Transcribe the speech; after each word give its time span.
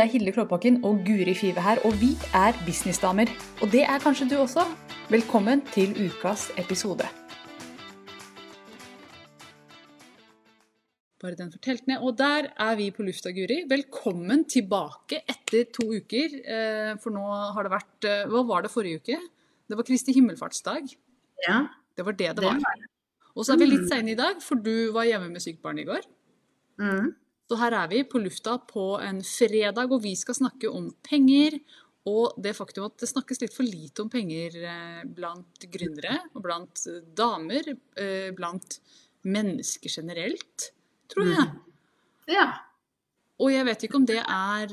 Det 0.00 0.06
er 0.06 0.12
Hilde 0.14 0.32
Klåbakken 0.32 0.78
og 0.88 1.02
Guri 1.04 1.34
Five 1.36 1.60
her, 1.60 1.80
og 1.84 1.92
vi 2.00 2.14
er 2.32 2.56
businessdamer. 2.64 3.28
Og 3.60 3.68
det 3.68 3.82
er 3.84 3.98
kanskje 4.00 4.30
du 4.30 4.38
også. 4.40 4.62
Velkommen 5.12 5.60
til 5.74 5.92
ukas 6.06 6.46
episode. 6.62 7.04
Bare 11.20 11.36
den 11.42 11.52
fortalt 11.52 11.84
ned. 11.84 12.00
Og 12.00 12.16
der 12.16 12.48
er 12.56 12.80
vi 12.80 12.88
på 12.96 13.04
lufta, 13.04 13.28
Guri. 13.28 13.60
Velkommen 13.68 14.48
tilbake 14.48 15.20
etter 15.28 15.68
to 15.68 15.90
uker. 15.92 16.40
Eh, 16.48 16.96
for 17.04 17.12
nå 17.12 17.28
har 17.28 17.68
det 17.68 17.76
vært 17.76 18.08
eh, 18.08 18.24
Hva 18.32 18.46
var 18.54 18.64
det 18.64 18.72
forrige 18.72 19.04
uke? 19.04 19.20
Det 19.68 19.82
var 19.82 19.90
Kristi 19.92 20.16
himmelfartsdag. 20.16 20.94
Ja. 21.44 21.66
Det 21.92 22.08
var 22.08 22.16
det 22.16 22.36
det 22.40 22.48
var. 22.48 22.86
Og 23.36 23.44
så 23.44 23.52
er 23.52 23.66
vi 23.66 23.74
litt 23.74 23.90
seine 23.92 24.16
i 24.16 24.20
dag, 24.24 24.40
for 24.40 24.56
du 24.56 24.94
var 24.96 25.12
hjemme 25.12 25.28
med 25.28 25.44
sykt 25.44 25.60
barn 25.60 25.84
i 25.84 25.84
går. 25.92 26.08
Mm. 26.80 27.12
Så 27.50 27.56
her 27.58 27.74
er 27.74 27.88
vi 27.90 28.04
på 28.06 28.20
lufta 28.22 28.52
på 28.62 28.92
en 29.02 29.18
fredag, 29.26 29.90
og 29.90 30.04
vi 30.04 30.12
skal 30.14 30.36
snakke 30.38 30.70
om 30.70 30.92
penger. 31.02 31.56
Og 32.08 32.36
det 32.40 32.54
faktum 32.56 32.86
at 32.86 32.94
det 33.02 33.10
snakkes 33.10 33.42
litt 33.42 33.52
for 33.56 33.66
lite 33.66 34.04
om 34.04 34.08
penger 34.12 34.54
eh, 34.62 35.00
blant 35.04 35.66
gründere 35.74 36.14
og 36.30 36.44
blant 36.46 36.84
eh, 36.88 37.02
damer, 37.18 37.72
eh, 38.00 38.30
blant 38.38 38.78
mennesker 39.26 39.92
generelt, 39.98 40.70
tror 41.12 41.26
jeg. 41.28 41.48
Ja. 42.30 42.46
Og 43.42 43.50
jeg 43.52 43.66
vet 43.66 43.84
ikke 43.86 43.98
om 43.98 44.06
det 44.08 44.18
er 44.20 44.72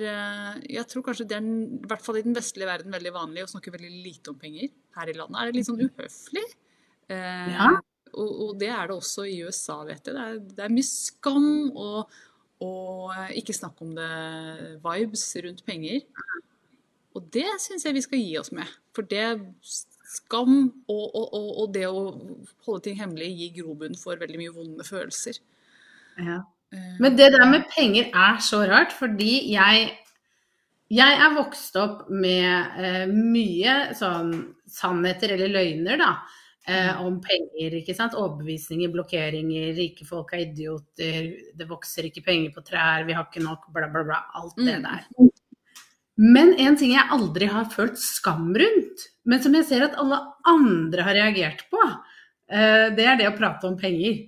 Jeg 0.68 0.84
tror 0.92 1.04
kanskje 1.08 1.26
det 1.32 1.38
er, 1.40 1.46
i 1.50 1.88
hvert 1.88 2.04
fall 2.04 2.20
i 2.20 2.24
den 2.26 2.36
vestlige 2.36 2.68
verden, 2.70 2.94
veldig 2.94 3.14
vanlig 3.16 3.44
å 3.46 3.52
snakke 3.52 3.74
veldig 3.74 3.92
lite 4.06 4.32
om 4.32 4.40
penger 4.40 4.70
her 5.00 5.10
i 5.12 5.16
landet. 5.18 5.40
Er 5.42 5.50
det 5.50 5.58
litt 5.58 5.70
sånn 5.72 5.84
uhøflig? 5.88 6.46
Eh, 7.10 7.52
Ja. 7.56 7.70
og, 8.14 8.32
og 8.48 8.52
det 8.62 8.70
er 8.72 8.88
det 8.92 8.98
også 9.02 9.26
i 9.28 9.40
USA, 9.48 9.82
vet 9.88 10.08
jeg. 10.08 10.16
Det 10.16 10.24
er, 10.30 10.40
det 10.62 10.66
er 10.68 10.76
mye 10.78 10.88
skam 10.92 11.50
og, 11.74 12.18
og 12.64 13.14
eh, 13.14 13.38
ikke 13.42 13.56
snakk 13.56 13.82
om 13.86 13.94
det 13.98 14.10
vibes 14.84 15.26
rundt 15.46 15.64
penger. 15.68 16.02
Og 17.18 17.30
det 17.34 17.48
syns 17.62 17.86
jeg 17.86 17.98
vi 17.98 18.06
skal 18.06 18.22
gi 18.22 18.34
oss 18.40 18.54
med. 18.54 18.70
For 18.96 19.06
det 19.10 19.26
skam 20.08 20.58
og, 20.88 21.06
og, 21.18 21.34
og, 21.36 21.66
det 21.76 21.86
å 21.90 22.02
holde 22.66 22.84
ting 22.86 22.98
hemmelig 23.00 23.30
gir 23.36 23.56
grobunn 23.60 23.98
for 24.00 24.20
veldig 24.20 24.40
mye 24.42 24.56
vonde 24.56 24.86
følelser. 24.88 25.42
ja. 26.18 26.44
Eh, 26.74 26.98
Men 27.00 27.16
det 27.16 27.32
der 27.32 27.46
med 27.48 27.70
penger 27.72 28.10
er 28.12 28.42
så 28.44 28.66
rart, 28.68 28.92
fordi 28.92 29.54
jeg 29.54 29.94
jeg 30.88 31.20
er 31.20 31.34
vokst 31.36 31.76
opp 31.76 32.06
med 32.08 32.80
eh, 32.80 33.10
mye 33.12 33.94
sånn 33.98 34.32
sannheter 34.72 35.34
eller 35.36 35.52
løgner, 35.52 36.00
da. 36.00 36.12
Eh, 36.68 37.00
om 37.00 37.22
penger, 37.24 37.78
ikke 37.80 37.96
sant. 37.96 38.16
Overbevisninger, 38.20 38.92
blokkeringer, 38.92 39.70
rike 39.78 40.04
folk 40.08 40.34
er 40.36 40.42
idioter, 40.50 41.30
det 41.56 41.68
vokser 41.70 42.10
ikke 42.10 42.26
penger 42.26 42.52
på 42.52 42.64
trær, 42.68 43.06
vi 43.08 43.16
har 43.16 43.24
ikke 43.30 43.44
nok, 43.46 43.70
bla, 43.72 43.88
bla, 43.88 44.04
bla. 44.04 44.18
Alt 44.36 44.58
det 44.60 44.76
Mm. 44.76 44.84
der. 44.84 45.30
Men 46.18 46.54
en 46.60 46.76
ting 46.76 46.92
jeg 46.92 47.08
aldri 47.14 47.46
har 47.48 47.70
følt 47.72 47.98
skam 48.02 48.50
rundt, 48.58 49.06
men 49.24 49.42
som 49.42 49.54
jeg 49.54 49.66
ser 49.70 49.84
at 49.86 49.96
alle 50.02 50.18
andre 50.46 51.04
har 51.06 51.14
reagert 51.14 51.64
på, 51.72 51.80
eh, 52.50 52.90
det 52.98 53.06
er 53.06 53.16
det 53.18 53.28
å 53.30 53.38
prate 53.38 53.64
om 53.70 53.78
penger. 53.78 54.26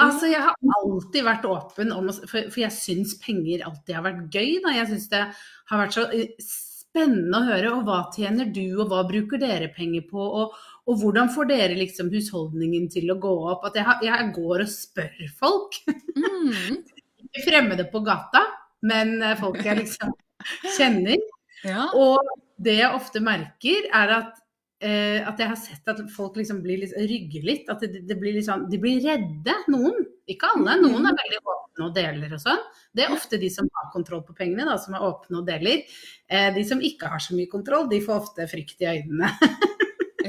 Altså, 0.00 0.30
jeg 0.30 0.40
har 0.40 0.54
alltid 0.82 1.24
vært 1.24 1.44
åpen 1.44 1.92
om 1.92 2.08
For, 2.08 2.48
for 2.50 2.60
jeg 2.60 2.72
syns 2.72 3.14
penger 3.20 3.64
alltid 3.64 3.94
har 3.94 4.02
vært 4.02 4.30
gøy, 4.32 4.60
da. 4.64 4.72
Jeg 4.72 4.86
syns 4.88 5.08
det 5.12 5.22
har 5.70 5.78
vært 5.78 5.92
så 5.96 6.06
eh, 6.12 6.28
spennende 6.40 7.36
å 7.36 7.46
høre. 7.46 7.72
Og 7.76 7.84
hva 7.84 7.98
tjener 8.14 8.48
du, 8.52 8.80
og 8.80 8.88
hva 8.88 9.04
bruker 9.08 9.38
dere 9.38 9.68
penger 9.74 10.06
på? 10.10 10.18
Og, 10.18 10.54
og 10.90 10.98
hvordan 10.98 11.30
får 11.30 11.46
dere 11.52 11.78
liksom 11.78 12.10
husholdningen 12.10 12.88
til 12.90 13.12
å 13.12 13.18
gå 13.22 13.30
opp? 13.52 13.68
At 13.68 13.78
jeg, 13.78 13.86
har, 13.86 14.02
jeg 14.02 14.30
går 14.34 14.64
og 14.64 14.72
spør 14.72 15.24
folk. 15.38 15.78
mm, 15.86 16.80
fremmede 17.46 17.86
på 17.92 18.02
gata, 18.06 18.42
men 18.90 19.20
eh, 19.22 19.38
folk 19.38 19.60
jeg 19.62 19.84
liksom 19.84 20.14
kjenner. 20.78 21.20
ja. 21.62 21.86
Og 21.94 22.18
det 22.60 22.76
jeg 22.80 22.92
ofte 22.92 23.22
merker, 23.24 23.86
er 23.96 24.14
at, 24.18 24.40
eh, 24.84 25.22
at 25.24 25.38
jeg 25.40 25.48
har 25.52 25.60
sett 25.60 25.88
at 25.94 26.02
folk 26.12 26.36
liksom 26.36 26.60
blir 26.64 26.82
litt, 26.82 26.92
rygger 26.98 27.46
litt. 27.46 27.70
At 27.72 27.86
det, 27.86 28.02
det 28.08 28.18
blir 28.20 28.36
sånn, 28.44 28.66
de 28.72 28.80
blir 28.82 29.00
redde, 29.06 29.56
noen. 29.72 29.96
Ikke 30.30 30.50
alle. 30.56 30.76
Noen 30.82 31.08
er 31.08 31.16
veldig 31.22 31.40
åpne 31.40 31.86
og 31.86 31.94
deler 31.96 32.36
og 32.36 32.42
sånn. 32.42 32.60
Det 32.92 33.06
er 33.06 33.14
ofte 33.14 33.38
de 33.40 33.48
som 33.52 33.70
har 33.78 33.88
kontroll 33.94 34.26
på 34.26 34.36
pengene, 34.36 34.66
da, 34.68 34.76
som 34.82 34.98
er 34.98 35.06
åpne 35.06 35.40
og 35.40 35.48
deler. 35.48 35.86
Eh, 36.28 36.50
de 36.58 36.66
som 36.66 36.82
ikke 36.82 37.14
har 37.14 37.22
så 37.22 37.38
mye 37.38 37.50
kontroll, 37.50 37.88
de 37.90 38.02
får 38.04 38.26
ofte 38.26 38.50
frykt 38.50 38.82
i 38.82 38.90
øynene. 38.90 39.30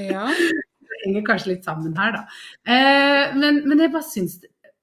ja. 0.10 0.26
Det 0.92 1.04
henger 1.06 1.28
kanskje 1.28 1.54
litt 1.54 1.68
sammen 1.68 1.94
her, 1.98 2.18
da. 2.18 2.24
Eh, 2.68 3.38
men, 3.38 3.62
men 3.68 3.80
jeg 3.82 3.94
bare 3.94 4.06
syns, 4.06 4.40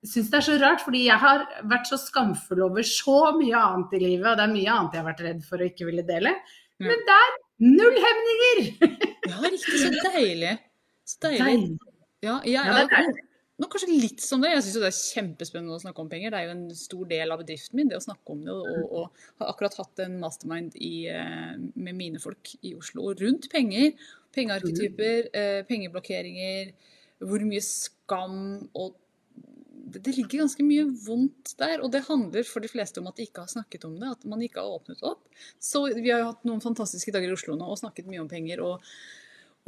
syns 0.06 0.30
det 0.32 0.40
er 0.40 0.46
så 0.46 0.56
rart, 0.62 0.82
fordi 0.86 1.04
jeg 1.06 1.20
har 1.22 1.44
vært 1.68 1.90
så 1.90 1.98
skamfull 2.00 2.64
over 2.68 2.86
så 2.86 3.18
mye 3.36 3.60
annet 3.60 3.98
i 3.98 4.02
livet, 4.06 4.30
og 4.30 4.40
det 4.40 4.46
er 4.46 4.56
mye 4.56 4.74
annet 4.78 4.96
jeg 4.96 5.04
har 5.04 5.10
vært 5.10 5.22
redd 5.26 5.44
for 5.46 5.60
å 5.60 5.68
ikke 5.68 5.88
ville 5.90 6.06
dele. 6.08 6.34
Ja. 6.78 6.90
Men 6.90 7.06
der, 7.10 7.38
null 7.66 8.02
hemninger! 8.06 8.66
Ja, 9.28 9.40
riktig. 9.44 9.80
Så 9.82 9.94
deilig. 10.14 10.58
Så 11.04 11.22
deilig. 11.26 11.44
Deilig. 11.44 11.96
Ja, 12.24 12.38
jeg 12.42 12.58
Ja, 12.58 12.78
det 12.80 12.86
er 12.98 13.10
er 13.10 13.26
nå 13.58 13.66
kanskje 13.66 13.90
litt 13.90 14.22
som 14.22 14.42
det. 14.42 14.52
Jeg 14.52 14.62
syns 14.68 14.76
det 14.78 14.88
er 14.88 14.98
kjempespennende 14.98 15.74
å 15.74 15.82
snakke 15.82 16.02
om 16.04 16.10
penger. 16.10 16.30
Det 16.30 16.38
er 16.38 16.46
jo 16.46 16.54
en 16.54 16.76
stor 16.78 17.08
del 17.10 17.34
av 17.34 17.40
bedriften 17.42 17.80
min, 17.80 17.88
det 17.90 17.98
å 17.98 18.04
snakke 18.04 18.34
om 18.34 18.44
det. 18.46 18.54
Og, 18.54 18.68
og, 18.70 18.92
og 19.00 19.42
har 19.42 19.50
akkurat 19.50 19.74
hatt 19.80 20.02
en 20.04 20.14
mastermind 20.22 20.76
i, 20.78 20.92
eh, 21.10 21.56
med 21.74 21.98
mine 21.98 22.22
folk 22.22 22.52
i 22.62 22.76
Oslo 22.78 23.10
rundt 23.18 23.48
penger. 23.50 23.96
Pengearketyper, 24.38 25.28
eh, 25.36 25.60
pengeblokkeringer, 25.68 26.72
hvor 27.26 27.44
mye 27.44 27.62
skam 27.64 28.40
og 28.78 28.96
det, 29.88 30.02
det 30.04 30.14
ligger 30.16 30.42
ganske 30.42 30.64
mye 30.66 30.84
vondt 31.04 31.54
der, 31.60 31.80
og 31.84 31.92
det 31.92 32.04
handler 32.08 32.46
for 32.46 32.64
de 32.64 32.70
fleste 32.70 33.00
om 33.00 33.08
at 33.10 33.18
de 33.18 33.24
ikke 33.28 33.44
har 33.44 33.52
snakket 33.52 33.86
om 33.88 33.94
det. 34.00 34.10
At 34.18 34.26
man 34.28 34.42
ikke 34.44 34.60
har 34.60 34.74
åpnet 34.78 35.00
opp. 35.06 35.22
Så 35.62 35.86
vi 35.96 36.10
har 36.10 36.22
jo 36.22 36.32
hatt 36.32 36.44
noen 36.48 36.62
fantastiske 36.64 37.14
dager 37.14 37.30
i 37.30 37.36
Oslo 37.36 37.56
nå 37.58 37.68
og 37.68 37.80
snakket 37.80 38.10
mye 38.10 38.20
om 38.22 38.28
penger. 38.30 38.62
Og, 38.64 38.84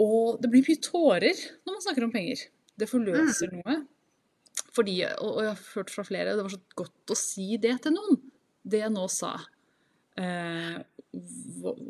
og 0.02 0.42
det 0.42 0.50
blir 0.52 0.66
mye 0.66 0.82
tårer 0.84 1.46
når 1.64 1.76
man 1.76 1.86
snakker 1.86 2.06
om 2.06 2.12
penger. 2.14 2.44
Det 2.80 2.88
forløser 2.90 3.54
noe. 3.56 3.78
Fordi, 4.76 4.98
og, 5.18 5.30
og 5.30 5.40
jeg 5.44 5.54
har 5.54 5.64
hørt 5.78 5.94
fra 5.94 6.04
flere, 6.06 6.36
det 6.36 6.44
var 6.46 6.52
så 6.52 6.60
godt 6.78 7.14
å 7.14 7.18
si 7.18 7.48
det 7.62 7.74
til 7.84 7.96
noen. 7.96 8.20
Det 8.60 8.84
jeg 8.84 8.92
nå 8.92 9.06
sa. 9.10 9.34
Eh, 10.20 10.78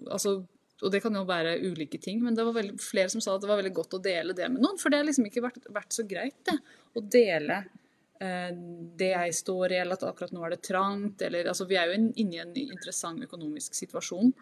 altså, 0.07 0.39
og 0.83 0.93
det 0.95 1.03
kan 1.05 1.15
jo 1.15 1.27
være 1.29 1.59
ulike 1.67 2.01
ting, 2.01 2.23
men 2.25 2.37
det 2.37 2.45
var 2.47 2.57
veldig, 2.57 2.79
flere 2.81 3.13
som 3.13 3.21
sa 3.21 3.35
at 3.35 3.43
det 3.43 3.51
var 3.51 3.61
veldig 3.61 3.75
godt 3.77 3.99
å 3.99 4.03
dele 4.05 4.37
det 4.37 4.49
med 4.49 4.63
noen. 4.65 4.79
For 4.81 4.93
det 4.93 5.01
har 5.01 5.09
liksom 5.09 5.27
ikke 5.29 5.45
vært, 5.45 5.67
vært 5.73 5.97
så 5.97 6.07
greit, 6.09 6.39
det. 6.49 6.57
Å 6.97 7.03
dele 7.05 7.59
eh, 8.21 8.53
det 9.01 9.11
jeg 9.13 9.35
står 9.41 9.75
i, 9.75 9.81
eller 9.83 9.99
at 9.99 10.07
akkurat 10.09 10.33
nå 10.33 10.45
er 10.47 10.55
det 10.55 10.63
trangt. 10.69 11.21
Eller, 11.27 11.51
altså, 11.53 11.69
vi 11.69 11.77
er 11.81 11.91
jo 11.91 11.99
inne 12.01 12.39
i 12.39 12.41
en 12.45 12.57
interessant 12.65 13.21
økonomisk 13.27 13.77
situasjon 13.77 14.33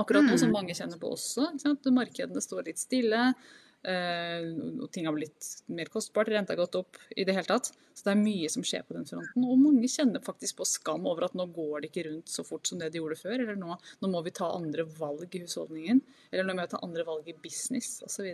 akkurat 0.00 0.24
nå, 0.24 0.38
som 0.38 0.48
Mm. 0.48 0.54
mange 0.54 0.74
kjenner 0.74 0.98
på 0.98 1.10
også. 1.12 1.50
Markedene 1.92 2.40
står 2.40 2.64
litt 2.70 2.78
stille. 2.80 3.34
Og 3.82 4.90
ting 4.94 5.08
har 5.08 5.14
blitt 5.16 5.48
mer 5.74 5.88
kostbart, 5.90 6.28
renta 6.30 6.54
har 6.54 6.60
gått 6.60 6.76
opp 6.78 6.98
i 7.16 7.24
det 7.26 7.34
hele 7.34 7.48
tatt. 7.48 7.72
Så 7.92 8.06
det 8.06 8.12
er 8.12 8.20
mye 8.20 8.50
som 8.52 8.64
skjer 8.66 8.84
på 8.86 8.94
den 8.94 9.08
fronten. 9.08 9.44
Og 9.44 9.58
mange 9.58 9.90
kjenner 9.90 10.22
faktisk 10.22 10.60
på 10.60 10.66
skam 10.68 11.08
over 11.10 11.26
at 11.26 11.34
nå 11.38 11.48
går 11.50 11.82
det 11.82 11.90
ikke 11.90 12.06
rundt 12.08 12.30
så 12.30 12.44
fort 12.46 12.68
som 12.68 12.78
det 12.78 12.92
de 12.94 13.02
gjorde 13.02 13.18
før. 13.20 13.34
Eller 13.40 13.58
nå, 13.58 13.74
nå 13.74 14.12
må 14.12 14.22
vi 14.22 14.34
ta 14.36 14.52
andre 14.54 14.86
valg 14.98 15.34
i 15.34 15.42
husholdningen. 15.42 16.02
Eller 16.30 16.46
nå 16.46 16.56
må 16.56 16.64
vi 16.64 16.72
ta 16.72 16.82
andre 16.86 17.06
valg 17.08 17.28
i 17.28 17.36
business 17.42 17.96
osv. 18.06 18.30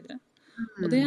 Og 0.83 0.89
det, 0.93 1.03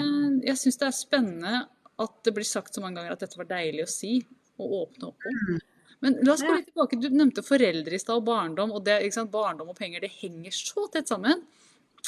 jeg 0.47 0.59
syns 0.59 0.81
det 0.81 0.90
er 0.90 0.97
spennende 0.97 1.56
at 2.01 2.22
det 2.25 2.33
blir 2.36 2.48
sagt 2.48 2.75
så 2.75 2.83
mange 2.83 2.98
ganger 2.98 3.13
at 3.13 3.24
dette 3.24 3.39
var 3.39 3.50
deilig 3.51 3.86
å 3.86 3.92
si 3.94 4.16
og 4.62 4.77
åpne 4.81 5.12
opp 5.12 5.30
om. 5.30 5.60
Men 6.01 6.18
la 6.25 6.33
oss 6.33 6.42
gå 6.42 6.54
litt 6.56 6.71
tilbake. 6.71 6.98
Du 6.98 7.12
nevnte 7.13 7.44
foreldre 7.45 7.94
i 7.94 8.01
stad 8.01 8.18
og 8.18 8.25
barndom. 8.25 8.74
og 8.74 8.86
det, 8.86 9.04
ikke 9.06 9.19
sant? 9.19 9.33
Barndom 9.33 9.69
og 9.69 9.77
penger 9.77 10.01
det 10.01 10.10
henger 10.18 10.56
så 10.56 10.88
tett 10.94 11.12
sammen. 11.12 11.44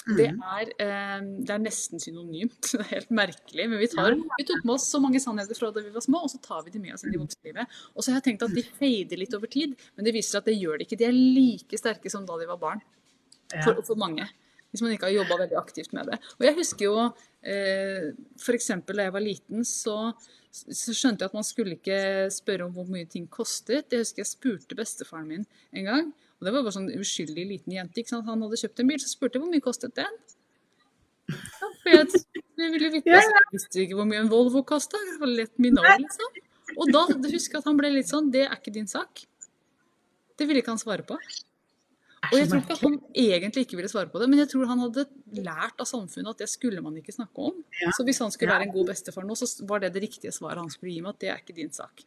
Det 0.04 0.26
er, 0.26 0.72
eh, 0.84 1.20
det 1.46 1.54
er 1.54 1.62
nesten 1.62 2.02
synonymt. 2.02 2.58
Det 2.74 2.82
er 2.82 2.90
helt 2.90 3.12
merkelig. 3.14 3.68
Men 3.70 3.80
vi, 3.80 3.88
tar, 3.92 4.18
vi 4.18 4.46
tok 4.50 4.66
med 4.66 4.76
oss 4.76 4.88
så 4.92 5.00
mange 5.04 5.22
sannheter 5.24 5.58
fra 5.58 5.70
da 5.72 5.84
vi 5.86 5.94
var 5.94 6.04
små, 6.04 6.24
og 6.26 6.32
så 6.34 6.42
tar 6.44 6.64
vi 6.66 6.74
de 6.74 6.82
med 6.82 6.96
oss 6.96 7.06
inn 7.06 7.16
i 7.16 7.22
voksenlivet. 7.22 7.78
Og 7.94 8.04
så 8.04 8.12
har 8.12 8.20
jeg 8.20 8.28
tenkt 8.32 8.48
at 8.48 8.56
de 8.58 8.66
feider 8.82 9.22
litt 9.22 9.36
over 9.38 9.52
tid, 9.52 9.78
men 9.96 10.08
det 10.08 10.16
viser 10.16 10.36
seg 10.36 10.44
at 10.44 10.50
det 10.52 10.58
gjør 10.60 10.82
de 10.82 10.88
ikke. 10.88 11.00
De 11.00 11.08
er 11.08 11.16
like 11.16 11.80
sterke 11.80 12.12
som 12.12 12.26
da 12.28 12.40
de 12.42 12.50
var 12.50 12.60
barn 12.62 12.84
for, 13.62 13.84
for 13.86 14.00
mange. 14.00 14.28
Hvis 14.74 14.82
man 14.82 14.96
ikke 14.96 15.06
har 15.06 15.14
jobba 15.20 15.38
veldig 15.44 15.60
aktivt 15.60 15.92
med 15.94 16.10
det. 16.10 16.18
Og 16.40 16.48
jeg 16.48 16.58
husker 16.58 16.88
jo 16.88 16.96
eh, 17.46 18.10
f.eks. 18.42 18.72
da 18.90 19.06
jeg 19.06 19.14
var 19.14 19.22
liten, 19.22 19.62
så, 19.70 19.98
så 20.50 20.96
skjønte 20.98 21.22
jeg 21.22 21.30
at 21.30 21.38
man 21.38 21.46
skulle 21.46 21.78
ikke 21.78 22.00
spørre 22.34 22.66
om 22.66 22.74
hvor 22.74 22.90
mye 22.90 23.06
ting 23.10 23.28
kostet. 23.30 23.94
Jeg 23.94 24.02
husker 24.02 24.24
jeg 24.24 24.32
spurte 24.32 24.80
bestefaren 24.80 25.30
min 25.30 25.46
en 25.78 25.90
gang. 25.92 26.10
Og 26.44 26.48
det 26.50 26.52
var 26.52 26.64
bare 26.66 26.76
sånn 26.76 26.90
uskyldig 27.00 27.44
liten 27.48 27.72
jente. 27.72 28.02
ikke 28.02 28.12
sant? 28.12 28.26
Han 28.28 28.42
hadde 28.44 28.58
kjøpt 28.60 28.82
en 28.84 28.90
bil, 28.90 29.00
så 29.00 29.08
spurte 29.08 29.40
jeg 29.40 29.44
hvor 29.46 29.52
mye 29.54 29.64
kostet 29.64 29.94
den. 29.96 30.18
Ja, 31.32 31.70
for 31.80 31.94
jeg, 31.94 32.20
jeg 32.60 32.72
ville 32.74 32.90
vite, 32.92 33.14
jeg 33.16 33.46
visste 33.54 33.80
ikke 33.86 33.96
hvor 33.96 34.10
mye 34.10 34.20
en 34.26 34.32
Volvo 34.34 34.66
kosta. 34.68 35.00
Det 35.08 35.22
var 35.22 35.32
lett 35.32 35.54
min 35.64 35.80
år, 35.80 35.94
liksom. 36.04 36.42
Og 36.76 36.92
da 36.92 37.06
husker 37.08 37.56
jeg 37.56 37.62
at 37.62 37.70
han 37.70 37.80
ble 37.80 37.94
litt 37.94 38.10
sånn 38.10 38.28
Det 38.34 38.44
er 38.44 38.58
ikke 38.58 38.74
din 38.76 38.92
sak. 38.92 39.24
Det 40.36 40.50
ville 40.50 40.60
ikke 40.60 40.74
han 40.74 40.84
svare 40.84 41.08
på. 41.08 41.16
Og 42.28 42.36
jeg 42.36 42.50
tror 42.52 42.60
ikke 42.60 42.78
han 42.82 43.00
egentlig 43.24 43.64
ikke 43.66 43.80
ville 43.80 43.92
svare 43.92 44.12
på 44.12 44.20
det, 44.20 44.28
men 44.32 44.44
jeg 44.44 44.52
tror 44.52 44.68
han 44.68 44.84
hadde 44.84 45.06
lært 45.40 45.80
av 45.80 45.88
samfunnet 45.88 46.36
at 46.36 46.44
det 46.44 46.50
skulle 46.52 46.84
man 46.84 47.00
ikke 47.00 47.16
snakke 47.16 47.48
om. 47.52 47.64
Så 47.96 48.04
hvis 48.04 48.20
han 48.24 48.36
skulle 48.36 48.52
være 48.52 48.68
en 48.68 48.76
god 48.76 48.92
bestefar 48.92 49.28
nå, 49.28 49.36
så 49.40 49.48
var 49.70 49.84
det 49.84 49.94
det 49.96 50.04
riktige 50.10 50.36
svaret 50.36 50.60
han 50.60 50.72
skulle 50.76 50.92
gi 50.92 51.04
meg, 51.04 51.16
at 51.16 51.24
det 51.24 51.32
er 51.32 51.40
ikke 51.40 51.56
din 51.64 51.72
sak. 51.72 52.04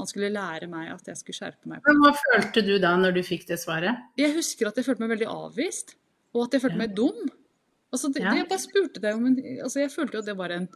Han 0.00 0.08
skulle 0.10 0.30
lære 0.32 0.66
meg 0.72 0.88
at 0.94 1.06
jeg 1.12 1.18
skulle 1.20 1.36
skjerpe 1.38 1.68
meg. 1.70 1.82
Men 1.86 2.00
hva 2.02 2.12
følte 2.16 2.62
du 2.66 2.74
da 2.82 2.94
når 2.96 3.14
du 3.18 3.22
fikk 3.26 3.46
det 3.50 3.58
svaret? 3.62 4.00
Jeg 4.20 4.32
husker 4.34 4.70
at 4.70 4.80
jeg 4.80 4.86
følte 4.88 5.04
meg 5.04 5.12
veldig 5.18 5.28
avvist, 5.30 5.94
og 6.34 6.46
at 6.48 6.56
jeg 6.56 6.64
følte 6.64 6.78
Ja. 6.78 6.82
meg 6.86 6.94
dum. 6.96 7.28
Altså, 7.92 8.08
det, 8.14 8.22
Ja. 8.22 8.30
det, 8.32 8.38
jeg 8.44 8.48
bare 8.48 8.62
spurte 8.62 9.00
deg 9.02 9.14
om 9.18 9.26
en 9.26 9.36
altså, 9.64 9.80
Jeg 9.82 9.90
følte 9.90 10.14
jo 10.14 10.20
at 10.22 10.26
det 10.30 10.36
var 10.38 10.50
en 10.54 10.68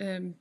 um, 0.00 0.34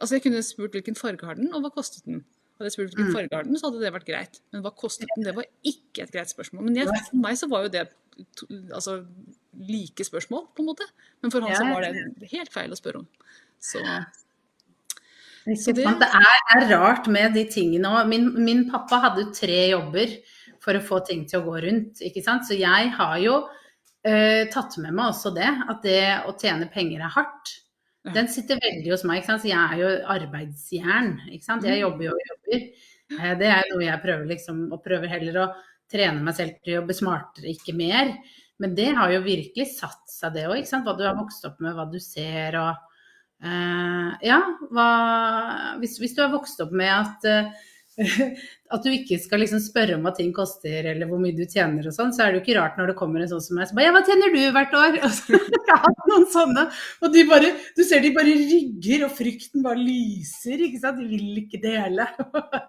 Altså, 0.00 0.16
jeg 0.16 0.22
kunne 0.24 0.42
spurt 0.42 0.72
hvilken 0.74 0.96
farge 0.98 1.24
har 1.24 1.34
den, 1.38 1.52
og 1.54 1.62
hva 1.62 1.70
kostet 1.70 2.04
den? 2.04 2.24
Hadde 2.58 2.66
jeg 2.66 2.72
spurt 2.74 2.88
hvilken 2.90 3.06
Mm. 3.06 3.14
farge 3.14 3.36
har 3.36 3.42
den, 3.44 3.54
så 3.60 3.68
hadde 3.70 3.80
det 3.84 3.92
vært 3.94 4.06
greit. 4.08 4.40
Men 4.52 4.62
hva 4.64 4.72
kostet 4.74 5.06
den? 5.14 5.24
Det 5.24 5.34
var 5.36 5.44
ikke 5.62 6.02
et 6.02 6.10
greit 6.10 6.28
spørsmål. 6.32 6.64
Men 6.64 6.74
jeg, 6.74 6.86
for 6.88 7.16
meg 7.22 7.36
så 7.38 7.48
var 7.48 7.62
jo 7.62 7.68
det 7.68 7.84
altså, 8.74 9.06
like 9.54 10.02
spørsmål, 10.04 10.48
på 10.56 10.64
en 10.64 10.66
måte. 10.72 10.82
Men 11.22 11.30
for 11.30 11.40
han 11.40 11.50
Ja, 11.52 11.58
så 11.60 11.72
var 11.72 11.80
det 11.86 12.30
helt 12.32 12.50
feil 12.52 12.70
å 12.74 12.78
spørre 12.80 12.96
om. 13.04 13.06
Så 13.60 13.78
det- 15.76 15.84
Det 16.00 16.08
er, 16.18 16.40
er 16.56 16.64
rart 16.76 17.06
med 17.12 17.34
de 17.34 17.44
tingene 17.50 17.86
òg. 17.88 18.08
Min, 18.10 18.32
min 18.44 18.64
pappa 18.70 18.98
hadde 19.04 19.22
jo 19.24 19.32
tre 19.32 19.60
jobber 19.70 20.16
for 20.60 20.74
å 20.74 20.82
få 20.82 20.98
ting 21.06 21.26
til 21.28 21.40
å 21.40 21.44
gå 21.46 21.60
rundt, 21.62 22.00
ikke 22.02 22.22
sant. 22.24 22.42
Så 22.48 22.56
jeg 22.58 22.90
har 22.96 23.18
jo 23.22 23.36
uh, 23.46 24.42
tatt 24.50 24.76
med 24.82 24.92
meg 24.96 25.12
også 25.12 25.30
det, 25.36 25.46
at 25.70 25.82
det 25.86 26.00
å 26.26 26.34
tjene 26.38 26.66
penger 26.72 27.04
er 27.06 27.14
hardt. 27.14 27.54
Den 28.14 28.28
sitter 28.30 28.58
veldig 28.62 28.90
hos 28.92 29.02
meg, 29.04 29.18
ikke 29.22 29.26
sant. 29.32 29.42
Så 29.42 29.48
jeg 29.50 29.58
er 29.58 29.78
jo 29.82 29.88
arbeidsjern, 30.16 31.12
ikke 31.30 31.44
sant. 31.46 31.64
Jeg 31.66 31.80
jobber 31.82 32.04
jo 32.08 32.16
og 32.16 32.28
jobber. 32.32 32.66
Uh, 33.14 33.34
det 33.38 33.46
er 33.54 33.64
noe 33.70 33.84
jeg 33.86 34.02
prøver 34.02 34.26
liksom, 34.32 34.72
og 34.74 34.82
prøver 34.82 35.08
heller 35.14 35.40
å 35.44 35.46
trene 35.90 36.22
meg 36.26 36.34
selv 36.34 36.58
til 36.64 36.72
å 36.74 36.80
jobbe 36.80 36.94
smartere, 36.98 37.52
ikke 37.54 37.74
mer. 37.78 38.16
Men 38.58 38.74
det 38.74 38.88
har 38.96 39.10
jo 39.12 39.20
virkelig 39.22 39.68
satt 39.78 40.08
seg 40.10 40.32
det 40.34 40.46
òg. 40.50 40.64
Hva 40.66 40.96
du 40.98 41.04
har 41.06 41.14
vokst 41.18 41.44
opp 41.46 41.60
med, 41.60 41.74
hva 41.76 41.84
du 41.92 41.98
ser 42.02 42.56
og 42.58 42.74
ja, 43.40 44.40
hva, 44.72 44.88
hvis, 45.82 45.98
hvis 46.00 46.14
du 46.16 46.22
har 46.24 46.32
vokst 46.32 46.60
opp 46.64 46.72
med 46.72 46.88
at, 46.88 47.26
eh, 47.28 47.50
at 48.72 48.82
du 48.82 48.90
ikke 48.90 49.18
skal 49.22 49.42
liksom 49.42 49.60
spørre 49.62 49.96
om 49.96 50.06
hva 50.06 50.12
ting 50.16 50.32
koster 50.34 50.88
eller 50.90 51.08
hvor 51.10 51.20
mye 51.22 51.36
du 51.36 51.44
tjener 51.44 51.86
og 51.86 51.94
sånn, 51.94 52.12
så 52.14 52.24
er 52.24 52.32
det 52.32 52.40
jo 52.40 52.44
ikke 52.44 52.56
rart 52.58 52.78
når 52.80 52.90
det 52.90 52.96
kommer 52.98 53.22
en 53.22 53.30
sånn 53.30 53.44
som 53.44 53.58
meg 53.58 53.68
som 53.68 53.78
bare 53.78 53.88
Ja, 53.88 53.94
hva 53.94 54.02
tjener 54.06 54.32
du 54.34 54.40
hvert 54.56 54.74
år? 54.76 54.98
Og 55.06 55.12
så, 55.14 55.38
jeg 55.38 55.62
har 55.70 55.82
hatt 55.84 56.08
noen 56.10 56.26
sånne, 56.32 56.64
og 57.04 57.12
de 57.14 57.22
bare 57.28 57.52
Du 57.76 57.82
ser 57.86 58.02
de 58.02 58.10
bare 58.14 58.34
rygger, 58.36 59.04
og 59.06 59.12
frykten 59.14 59.64
bare 59.64 59.78
lyser, 59.80 60.62
ikke 60.66 60.80
sant? 60.82 60.98
De 61.00 61.06
vil 61.10 61.40
ikke 61.42 61.60
dele. 61.62 62.06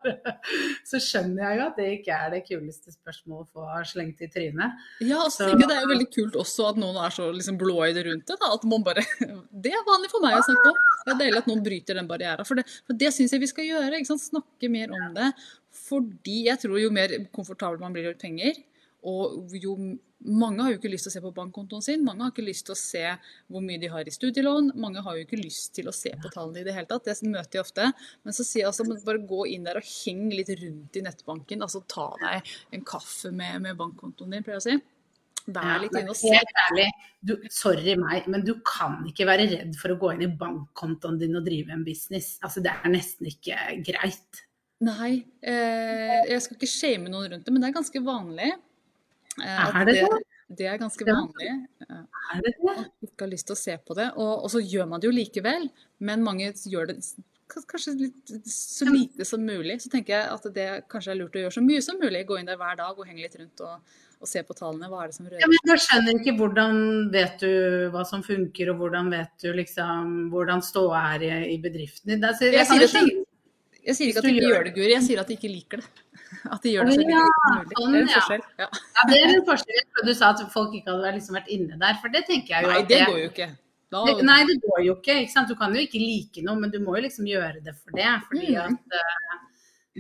Så 0.90 1.02
skjønner 1.04 1.44
jeg 1.44 1.60
jo 1.60 1.66
at 1.68 1.80
det 1.80 1.88
ikke 1.98 2.18
er 2.18 2.34
det 2.34 2.42
kuleste 2.48 2.94
spørsmålet 2.94 3.48
å 3.48 3.66
få 3.66 3.84
slengt 3.88 4.24
i 4.26 4.30
trynet. 4.32 4.78
Ja, 5.02 5.22
altså, 5.24 5.46
så 5.46 5.50
jeg 5.54 5.68
det 5.68 5.76
er 5.76 5.86
jo 5.86 5.92
veldig 5.92 6.10
kult 6.14 6.38
også 6.42 6.70
at 6.72 6.82
noen 6.82 7.00
er 7.02 7.14
så 7.14 7.30
liksom 7.34 7.60
blåøyde 7.62 8.06
rundt 8.10 8.28
det. 8.30 8.38
Da, 8.42 8.52
at 8.56 8.68
man 8.70 8.86
bare, 8.86 9.06
Det 9.68 9.74
er 9.74 9.86
vanlig 9.88 10.12
for 10.14 10.24
meg 10.24 10.38
å 10.38 10.44
snakke 10.46 10.74
om. 10.74 10.82
Det 11.04 11.14
er 11.14 11.22
deilig 11.24 11.44
at 11.44 11.50
noen 11.52 11.64
bryter 11.66 12.00
den 12.00 12.10
barrieren. 12.10 12.48
For 12.48 12.60
det, 12.60 12.68
for 12.88 13.00
det 13.00 13.14
syns 13.16 13.34
jeg 13.36 13.44
vi 13.44 13.50
skal 13.52 13.68
gjøre. 13.68 13.96
Ikke 13.98 14.12
sant? 14.12 14.26
Snakke 14.28 14.72
mer 14.72 14.94
om 14.96 15.16
det. 15.16 15.32
Fordi 15.88 16.42
jeg 16.50 16.62
tror 16.64 16.82
jo 16.82 16.92
mer 16.94 17.14
komfortabel 17.36 17.80
man 17.82 17.96
blir 17.96 18.10
med 18.12 18.20
penger, 18.22 18.60
og 19.08 19.56
jo 19.56 19.78
mange 20.26 20.64
har 20.64 20.72
jo 20.74 20.80
ikke 20.80 20.90
lyst 20.90 21.06
til 21.06 21.12
å 21.12 21.16
se 21.16 21.22
på 21.22 21.32
bankkontoen 21.36 21.84
sin. 21.86 22.04
Mange 22.06 22.26
har 22.26 22.32
ikke 22.34 22.46
lyst 22.46 22.66
til 22.68 22.74
å 22.74 22.80
se 22.80 23.04
hvor 23.54 23.62
mye 23.64 23.80
de 23.80 23.90
har 23.94 24.08
i 24.08 24.14
studielån. 24.14 24.72
Mange 24.82 25.04
har 25.06 25.18
jo 25.18 25.28
ikke 25.28 25.40
lyst 25.40 25.76
til 25.78 25.90
å 25.90 25.94
se 25.96 26.10
på 26.24 26.32
tallene 26.34 26.64
i 26.64 26.66
det 26.66 26.74
hele 26.74 26.90
tatt. 26.90 27.06
Det 27.06 27.30
møter 27.30 27.60
jeg 27.60 27.66
ofte. 27.68 27.86
Men 28.26 28.36
så 28.36 28.46
sier 28.48 28.64
jeg 28.64 28.72
altså 28.72 28.88
bare 29.06 29.22
gå 29.30 29.46
inn 29.54 29.68
der 29.68 29.78
og 29.78 29.86
heng 29.86 30.26
litt 30.34 30.50
rundt 30.64 30.98
i 30.98 31.04
nettbanken. 31.06 31.62
Altså 31.64 31.84
ta 31.86 32.10
deg 32.24 32.54
en 32.74 32.86
kaffe 32.88 33.32
med, 33.32 33.62
med 33.68 33.78
bankkontoen 33.80 34.34
din, 34.34 34.46
pleier 34.48 34.58
jeg 34.58 34.64
å 34.64 34.68
si. 34.72 34.94
Vær 35.54 35.78
litt 35.80 35.94
inne 35.96 36.12
og 36.12 36.18
se. 36.20 36.34
helt 36.34 36.58
ærlig, 36.66 36.88
du, 37.24 37.38
sorry 37.54 37.94
meg, 37.96 38.26
men 38.28 38.42
du 38.44 38.58
kan 38.68 38.98
ikke 39.08 39.30
være 39.30 39.46
redd 39.54 39.78
for 39.80 39.94
å 39.94 40.00
gå 40.02 40.10
inn 40.18 40.26
i 40.26 40.34
bankkontoen 40.42 41.22
din 41.22 41.40
og 41.40 41.46
drive 41.46 41.72
en 41.72 41.86
business. 41.88 42.34
Altså, 42.44 42.66
det 42.66 42.74
er 42.74 42.92
nesten 42.92 43.30
ikke 43.32 43.56
greit. 43.88 44.42
Nei, 44.86 45.12
eh, 45.42 46.24
jeg 46.30 46.42
skal 46.44 46.58
ikke 46.60 46.70
shame 46.70 47.10
noen 47.10 47.32
rundt 47.32 47.46
det, 47.48 47.54
men 47.54 47.64
det 47.64 47.70
er 47.72 47.78
ganske 47.80 48.02
vanlig. 48.06 48.52
Eh, 49.42 49.64
Er 49.82 49.88
det 49.90 49.96
det? 50.02 50.20
Det 50.48 50.68
er 50.70 50.78
ganske 50.80 51.04
vanlig. 51.04 51.48
Ja. 51.84 52.04
Er 52.36 52.44
det 52.46 52.54
det? 52.62 52.76
ikke 53.04 53.26
har 53.26 53.32
lyst 53.34 53.50
til 53.50 53.56
å 53.58 53.60
se 53.60 53.74
på 53.84 53.98
det. 53.98 54.12
Og, 54.16 54.46
og 54.46 54.52
så 54.54 54.62
gjør 54.64 54.88
man 54.88 55.02
det 55.02 55.10
jo 55.10 55.16
likevel, 55.16 55.68
men 56.00 56.24
mange 56.24 56.54
gjør 56.54 56.94
det 56.94 57.02
kanskje 57.48 57.94
litt 58.00 58.34
så 58.48 58.88
lite 58.88 59.26
som 59.28 59.44
mulig. 59.44 59.80
Så 59.84 59.92
tenker 59.92 60.16
jeg 60.16 60.32
at 60.32 60.48
det 60.56 60.68
kanskje 60.92 61.14
er 61.14 61.20
lurt 61.20 61.36
å 61.36 61.44
gjøre 61.46 61.58
så 61.58 61.64
mye 61.66 61.84
som 61.84 62.00
mulig. 62.00 62.26
Gå 62.30 62.40
inn 62.40 62.48
der 62.48 62.60
hver 62.60 62.80
dag 62.80 62.96
og 62.96 63.08
henge 63.10 63.26
litt 63.26 63.36
rundt 63.40 63.64
og, 63.68 63.94
og 64.22 64.32
se 64.32 64.44
på 64.48 64.56
tallene. 64.56 64.88
Hva 64.92 65.04
er 65.04 65.12
det 65.12 65.18
som 65.20 65.28
Ja, 65.28 65.36
rører 65.36 65.52
men 65.52 65.74
jeg 65.74 65.84
skjønner 65.88 66.20
ikke 66.22 66.38
hvordan 66.40 66.82
vet 67.14 67.44
du 67.44 67.52
hva 67.96 68.08
som 68.08 68.24
funker, 68.24 68.72
og 68.72 68.84
hvordan 68.84 69.12
vet 69.16 69.36
du 69.44 69.52
liksom 69.58 70.18
hvordan 70.32 70.64
ståa 70.64 71.04
er 71.16 71.28
i, 71.28 71.32
i 71.56 71.58
bedriften 71.64 72.14
din. 72.14 72.24
Altså, 72.24 72.48
Jeg 72.48 72.62
jeg 72.62 72.68
kan 72.72 72.78
sier 72.78 72.86
jo 72.86 72.92
at 72.92 72.96
skjønne 72.96 73.27
Jeg 73.88 73.96
sier 73.98 74.12
ikke 74.12 74.22
at 74.22 74.28
de 74.28 74.34
ikke 74.36 74.50
gjør 74.52 74.66
det, 74.68 74.74
Guri. 74.76 74.90
Jeg 74.92 75.04
sier 75.06 75.22
at 75.22 75.30
de 75.32 75.38
ikke 75.40 75.52
liker 75.54 75.82
det. 75.84 76.04
At 76.54 76.64
de 76.64 76.74
gjør 76.74 76.90
det 76.90 76.96
så 76.98 77.04
ja, 77.08 77.22
sånn, 77.48 77.68
Det 77.72 77.78
er 77.80 78.02
en 78.02 78.10
forskjell. 78.12 78.42
Ja. 78.60 78.66
ja, 78.68 79.04
det 79.08 79.18
er 79.18 79.30
en 79.32 79.46
forskjell. 79.48 79.86
Du 80.04 80.12
sa 80.16 80.30
at 80.34 80.42
folk 80.52 80.74
ikke 80.76 80.92
hadde 80.92 81.14
liksom 81.16 81.38
vært 81.40 81.48
inne 81.56 81.78
der, 81.80 81.96
for 82.02 82.12
det 82.12 82.26
tenker 82.28 82.52
jeg 82.52 82.66
jo 82.68 82.72
Nei, 82.74 82.82
det 82.90 83.00
går 83.08 83.20
jo 83.22 83.30
ikke. 83.32 83.48
Da, 83.96 84.02
nei, 84.28 84.38
det 84.50 84.58
går 84.66 84.82
jo 84.84 84.96
ikke. 84.98 85.16
ikke? 85.24 85.44
Du 85.48 85.54
kan 85.56 85.76
jo 85.76 85.84
ikke 85.86 86.02
like 86.04 86.44
noe, 86.44 86.60
men 86.60 86.74
du 86.74 86.82
må 86.84 86.98
jo 86.98 87.06
liksom 87.08 87.30
gjøre 87.32 87.62
det 87.64 87.74
for 87.80 87.96
det. 87.96 88.10
Fordi 88.28 88.50
Mm. 88.58 88.76
at 88.76 88.98
eh, 89.00 89.38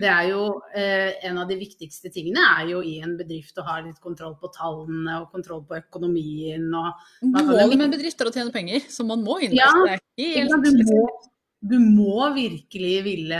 det 0.03 0.09
er 0.11 0.25
jo 0.29 0.41
eh, 0.75 1.13
En 1.25 1.39
av 1.41 1.47
de 1.49 1.55
viktigste 1.57 2.11
tingene 2.13 2.43
er 2.59 2.67
jo 2.73 2.83
i 2.83 2.97
en 3.01 3.15
bedrift 3.17 3.57
å 3.57 3.65
ha 3.65 3.79
litt 3.81 3.99
kontroll 4.03 4.35
på 4.41 4.51
tallene 4.53 5.21
og 5.21 5.31
kontroll 5.31 5.63
på 5.63 5.79
økonomien. 5.79 6.67
og 6.75 6.91
jo 7.23 7.31
Målet 7.31 7.77
med 7.79 7.95
bedrifter 7.95 8.27
er 8.27 8.31
å 8.31 8.35
tjene 8.35 8.53
penger, 8.53 8.83
så 8.91 9.07
man 9.07 9.23
må 9.23 9.39
inn 9.41 9.55
Ja. 9.55 9.71
Det 9.87 10.01
helt 10.35 10.51
du, 10.63 10.83
må, 10.83 11.07
du 11.61 11.77
må 11.79 12.33
virkelig 12.35 13.03
ville 13.03 13.39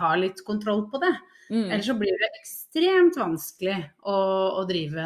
ha 0.00 0.14
litt 0.16 0.40
kontroll 0.46 0.86
på 0.90 1.00
det. 1.02 1.12
Mm. 1.50 1.66
Ellers 1.70 1.86
så 1.90 1.94
blir 1.98 2.14
det 2.22 2.30
ekstremt 2.40 3.16
vanskelig 3.20 3.76
å, 4.02 4.14
å 4.60 4.62
drive, 4.68 5.04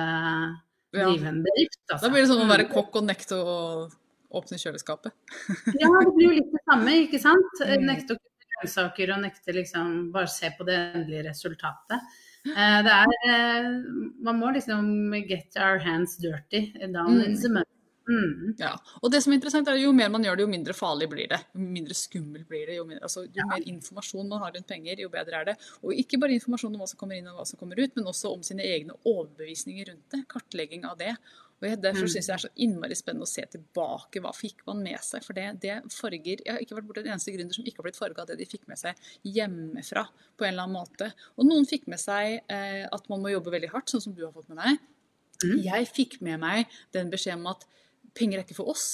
Ja. 0.94 1.08
en 1.10 1.42
bedrift. 1.44 1.80
Altså. 1.90 2.06
Da 2.06 2.10
blir 2.12 2.22
det 2.22 2.28
sånn 2.30 2.40
å 2.40 2.46
Mm. 2.46 2.52
være 2.54 2.68
kokk 2.72 2.94
og 2.96 3.04
nekte 3.04 3.34
å 3.36 3.90
åpne 4.32 4.56
kjøleskapet. 4.60 5.12
Ja, 5.82 5.88
det 6.04 6.14
blir 6.14 6.28
jo 6.28 6.36
litt 6.38 6.52
det 6.52 6.62
samme, 6.70 6.94
ikke 7.08 7.20
sant. 7.20 7.60
Mm. 7.60 7.84
Nekte 7.90 8.14
å 8.14 8.16
kutte 8.16 8.48
grønnsaker 8.54 9.12
og 9.16 9.22
nekte 9.26 9.52
liksom 9.54 10.12
bare 10.12 10.28
se 10.28 10.50
på 10.56 10.64
det 10.64 10.78
endelige 10.94 11.26
resultatet. 11.28 12.00
Eh, 12.46 12.82
det 12.86 12.94
er 12.94 13.12
eh, 13.28 13.68
Man 14.22 14.38
må 14.40 14.52
liksom 14.54 15.12
get 15.28 15.52
our 15.58 15.78
hands 15.78 16.16
dirty 16.16 16.72
down 16.92 17.18
Mm. 17.18 17.24
in 17.24 17.34
the 17.40 17.48
money. 17.48 17.64
Mm. 18.08 18.54
Ja. 18.58 18.70
Og 19.02 19.10
det 19.12 19.20
som 19.22 19.32
er 19.32 19.36
interessant 19.36 19.68
er 19.68 19.76
at 19.76 19.82
jo 19.82 19.92
mer 19.92 20.08
man 20.08 20.22
gjør 20.24 20.38
det, 20.40 20.46
jo 20.46 20.52
mindre 20.54 20.72
farlig 20.76 21.10
blir 21.12 21.28
det. 21.28 21.38
Jo 21.54 21.60
mindre 21.60 21.94
skummelt 21.94 22.48
blir 22.48 22.66
det. 22.70 22.78
Jo, 22.78 22.86
mindre, 22.88 23.02
altså, 23.04 23.26
jo 23.28 23.44
mer 23.50 23.66
informasjon 23.68 24.28
man 24.30 24.40
har 24.46 24.54
rundt 24.56 24.66
penger, 24.70 25.02
jo 25.04 25.10
bedre 25.12 25.42
er 25.42 25.44
det. 25.50 25.56
Og 25.82 25.92
ikke 25.92 26.18
bare 26.22 26.32
informasjon 26.38 26.72
om 26.72 26.80
hva 26.80 26.88
som 26.88 26.98
kommer 27.02 27.18
inn 27.20 27.28
og 27.28 27.36
hva 27.36 27.44
som 27.50 27.60
kommer 27.60 27.76
ut, 27.82 27.92
men 27.98 28.08
også 28.08 28.32
om 28.32 28.42
sine 28.46 28.64
egne 28.64 28.96
overbevisninger 29.04 29.90
rundt 29.92 30.08
det. 30.16 30.22
Kartlegging 30.32 30.88
av 30.88 30.96
det. 30.98 31.12
Og 31.60 31.66
jeg, 31.66 31.80
Derfor 31.82 32.06
Mm. 32.06 32.08
syns 32.08 32.14
jeg 32.14 32.26
det 32.26 32.34
er 32.38 32.48
så 32.48 32.52
innmari 32.64 32.94
spennende 32.94 33.26
å 33.26 33.28
se 33.28 33.42
tilbake. 33.50 34.20
Hva 34.22 34.32
fikk 34.32 34.60
man 34.66 34.80
med 34.82 35.00
seg? 35.02 35.24
For 35.24 35.34
det, 35.34 35.60
det 35.60 35.82
farger 35.90 36.38
Jeg 36.46 36.52
har 36.54 36.60
ikke 36.62 36.76
vært 36.78 36.86
borti 36.86 37.00
en 37.02 37.12
eneste 37.12 37.34
gründer 37.34 37.52
som 37.52 37.64
ikke 37.64 37.82
har 37.82 37.86
blitt 37.90 37.98
farga 37.98 38.22
av 38.22 38.28
det 38.28 38.38
de 38.38 38.46
fikk 38.46 38.68
med 38.68 38.78
seg 38.78 38.94
hjemmefra 39.24 40.04
på 40.38 40.46
en 40.46 40.52
eller 40.54 40.62
annen 40.68 40.78
måte. 40.78 41.12
Og 41.36 41.44
noen 41.48 41.66
fikk 41.66 41.88
med 41.90 41.98
seg 41.98 42.40
eh, 42.48 42.86
at 42.90 43.08
man 43.10 43.20
må 43.20 43.32
jobbe 43.34 43.50
veldig 43.50 43.72
hardt, 43.74 43.90
sånn 43.90 44.00
som 44.00 44.14
du 44.14 44.24
har 44.24 44.32
fått 44.32 44.48
med 44.48 44.58
deg. 44.62 44.78
Mm. 45.44 45.58
Jeg 45.64 45.88
fikk 45.94 46.20
med 46.22 46.40
meg 46.42 46.66
den 46.94 47.10
beskjeden 47.10 47.44
om 47.44 47.52
at 47.52 47.66
penger 48.18 48.40
er 48.40 48.44
ikke 48.46 48.58
for 48.58 48.72
oss, 48.74 48.88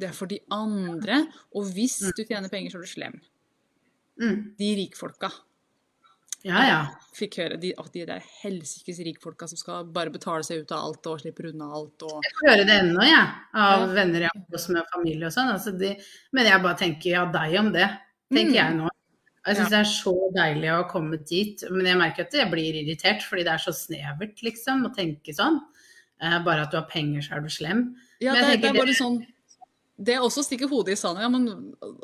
det 0.00 0.08
er 0.10 0.16
for 0.16 0.30
de 0.30 0.38
andre. 0.52 1.22
Og 1.56 1.70
hvis 1.74 1.98
du 2.16 2.22
tjener 2.24 2.48
penger, 2.52 2.72
så 2.74 2.80
er 2.80 2.86
du 2.86 2.90
slem. 2.92 3.16
Mm. 4.20 4.36
De 4.58 4.68
rikfolka 4.76 5.30
Ja, 6.44 6.60
ja. 6.66 6.78
fikk 7.16 7.36
høre 7.38 7.56
de, 7.62 7.70
at 7.78 7.92
de 7.94 8.02
der 8.06 8.22
helsikes 8.42 8.98
rikfolka 9.06 9.46
som 9.48 9.56
skal 9.60 9.84
bare 9.94 10.10
betale 10.12 10.42
seg 10.44 10.64
ut 10.64 10.72
av 10.74 10.88
alt 10.88 11.06
og 11.06 11.20
slipper 11.22 11.48
unna 11.52 11.68
alt 11.78 12.02
og 12.04 12.18
Jeg 12.26 12.34
får 12.40 12.48
høre 12.50 12.64
det 12.68 12.76
ennå, 12.82 13.04
jeg. 13.06 13.28
Av 13.54 13.84
Ja. 13.86 13.92
venner 13.94 14.26
jeg 14.26 14.30
har 14.34 14.72
med 14.74 14.90
familie 14.92 15.26
og 15.30 15.32
sånn. 15.36 15.52
Altså 15.54 15.72
de, 15.78 15.92
men 16.32 16.46
jeg 16.50 16.62
bare 16.62 16.78
tenker 16.82 17.10
ja, 17.14 17.24
deg 17.30 17.58
om 17.60 17.70
det. 17.72 17.88
Tenker 18.32 18.50
Mm. 18.52 18.58
jeg 18.58 18.74
nå. 18.80 18.88
Jeg 19.46 19.56
syns 19.56 19.70
det 19.70 19.78
er 19.80 19.90
så 19.90 20.14
deilig 20.36 20.68
å 20.70 20.76
ha 20.82 20.88
kommet 20.90 21.26
dit. 21.26 21.62
Men 21.70 21.86
jeg 21.86 21.96
merker 21.98 22.20
at 22.26 22.32
jeg 22.32 22.50
blir 22.50 22.74
irritert, 22.82 23.22
fordi 23.22 23.42
det 23.44 23.52
er 23.54 23.58
så 23.58 23.72
snevert, 23.74 24.36
liksom, 24.42 24.84
å 24.86 24.94
tenke 24.94 25.34
sånn. 25.34 25.58
Eh, 26.20 26.38
bare 26.44 26.62
at 26.62 26.70
du 26.70 26.76
har 26.76 26.86
penger, 26.86 27.22
så 27.22 27.36
er 27.36 27.40
du 27.40 27.48
slem. 27.48 27.96
Ja, 28.22 28.34
det, 28.38 28.60
det 28.62 28.70
er 28.70 28.78
bare 28.78 28.96
sånn 28.96 29.22
det 30.02 30.16
er 30.16 30.24
også 30.24 30.40
å 30.42 30.46
stikke 30.46 30.66
hodet 30.70 30.96
i 30.96 30.98
sanden. 30.98 31.22
Ja, 31.22 31.28
men 31.30 31.44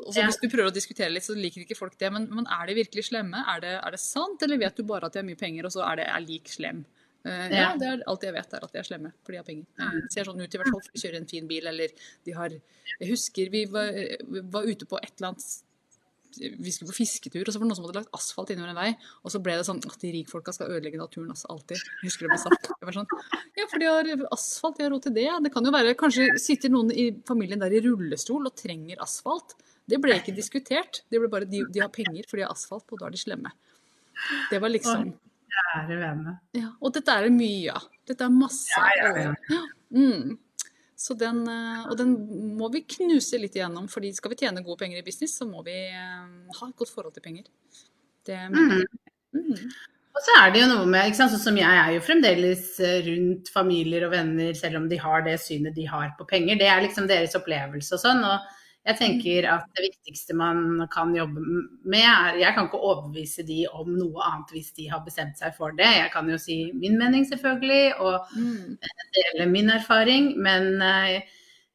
også 0.05 0.21
Ja. 0.21 0.27
Hvis 0.29 0.37
du 0.39 0.47
prøver 0.47 0.69
å 0.69 0.75
diskutere 0.75 1.09
litt, 1.11 1.25
så 1.25 1.33
liker 1.35 1.65
ikke 1.65 1.75
folk 1.75 1.97
det. 1.99 2.11
Men, 2.13 2.29
men 2.31 2.45
er 2.47 2.69
de 2.69 2.77
virkelig 2.77 3.09
slemme? 3.09 3.41
Er 3.49 3.63
det, 3.63 3.73
er 3.81 3.95
det 3.95 3.99
sant, 3.99 4.41
eller 4.45 4.61
vet 4.61 4.77
du 4.77 4.85
bare 4.87 5.09
at 5.09 5.15
de 5.17 5.19
har 5.19 5.27
mye 5.27 5.39
penger, 5.39 5.67
og 5.67 5.73
så 5.73 5.83
er 5.87 5.99
det 5.99 6.05
er 6.07 6.23
lik 6.23 6.47
slem? 6.53 6.85
Uh, 7.25 7.49
ja, 7.51 7.63
Ja. 7.65 7.71
det 7.75 7.87
er 7.89 8.03
alt 8.07 8.23
jeg 8.23 8.35
vet, 8.37 8.53
er 8.55 8.63
at 8.63 8.71
de 8.71 8.79
er 8.79 8.87
slemme, 8.87 9.11
for 9.25 9.35
de 9.35 9.41
har 9.41 9.47
penger. 9.49 9.65
Det 10.05 10.13
ser 10.13 10.29
sånn 10.29 10.39
ut 10.39 10.55
i 10.55 10.61
hvert 10.61 10.71
fall, 10.71 10.83
for 10.85 10.93
de 10.95 11.01
kjører 11.01 11.19
en 11.19 11.27
fin 11.33 11.49
bil, 11.49 11.67
eller 11.73 11.91
de 12.29 12.37
har 12.37 12.55
Jeg 12.99 13.09
husker 13.09 13.51
vi 13.51 13.65
var, 13.73 13.91
var 14.53 14.69
ute 14.69 14.87
på 14.87 15.01
et 15.01 15.11
eller 15.17 15.33
annet 15.33 15.49
vi 16.37 16.71
skulle 16.71 16.91
på 16.91 16.97
fisketur, 16.99 17.41
og 17.47 17.53
så 17.53 17.59
var 17.59 17.65
det 17.65 17.69
noen 17.71 17.77
som 17.79 17.85
hadde 17.87 18.01
lagt 18.01 18.15
asfalt 18.17 18.51
innover 18.53 18.73
en 18.73 18.79
vei. 18.79 18.89
Og 19.25 19.33
så 19.33 19.41
ble 19.43 19.55
det 19.57 19.65
sånn 19.67 19.79
at 19.81 19.95
de 20.03 20.11
rikfolka 20.13 20.53
skal 20.55 20.73
ødelegge 20.75 20.99
naturen 21.01 21.31
altså, 21.33 21.47
alltid. 21.53 21.81
Jeg 21.81 22.09
husker 22.09 22.27
det 22.27 22.33
ble 22.35 22.39
sagt. 22.43 22.69
Det 22.69 22.89
var 22.89 22.97
sånn, 22.99 23.09
ja, 23.57 23.65
for 23.71 23.81
de 23.81 23.89
har 23.89 24.11
asfalt, 24.35 24.77
de 24.77 24.85
har 24.85 24.93
råd 24.93 25.07
til 25.07 25.15
det. 25.17 25.27
Det 25.47 25.53
kan 25.55 25.65
jo 25.65 25.73
være 25.75 25.95
Kanskje 25.99 26.27
sitter 26.41 26.71
noen 26.73 26.91
i 26.93 27.07
familien 27.27 27.61
der 27.63 27.73
i 27.73 27.81
rullestol 27.85 28.45
og 28.47 28.55
trenger 28.59 29.01
asfalt. 29.03 29.57
Det 29.89 29.97
ble 30.03 30.19
ikke 30.19 30.35
diskutert. 30.37 31.01
Det 31.09 31.21
ble 31.21 31.31
bare 31.31 31.49
de, 31.49 31.63
de 31.73 31.81
har 31.81 31.89
penger, 31.93 32.27
for 32.29 32.37
de 32.37 32.45
har 32.45 32.53
asfalt, 32.53 32.85
og 32.93 33.01
da 33.01 33.09
er 33.09 33.15
de 33.17 33.23
slemme. 33.23 33.51
Det 34.51 34.59
var 34.61 34.71
liksom 34.73 35.09
Kjære 35.49 35.95
vene. 35.97 36.35
ja, 36.53 36.67
Og 36.77 36.93
dette 36.93 37.09
er 37.09 37.25
det 37.25 37.33
mye 37.33 37.73
av. 37.73 37.87
Dette 38.07 38.27
er 38.27 38.33
masse 38.33 38.69
Ja, 38.77 38.91
ja, 39.01 39.09
ja. 39.29 39.33
Ja. 39.49 39.63
Mm. 39.95 40.37
Så 40.99 41.15
den, 41.15 41.45
eh, 41.47 41.85
og 41.87 41.95
den 41.99 42.15
må 42.59 42.67
vi 42.73 42.83
knuse 42.83 43.39
litt 43.39 43.55
igjennom, 43.55 43.87
fordi 43.91 44.11
skal 44.15 44.33
vi 44.33 44.41
tjene 44.41 44.65
gode 44.65 44.81
penger 44.81 44.99
i 44.99 45.05
business, 45.05 45.37
så 45.39 45.47
må 45.47 45.63
vi 45.63 45.77
eh, 45.87 46.25
ha 46.57 46.67
et 46.67 46.75
godt 46.81 46.91
forhold 46.91 47.15
til 47.15 47.23
penger. 47.23 47.47
Det 48.27 48.39
mener 48.51 48.81
jeg. 48.81 48.99
Mm. 49.37 49.69
Og 50.19 50.25
så 50.25 50.35
er 50.41 50.51
det 50.51 50.59
jo 50.59 50.67
noe 50.73 50.87
med, 50.89 51.15
sånn 51.15 51.31
som 51.39 51.55
jeg 51.55 51.69
er 51.69 51.93
jo 51.95 52.03
fremdeles 52.03 52.73
eh, 52.83 52.99
rundt 53.05 53.51
familier 53.53 54.09
og 54.09 54.11
venner, 54.17 54.51
selv 54.59 54.81
om 54.81 54.89
de 54.91 54.99
har 54.99 55.23
det 55.23 55.37
synet 55.39 55.77
de 55.77 55.85
har 55.87 56.11
på 56.19 56.27
penger. 56.27 56.59
Det 56.59 56.67
er 56.67 56.83
liksom 56.83 57.07
deres 57.07 57.37
opplevelse 57.39 57.95
og 57.95 58.03
sånn. 58.03 58.19
Og 58.27 58.58
jeg 58.87 58.97
tenker 58.97 59.45
at 59.51 59.65
det 59.75 59.83
viktigste 59.89 60.33
man 60.39 60.85
kan 60.93 61.11
jobbe 61.13 61.41
med, 61.83 61.99
er 61.99 62.37
Jeg 62.39 62.55
kan 62.55 62.69
ikke 62.69 62.79
overbevise 62.79 63.43
de 63.45 63.65
om 63.75 63.89
noe 63.91 64.23
annet 64.23 64.53
hvis 64.55 64.71
de 64.77 64.87
har 64.89 65.03
bestemt 65.05 65.37
seg 65.37 65.53
for 65.57 65.75
det. 65.77 65.89
Jeg 65.97 66.11
kan 66.13 66.29
jo 66.31 66.37
si 66.41 66.71
min 66.73 66.97
mening, 66.97 67.25
selvfølgelig, 67.27 67.99
og 67.99 68.25
Mm. 68.35 68.77
dele 69.17 69.45
min 69.51 69.69
erfaring. 69.69 70.31
Men 70.41 70.81
eh, 70.81 71.21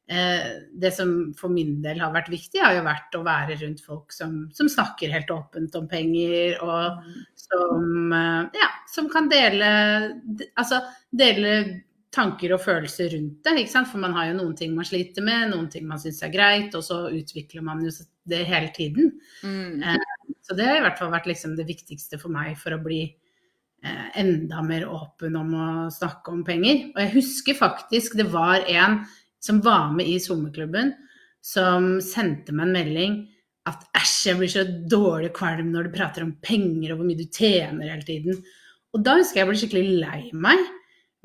eh, 0.09 0.49
det 0.73 0.93
som 0.93 1.33
for 1.37 1.49
min 1.49 1.81
del 1.81 1.99
har 1.99 2.11
vært 2.11 2.29
viktig, 2.29 2.59
har 2.61 2.73
jo 2.73 2.83
vært 2.83 3.15
å 3.15 3.23
være 3.23 3.59
rundt 3.61 3.81
folk 3.85 4.11
som, 4.11 4.49
som 4.53 4.67
snakker 4.67 5.11
helt 5.13 5.31
åpent 5.31 5.75
om 5.75 5.87
penger, 5.87 6.57
og 6.61 7.03
som, 7.35 8.11
eh, 8.13 8.43
ja, 8.59 8.69
som 8.91 9.09
kan 9.09 9.29
dele, 9.29 10.19
altså, 10.57 10.81
dele 11.15 11.83
tanker 12.15 12.55
og 12.55 12.63
følelser 12.63 13.11
rundt 13.13 13.43
det. 13.45 13.55
Ikke 13.61 13.73
sant? 13.73 13.89
For 13.91 14.01
man 14.01 14.15
har 14.15 14.29
jo 14.29 14.37
noen 14.39 14.55
ting 14.57 14.73
man 14.77 14.87
sliter 14.87 15.25
med, 15.25 15.51
noen 15.51 15.67
ting 15.71 15.85
man 15.89 16.01
syns 16.01 16.23
er 16.25 16.33
greit, 16.33 16.75
og 16.77 16.85
så 16.85 17.05
utvikler 17.11 17.65
man 17.65 17.83
jo 17.85 17.91
det 18.31 18.41
hele 18.47 18.71
tiden. 18.75 19.13
Mm. 19.43 19.83
Så 20.45 20.57
det 20.57 20.67
har 20.69 20.79
i 20.79 20.85
hvert 20.85 20.99
fall 21.01 21.13
vært 21.13 21.29
liksom 21.29 21.55
det 21.59 21.67
viktigste 21.69 22.19
for 22.21 22.33
meg 22.33 22.55
for 22.61 22.75
å 22.75 22.81
bli 22.81 23.03
eh, 23.05 24.07
enda 24.21 24.63
mer 24.65 24.87
åpen 24.89 25.37
om 25.39 25.53
å 25.53 25.69
snakke 25.93 26.33
om 26.33 26.43
penger. 26.47 26.89
Og 26.95 26.99
jeg 27.03 27.15
husker 27.19 27.59
faktisk 27.59 28.17
det 28.19 28.29
var 28.33 28.65
en 28.71 29.03
som 29.43 29.61
var 29.65 29.91
med 29.93 30.09
i 30.09 30.19
sommerklubben, 30.21 30.95
som 31.45 31.97
sendte 32.01 32.55
meg 32.55 32.69
en 32.69 32.77
melding 32.79 33.17
at 33.69 33.81
æsj, 33.97 34.15
jeg 34.29 34.37
blir 34.39 34.51
så 34.53 34.63
dårlig 34.89 35.31
kvalm 35.33 35.71
når 35.73 35.87
du 35.87 35.95
prater 35.95 36.25
om 36.25 36.35
penger 36.45 36.93
og 36.93 36.99
hvor 36.99 37.07
mye 37.09 37.17
du 37.17 37.25
tjener 37.25 37.89
hele 37.89 38.05
tiden. 38.05 38.41
Og 38.93 39.03
da 39.05 39.17
husker 39.17 39.41
jeg 39.41 39.43
jeg 39.43 39.49
ble 39.49 39.61
skikkelig 39.61 39.95
lei 40.03 40.19
meg. 40.45 40.61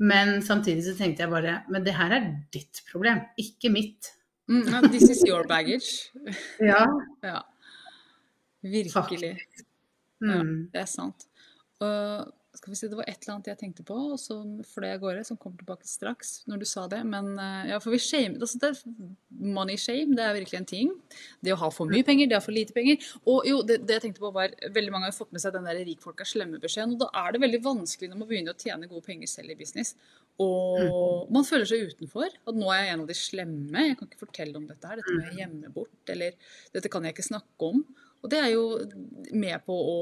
Men 0.01 0.39
samtidig 0.41 0.81
så 0.87 0.95
tenkte 0.97 1.21
jeg 1.23 1.29
bare 1.29 1.59
Men 1.69 1.83
det 1.85 1.93
her 1.93 2.13
er 2.15 2.23
ditt 2.53 2.79
problem, 2.91 3.19
ikke 3.37 3.69
mitt. 3.69 4.11
Mm. 4.49 4.63
ja, 4.67 4.81
This 4.89 5.09
is 5.13 5.21
your 5.27 5.45
baggage. 5.47 6.09
Ja. 6.71 6.85
Ja. 7.23 7.41
Virkelig. 8.63 9.37
Ja, 10.21 10.41
Mm. 10.41 10.67
det 10.73 10.81
er 10.83 10.85
sant. 10.85 11.23
Og 11.81 12.27
skal 12.61 12.71
vi 12.71 12.77
si, 12.77 12.87
Det 12.91 12.97
var 12.97 13.07
et 13.09 13.23
eller 13.23 13.33
annet 13.33 13.47
jeg 13.49 13.57
tenkte 13.57 13.83
på, 13.87 13.95
og 14.13 14.19
så 14.21 14.35
fløy 14.69 14.85
jeg 14.85 14.99
av 14.99 15.01
gårde, 15.01 15.23
som 15.25 15.37
kommer 15.41 15.57
tilbake 15.57 15.87
straks 15.89 16.43
når 16.45 16.61
du 16.61 16.65
sa 16.69 16.83
det. 16.91 16.99
Men 17.09 17.31
eh, 17.41 17.71
ja, 17.71 17.79
for 17.81 17.89
vi 17.95 17.97
shame, 17.97 18.37
altså 18.37 18.59
det, 18.61 18.69
money 19.33 19.79
shame, 19.81 20.13
det 20.17 20.27
er 20.27 20.35
virkelig 20.37 20.59
en 20.59 20.67
ting. 20.69 20.91
Det 21.41 21.55
å 21.55 21.57
ha 21.63 21.71
for 21.73 21.89
mye 21.89 22.05
penger, 22.05 22.29
det 22.29 22.37
å 22.37 22.41
ha 22.41 22.45
for 22.45 22.53
lite 22.53 22.75
penger. 22.75 23.01
Og 23.25 23.49
jo, 23.49 23.63
det, 23.65 23.79
det 23.89 23.97
jeg 23.97 24.05
tenkte 24.05 24.21
på 24.21 24.29
var, 24.35 24.53
veldig 24.75 24.93
mange 24.93 25.09
har 25.09 25.17
fått 25.17 25.33
med 25.33 25.41
seg 25.41 25.55
den 25.55 25.65
der 25.65 25.81
rikfolk 25.87 26.21
er 26.21 26.29
slemme-beskjeden. 26.29 26.93
Og 26.93 27.01
da 27.01 27.09
er 27.23 27.33
det 27.33 27.41
veldig 27.47 27.61
vanskelig 27.65 28.11
når 28.11 28.21
man 28.21 28.29
begynner 28.29 28.53
å 28.53 28.61
tjene 28.61 28.91
gode 28.91 29.07
penger 29.09 29.33
selv 29.33 29.55
i 29.55 29.57
business. 29.57 29.95
Og 30.41 31.33
man 31.33 31.47
føler 31.49 31.65
seg 31.69 31.89
utenfor. 31.89 32.29
At 32.45 32.61
nå 32.61 32.69
er 32.75 32.85
jeg 32.85 32.93
en 32.93 33.07
av 33.07 33.09
de 33.09 33.17
slemme. 33.17 33.87
Jeg 33.89 33.97
kan 33.97 34.11
ikke 34.11 34.21
fortelle 34.27 34.61
om 34.61 34.69
dette 34.69 34.85
her. 34.85 35.01
Dette 35.01 35.17
må 35.17 35.25
jeg 35.31 35.41
gjemme 35.41 35.73
bort. 35.73 35.97
Eller 36.13 36.37
dette 36.77 36.93
kan 36.93 37.09
jeg 37.09 37.17
ikke 37.17 37.29
snakke 37.31 37.73
om. 37.73 37.81
Og 38.21 38.29
det 38.29 38.37
er 38.37 38.53
jo 38.53 38.65
med 39.33 39.65
på 39.65 39.73
å 39.73 39.99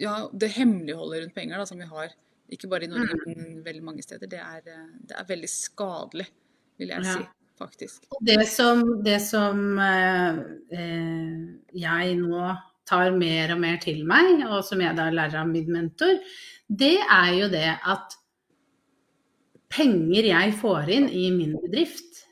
ja, 0.00 0.14
det 0.32 0.48
hemmeligholdet 0.56 1.24
rundt 1.24 1.36
penger 1.36 1.60
da, 1.60 1.66
som 1.68 1.80
vi 1.80 1.88
har, 1.90 2.14
ikke 2.50 2.70
bare 2.70 2.86
i 2.86 2.90
Norge, 2.90 3.18
men 3.28 3.60
veldig 3.66 3.82
mange 3.84 4.02
steder, 4.02 4.30
det 4.30 4.40
er, 4.40 4.62
eh, 4.66 4.88
det 5.06 5.18
er 5.18 5.28
veldig 5.28 5.50
skadelig, 5.52 6.26
vil 6.80 6.88
jeg 6.94 7.04
Ja. 7.04 7.12
si, 7.18 7.26
faktisk. 7.60 8.08
Det 8.26 8.48
som, 8.48 8.82
det 9.04 9.20
som 9.22 9.78
eh, 9.78 10.40
eh, 10.72 11.36
jeg 11.74 12.16
nå 12.18 12.56
tar 12.88 13.12
mer 13.14 13.52
og 13.54 13.60
mer 13.60 13.76
til 13.78 14.04
meg, 14.06 14.42
og 14.48 14.64
som 14.64 14.80
jeg 14.80 14.96
da 14.96 15.10
lærer 15.10 15.42
av 15.44 15.46
min 15.52 15.70
mentor, 15.70 16.18
det 16.66 16.96
er 16.98 17.34
jo 17.36 17.48
det 17.52 17.78
at 17.84 18.16
penger 19.70 20.26
jeg 20.26 20.54
får 20.58 20.90
inn 20.90 21.08
i 21.08 21.30
min 21.30 21.54
bedrift 21.62 22.26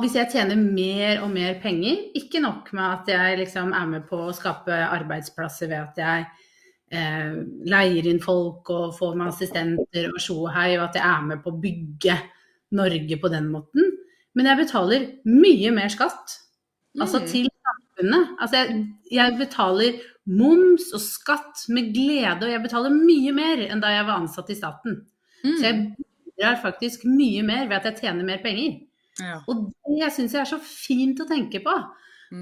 Hvis 0.00 0.14
jeg 0.16 0.30
tjener 0.32 0.56
mer 0.56 1.20
og 1.20 1.28
mer 1.30 1.58
penger, 1.60 2.08
ikke 2.16 2.40
nok 2.40 2.72
med 2.72 2.84
at 2.84 3.10
jeg 3.12 3.38
liksom 3.42 3.74
er 3.76 3.86
med 3.86 4.06
på 4.08 4.16
å 4.16 4.32
skape 4.32 4.72
arbeidsplasser 4.72 5.68
ved 5.68 5.76
at 5.76 5.98
jeg 6.00 6.24
eh, 6.94 7.34
leier 7.70 8.06
inn 8.10 8.20
folk 8.22 8.70
og 8.72 8.94
får 8.96 9.16
meg 9.18 9.32
assistenter 9.32 10.08
og 10.12 10.20
sjo 10.22 10.38
og 10.46 10.54
hei, 10.54 10.70
og 10.78 10.86
at 10.88 10.98
jeg 11.00 11.04
er 11.08 11.26
med 11.28 11.42
på 11.44 11.52
å 11.52 11.60
bygge 11.60 12.16
Norge 12.74 13.18
på 13.20 13.30
den 13.32 13.50
måten. 13.52 13.92
Men 14.34 14.48
jeg 14.50 14.62
betaler 14.64 15.06
mye 15.30 15.70
mer 15.74 15.92
skatt. 15.92 16.38
Altså 17.00 17.20
Mm. 17.20 17.26
til 17.26 17.48
samfunnet. 17.66 18.28
Altså 18.40 18.56
jeg, 18.56 18.86
jeg 19.10 19.36
betaler 19.38 20.00
moms 20.26 20.92
og 20.94 21.00
skatt 21.02 21.66
med 21.68 21.92
glede, 21.94 22.42
og 22.46 22.50
jeg 22.50 22.62
betaler 22.62 22.90
mye 22.94 23.32
mer 23.34 23.62
enn 23.68 23.82
da 23.82 23.88
jeg 23.92 24.06
var 24.06 24.20
ansatt 24.22 24.50
i 24.50 24.54
staten. 24.58 25.00
Mm. 25.44 25.56
Så 25.58 25.62
jeg 25.66 25.96
bidrar 25.98 26.62
faktisk 26.62 27.04
mye 27.04 27.42
mer 27.42 27.68
ved 27.68 27.76
at 27.80 27.84
jeg 27.90 28.00
tjener 28.04 28.24
mer 28.24 28.38
penger. 28.42 28.80
Ja. 29.20 29.40
Og 29.46 29.68
det 29.86 30.12
syns 30.12 30.32
jeg 30.34 30.40
er 30.42 30.50
så 30.50 30.58
fint 30.58 31.20
å 31.22 31.28
tenke 31.28 31.60
på. 31.62 31.74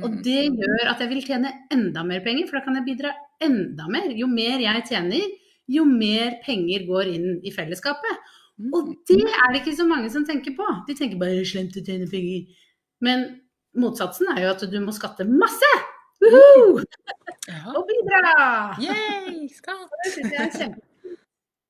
Og 0.01 0.11
Mm. 0.11 0.23
det 0.23 0.43
gjør 0.57 0.91
at 0.91 1.01
jeg 1.01 1.09
vil 1.11 1.23
tjene 1.27 1.51
enda 1.71 2.03
mer 2.07 2.21
penger, 2.25 2.47
for 2.49 2.59
da 2.59 2.65
kan 2.65 2.75
jeg 2.79 2.85
bidra 2.87 3.13
enda 3.43 3.89
mer. 3.89 4.11
Jo 4.17 4.27
mer 4.27 4.59
jeg 4.63 4.85
tjener, 4.89 5.27
jo 5.69 5.85
mer 5.85 6.39
penger 6.45 6.87
går 6.87 7.11
inn 7.15 7.41
i 7.45 7.51
fellesskapet. 7.51 8.17
Mm. 8.61 8.71
Og 8.75 8.95
det 9.09 9.21
er 9.27 9.53
det 9.53 9.61
ikke 9.63 9.77
så 9.77 9.87
mange 9.89 10.11
som 10.11 10.25
tenker 10.25 10.55
på. 10.57 10.67
De 10.87 10.95
tenker 10.95 11.19
bare 11.19 11.45
slemt 11.45 11.77
å 11.77 11.85
tjene 11.85 12.09
penger'. 12.11 12.47
Men 13.01 13.41
motsatsen 13.77 14.27
er 14.37 14.43
jo 14.45 14.51
at 14.51 14.61
du 14.71 14.81
må 14.81 14.93
skatte 14.93 15.27
masse! 15.29 15.73
Woohoo! 16.23 16.83
Ja. 17.49 17.73
Og 17.75 17.89
bidra! 17.89 18.77
Yay, 18.79 19.49
skatt! 19.49 19.91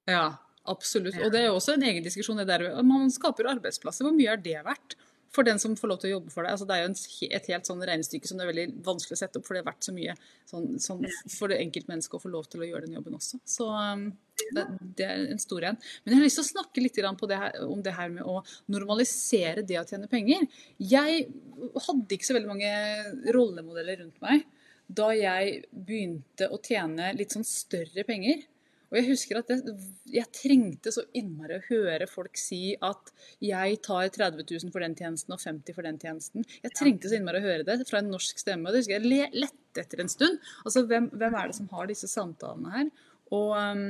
Ja, 0.07 0.35
absolutt. 0.67 1.17
Og 1.23 1.31
det 1.33 1.41
er 1.41 1.47
jo 1.47 1.55
også 1.57 1.75
en 1.77 1.83
egen 1.87 2.03
diskusjon. 2.05 2.37
Det 2.43 2.47
der, 2.49 2.83
man 2.83 3.09
skaper 3.11 3.49
arbeidsplasser. 3.55 4.05
Hvor 4.05 4.13
mye 4.13 4.33
er 4.35 4.37
det 4.43 4.59
verdt? 4.67 4.97
For 5.33 5.47
den 5.49 5.61
som 5.63 5.75
får 5.79 5.89
lov 5.89 6.01
til 6.03 6.11
å 6.11 6.15
jobbe 6.17 6.33
for 6.35 6.45
deg. 6.45 6.53
Altså, 6.53 6.67
det 6.69 6.77
er 6.77 6.83
jo 6.85 7.31
et 7.39 7.47
helt 7.53 7.69
sånn 7.69 7.85
regnestykke 7.89 8.29
som 8.29 8.39
det 8.39 8.45
er 8.45 8.51
veldig 8.51 8.67
vanskelig 8.85 9.17
å 9.17 9.21
sette 9.23 9.41
opp, 9.41 9.47
for 9.49 9.57
det 9.57 9.63
er 9.63 9.69
verdt 9.71 9.89
så 9.89 9.95
mye 9.97 10.17
sånn, 10.51 10.67
sånn, 10.83 11.07
for 11.33 11.53
det 11.53 11.61
enkeltmennesket 11.65 12.19
å 12.19 12.23
få 12.23 12.33
lov 12.33 12.51
til 12.53 12.65
å 12.65 12.69
gjøre 12.69 12.85
den 12.85 12.99
jobben 12.99 13.17
også. 13.17 13.41
Så 13.49 13.69
um, 13.73 14.05
det, 14.53 14.67
det 14.99 15.09
er 15.09 15.27
en 15.33 15.43
stor 15.43 15.69
en. 15.71 15.81
Men 16.03 16.15
jeg 16.15 16.21
har 16.21 16.27
lyst 16.29 16.41
til 16.41 16.47
å 16.47 16.51
snakke 16.51 16.85
litt 16.85 17.01
på 17.21 17.31
det 17.31 17.41
her, 17.41 17.61
om 17.65 17.85
det 17.85 17.97
her 17.97 18.13
med 18.13 18.29
å 18.29 18.43
normalisere 18.73 19.65
det 19.65 19.81
å 19.81 19.87
tjene 19.89 20.11
penger. 20.13 20.45
Jeg 20.79 21.29
hadde 21.89 22.17
ikke 22.17 22.29
så 22.29 22.37
veldig 22.37 22.53
mange 22.53 22.75
rollemodeller 23.33 24.05
rundt 24.05 24.21
meg 24.25 24.45
da 24.93 25.13
jeg 25.17 25.63
begynte 25.73 26.49
å 26.53 26.59
tjene 26.61 27.13
litt 27.17 27.33
sånn 27.33 27.47
større 27.47 28.05
penger. 28.05 28.43
Og 28.93 28.99
jeg 28.99 29.09
husker 29.09 29.39
at 29.41 29.49
det, 29.49 29.73
jeg 30.13 30.29
trengte 30.37 30.93
så 30.93 31.07
innmari 31.17 31.57
å 31.57 31.65
høre 31.71 32.05
folk 32.11 32.37
si 32.37 32.75
at 32.77 33.13
jeg 33.41 33.79
tar 33.87 34.11
30 34.13 34.45
000 34.45 34.73
for 34.75 34.85
den 34.85 34.97
tjenesten 34.99 35.33
og 35.33 35.41
50 35.41 35.77
for 35.79 35.89
den 35.89 36.01
tjenesten. 36.03 36.45
Jeg 36.61 36.77
trengte 36.77 37.09
så 37.09 37.17
innmari 37.17 37.41
å 37.41 37.47
høre 37.47 37.65
det 37.65 37.79
fra 37.89 38.03
en 38.03 38.11
norsk 38.13 38.43
stemme. 38.43 38.69
og 38.69 38.77
det 38.77 38.83
husker 38.83 38.99
jeg 38.99 39.09
le, 39.09 39.47
lette 39.47 39.81
etter 39.81 40.05
en 40.05 40.13
stund. 40.13 40.37
Altså, 40.67 40.85
hvem, 40.91 41.09
hvem 41.17 41.39
er 41.41 41.49
det 41.49 41.57
som 41.57 41.71
har 41.73 41.89
disse 41.89 42.11
samtalene 42.13 42.75
her? 42.75 42.93
Og 43.33 43.55
um, 43.57 43.87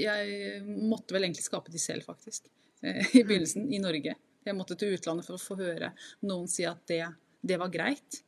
jeg 0.00 0.62
måtte 0.64 1.12
vel 1.12 1.28
egentlig 1.28 1.44
skape 1.44 1.72
de 1.74 1.82
selv, 1.82 2.08
faktisk. 2.08 2.48
eh, 2.80 3.04
I 3.20 3.26
begynnelsen, 3.28 3.68
i 3.68 3.82
Norge. 3.82 4.16
Jeg 4.46 4.56
måtte 4.56 4.78
til 4.80 4.96
utlandet 4.96 5.28
for 5.28 5.36
å 5.36 5.42
få 5.42 5.58
høre 5.60 5.92
noen 6.24 6.48
si 6.48 6.64
at 6.64 6.80
det, 6.88 7.02
det 7.44 7.60
var 7.60 7.72
greit. 7.72 8.22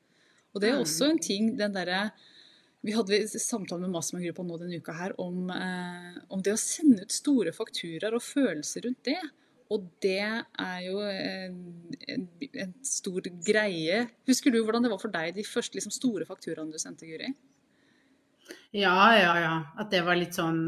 Og 0.52 0.60
det 0.60 0.74
er 0.74 0.82
også 0.82 1.08
en 1.08 1.22
ting, 1.22 1.54
den 1.56 1.72
derre 1.72 2.10
vi 2.82 2.94
hadde 2.96 3.20
samtale 3.38 3.84
med 3.84 3.92
Mastermind-gruppa 3.94 4.44
nå 4.46 4.58
denne 4.58 4.80
uka 4.82 4.94
her 4.96 5.14
om, 5.22 5.46
eh, 5.54 6.18
om 6.34 6.42
det 6.42 6.56
å 6.56 6.58
sende 6.60 7.06
ut 7.06 7.14
store 7.14 7.52
fakturaer 7.54 8.16
og 8.16 8.24
følelser 8.26 8.88
rundt 8.88 9.04
det. 9.06 9.20
Og 9.72 9.86
det 10.04 10.18
er 10.20 10.80
jo 10.84 10.98
en, 11.06 11.54
en, 12.10 12.26
en 12.64 12.74
stor 12.84 13.24
greie. 13.46 14.02
Husker 14.28 14.52
du 14.52 14.58
hvordan 14.60 14.84
det 14.84 14.90
var 14.92 15.00
for 15.00 15.14
deg, 15.14 15.30
de 15.38 15.46
første 15.46 15.78
liksom, 15.78 15.94
store 15.94 16.26
fakturaene 16.28 16.74
du 16.74 16.82
sendte, 16.82 17.08
Guri? 17.08 17.30
Ja, 18.74 18.96
ja, 19.16 19.32
ja. 19.40 19.54
At 19.78 19.94
det 19.94 20.02
var 20.04 20.18
litt 20.18 20.36
sånn 20.36 20.60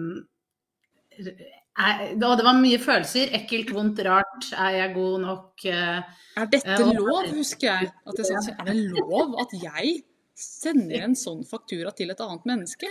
Og 1.18 2.34
det 2.38 2.46
var 2.46 2.56
mye 2.62 2.78
følelser. 2.80 3.34
Ekkelt, 3.36 3.74
vondt, 3.74 4.00
rart. 4.06 4.48
Er 4.54 4.78
jeg 4.78 4.94
god 4.96 5.20
nok? 5.26 5.66
Eh, 5.66 6.18
Er 6.38 6.50
dette 6.54 6.80
lov, 6.94 7.26
husker 7.34 7.72
jeg. 7.72 7.92
At 8.06 8.22
jeg 8.22 8.30
sa, 8.30 8.54
er 8.54 8.70
det 8.70 8.78
lov 8.94 9.34
at 9.42 9.58
jeg 9.58 10.04
sender 10.38 11.06
en 11.06 11.16
sånn 11.18 11.44
faktura 11.48 11.92
til 11.96 12.12
et 12.14 12.22
annet 12.24 12.48
menneske? 12.48 12.90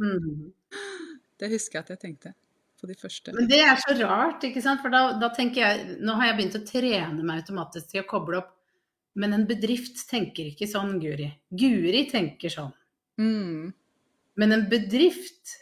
mm. 0.00 0.52
Det 1.36 1.48
husker 1.52 1.78
jeg 1.78 1.84
at 1.84 1.94
jeg 1.94 2.02
tenkte 2.02 2.32
på 2.80 2.88
de 2.88 2.96
første. 2.96 3.32
Men 3.36 3.48
det 3.50 3.60
er 3.64 3.78
så 3.80 3.96
rart, 4.00 4.44
ikke 4.44 4.62
sant. 4.64 4.82
For 4.84 4.92
da, 4.92 5.16
da 5.20 5.30
tenker 5.36 5.62
jeg 5.62 5.98
Nå 6.04 6.16
har 6.18 6.30
jeg 6.30 6.38
begynt 6.38 6.58
å 6.58 6.64
trene 6.68 7.24
meg 7.24 7.42
automatisk 7.42 7.92
til 7.92 8.02
å 8.02 8.08
koble 8.08 8.40
opp. 8.42 8.52
Men 9.16 9.32
en 9.32 9.46
bedrift 9.48 10.02
tenker 10.10 10.50
ikke 10.50 10.68
sånn, 10.68 10.98
Guri. 11.00 11.30
Guri 11.56 12.02
tenker 12.10 12.52
sånn. 12.52 12.74
Mm. 13.20 13.70
Men 14.36 14.52
en 14.52 14.66
bedrift 14.68 15.54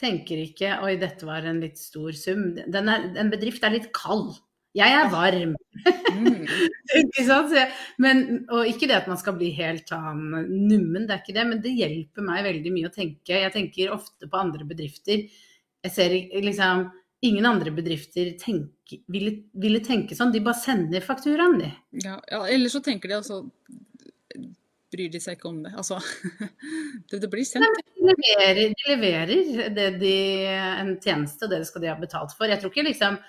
tenker 0.00 0.40
ikke 0.42 0.78
oi, 0.82 0.94
dette 1.00 1.28
var 1.28 1.44
en 1.46 1.60
litt 1.62 1.76
stor 1.80 2.16
sum. 2.16 2.54
Den 2.56 2.88
er, 2.88 3.10
en 3.20 3.32
bedrift 3.32 3.64
er 3.64 3.76
litt 3.76 3.90
kald. 3.96 4.34
Jeg 4.72 4.94
er 4.96 5.10
varm. 5.12 5.52
Mm. 6.16 6.46
ikke 7.02 7.24
sant? 7.26 7.52
Men, 8.00 8.22
og 8.48 8.68
ikke 8.70 8.88
det 8.88 9.02
at 9.02 9.10
man 9.10 9.20
skal 9.20 9.36
bli 9.36 9.50
helt 9.58 9.92
han, 9.92 10.22
nummen, 10.48 11.04
det 11.04 11.16
er 11.16 11.20
ikke 11.20 11.36
det, 11.36 11.46
men 11.50 11.60
det 11.64 11.74
hjelper 11.76 12.24
meg 12.24 12.46
veldig 12.48 12.72
mye 12.72 12.88
å 12.88 12.94
tenke. 12.94 13.36
Jeg 13.44 13.52
tenker 13.52 13.92
ofte 13.92 14.30
på 14.32 14.40
andre 14.40 14.66
bedrifter. 14.68 15.26
Jeg 15.82 15.92
ser 15.94 16.16
liksom 16.44 16.90
Ingen 17.22 17.46
andre 17.46 17.70
bedrifter 17.70 18.32
tenke, 18.34 18.96
ville, 19.14 19.30
ville 19.54 19.78
tenke 19.78 20.16
sånn. 20.18 20.32
De 20.34 20.40
bare 20.42 20.58
sender 20.58 21.04
fakturaen, 21.06 21.52
de. 21.60 21.68
Ja, 22.02 22.16
ja, 22.26 22.40
eller 22.50 22.72
så 22.72 22.80
tenker 22.82 23.12
de 23.12 23.14
altså 23.20 23.44
Bryr 24.92 25.12
de 25.12 25.20
seg 25.22 25.38
ikke 25.38 25.52
om 25.52 25.60
det. 25.62 25.70
Altså 25.78 26.00
Det, 27.08 27.20
det 27.22 27.30
blir 27.30 27.46
sendt. 27.46 27.78
De 27.94 28.08
leverer, 28.10 28.74
de 28.74 28.88
leverer 28.90 29.70
det 29.76 29.86
de, 30.02 30.16
en 30.82 30.96
tjeneste, 30.98 31.46
og 31.46 31.54
det 31.54 31.62
skal 31.68 31.84
de 31.84 31.92
ha 31.92 31.96
betalt 32.00 32.34
for. 32.34 32.50
Jeg 32.50 32.58
tror 32.58 32.74
ikke 32.74 32.88
liksom 32.90 33.20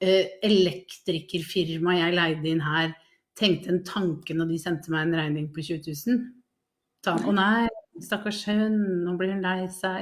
elektrikerfirmaet 0.00 2.00
jeg 2.00 2.16
leide 2.16 2.50
inn 2.50 2.62
her, 2.64 2.92
tenkte 3.38 3.70
en 3.72 3.82
tanke 3.86 4.34
når 4.36 4.46
de 4.52 4.58
sendte 4.60 4.92
meg 4.92 5.06
en 5.06 5.18
regning 5.20 5.46
på 5.52 5.58
20 5.64 5.94
000. 6.06 6.22
Ta, 7.04 7.12
å 7.24 7.32
nei, 7.32 7.68
stakkars 8.04 8.42
hun, 8.48 8.76
nå 9.06 9.14
blir 9.20 9.32
hun 9.34 9.44
lei 9.44 9.68
seg. 9.72 9.98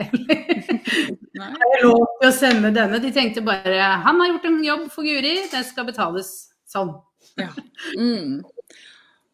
Har 1.38 1.68
jeg 1.74 1.84
lov 1.84 2.06
til 2.18 2.28
å 2.28 2.34
sende 2.34 2.72
denne? 2.74 2.98
De 3.02 3.10
tenkte 3.14 3.44
bare 3.46 3.78
han 4.04 4.18
har 4.18 4.32
gjort 4.32 4.48
en 4.50 4.60
jobb 4.66 4.84
for 4.94 5.02
Guri, 5.06 5.36
det 5.52 5.62
skal 5.68 5.86
betales 5.86 6.30
sånn. 6.68 6.90
Ja. 7.38 7.50
Mm. 7.98 8.42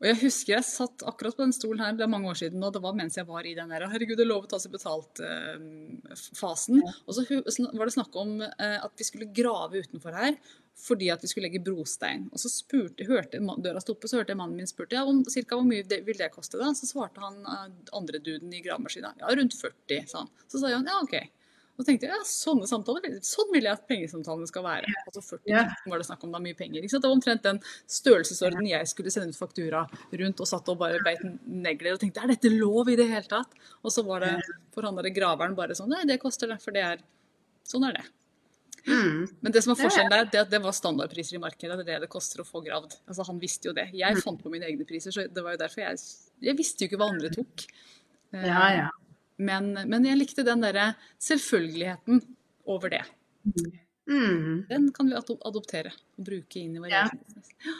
Og 0.04 0.10
jeg 0.10 0.18
husker 0.20 0.52
jeg 0.52 0.66
satt 0.68 1.00
akkurat 1.08 1.32
på 1.32 1.46
den 1.46 1.54
stolen 1.56 1.80
her, 1.80 1.94
det 1.96 2.04
er 2.04 2.10
mange 2.12 2.28
år 2.28 2.36
siden, 2.36 2.60
og 2.66 2.74
det 2.74 2.82
var 2.84 2.92
mens 2.98 3.16
jeg 3.16 3.24
var 3.24 3.46
i 3.48 3.54
den 3.56 3.70
der 3.72 3.86
herregud, 3.88 4.18
det 4.20 4.26
er 4.26 4.28
lov 4.28 4.44
å 4.44 4.50
ta 4.52 4.58
seg 4.60 4.74
betalt-fasen. 4.74 6.82
og 6.84 7.16
så 7.16 7.24
var 7.72 7.88
det 7.88 7.96
snakk 7.96 8.12
om 8.20 8.36
eh, 8.44 8.84
at 8.84 8.92
vi 9.00 9.08
skulle 9.08 9.32
grave 9.32 9.80
utenfor 9.80 10.12
her 10.12 10.36
fordi 10.84 11.06
at 11.14 11.22
vi 11.22 11.28
skulle 11.30 11.46
legge 11.46 11.62
brostein. 11.62 12.26
Og 12.34 12.40
så 12.42 12.50
spurte, 12.50 13.06
hørte 13.06 13.38
døra 13.62 13.78
stoppe, 13.80 14.08
så 14.10 14.18
hørte 14.18 14.34
mannen 14.36 14.58
min 14.58 14.68
spurte 14.68 14.98
ja, 14.98 15.04
om, 15.06 15.22
cirka 15.30 15.54
hvor 15.56 15.68
mye 15.68 15.86
det, 15.86 16.00
vil 16.04 16.18
det 16.18 16.32
koste. 16.34 16.58
da? 16.60 16.74
Så 16.76 16.86
svarte 16.90 17.22
han 17.22 17.38
eh, 17.46 17.70
andre 17.96 18.18
duden 18.18 18.52
i 18.52 18.60
gravemaskina 18.64 19.14
ja, 19.22 19.30
rundt 19.38 19.54
40, 19.56 20.04
sa 20.10 20.18
han. 20.24 20.30
Så 20.50 20.58
sa 20.58 20.66
han 20.74 20.90
ja, 20.90 20.98
OK. 21.00 21.14
Og 21.74 21.82
så 21.82 21.86
tenkte 21.88 22.06
jeg 22.06 22.14
ja, 22.14 22.20
sånne 22.22 22.68
samtaler, 22.70 23.16
sånn 23.26 23.48
vil 23.52 23.64
jeg 23.66 23.72
at 23.74 23.86
pengesamtalene 23.88 24.46
skal 24.46 24.62
være. 24.62 24.92
Altså 25.08 25.22
40 25.26 25.50
Ja. 25.50 25.62
000 25.86 25.90
var 25.90 25.98
det 25.98 26.06
snakk 26.06 26.22
om, 26.22 26.30
da 26.30 26.38
mye 26.38 26.54
penger. 26.54 26.82
Det 26.86 27.00
var 27.02 27.10
omtrent 27.10 27.42
den 27.42 27.58
størrelsesorden 27.90 28.68
jeg 28.68 28.86
skulle 28.86 29.10
sende 29.10 29.34
ut 29.34 29.38
faktura 29.40 29.80
rundt, 30.12 30.40
og 30.40 30.46
satt 30.46 30.68
og 30.70 30.78
bare 30.78 31.00
beit 31.02 31.22
negler 31.46 31.94
og 31.96 32.00
tenkte 32.00 32.22
er 32.22 32.28
dette 32.36 32.52
lov 32.54 32.88
i 32.88 32.96
det 33.00 33.08
hele 33.10 33.26
tatt? 33.26 33.50
Og 33.82 33.90
så 33.90 34.04
var 34.06 34.20
det 34.22 34.36
for 34.72 34.82
han 34.86 34.94
der 34.94 35.10
graveren 35.10 35.56
bare 35.58 35.74
sånn 35.74 35.90
nei, 35.90 36.04
det 36.06 36.20
koster 36.22 36.46
det, 36.54 36.60
for 36.62 36.70
det 36.70 36.82
er 36.82 37.02
Sånn 37.64 37.82
er 37.88 37.94
det. 37.96 38.02
Mm. 38.86 39.28
Men 39.40 39.52
det 39.52 39.62
som 39.64 39.72
er- 39.72 39.80
forskjellen 39.80 40.10
der, 40.10 40.24
det 40.28 40.40
at 40.42 40.50
det 40.50 40.58
var 40.62 40.72
standardpriser 40.76 41.36
i 41.36 41.40
markedet. 41.40 41.78
Det 41.78 41.88
er 41.88 41.94
det 41.98 42.00
det 42.02 42.10
koster 42.12 42.42
å 42.42 42.44
få 42.44 42.60
gravd. 42.62 42.98
Altså 43.08 43.24
Han 43.26 43.38
visste 43.40 43.70
jo 43.70 43.72
det. 43.72 43.86
Jeg 43.94 44.20
fant 44.20 44.42
på 44.42 44.50
mine 44.52 44.66
egne 44.68 44.84
priser, 44.86 45.10
så 45.10 45.24
det 45.32 45.42
var 45.42 45.52
jo 45.56 45.62
derfor 45.64 45.80
jeg 45.80 45.98
Jeg 46.42 46.56
visste 46.58 46.84
jo 46.84 46.88
ikke 46.90 46.98
hva 47.00 47.08
andre 47.10 47.30
tok. 47.30 47.64
Eh, 48.34 48.44
Ja, 48.44 48.68
ja. 48.76 48.88
Men, 49.38 49.72
men 49.90 50.04
jeg 50.06 50.18
likte 50.20 50.44
den 50.46 50.60
derre 50.62 50.92
selvfølgeligheten 51.22 52.20
over 52.70 52.92
det. 52.92 53.02
Mm. 54.06 54.66
Den 54.68 54.90
kan 54.94 55.08
vi 55.10 55.16
adoptere 55.18 55.90
og 56.18 56.26
bruke 56.28 56.60
inn 56.60 56.76
i 56.76 56.82
vår 56.84 56.90
Ja. 56.92 57.02
egen 57.08 57.18
business. 57.24 57.50
Ja. 57.64 57.74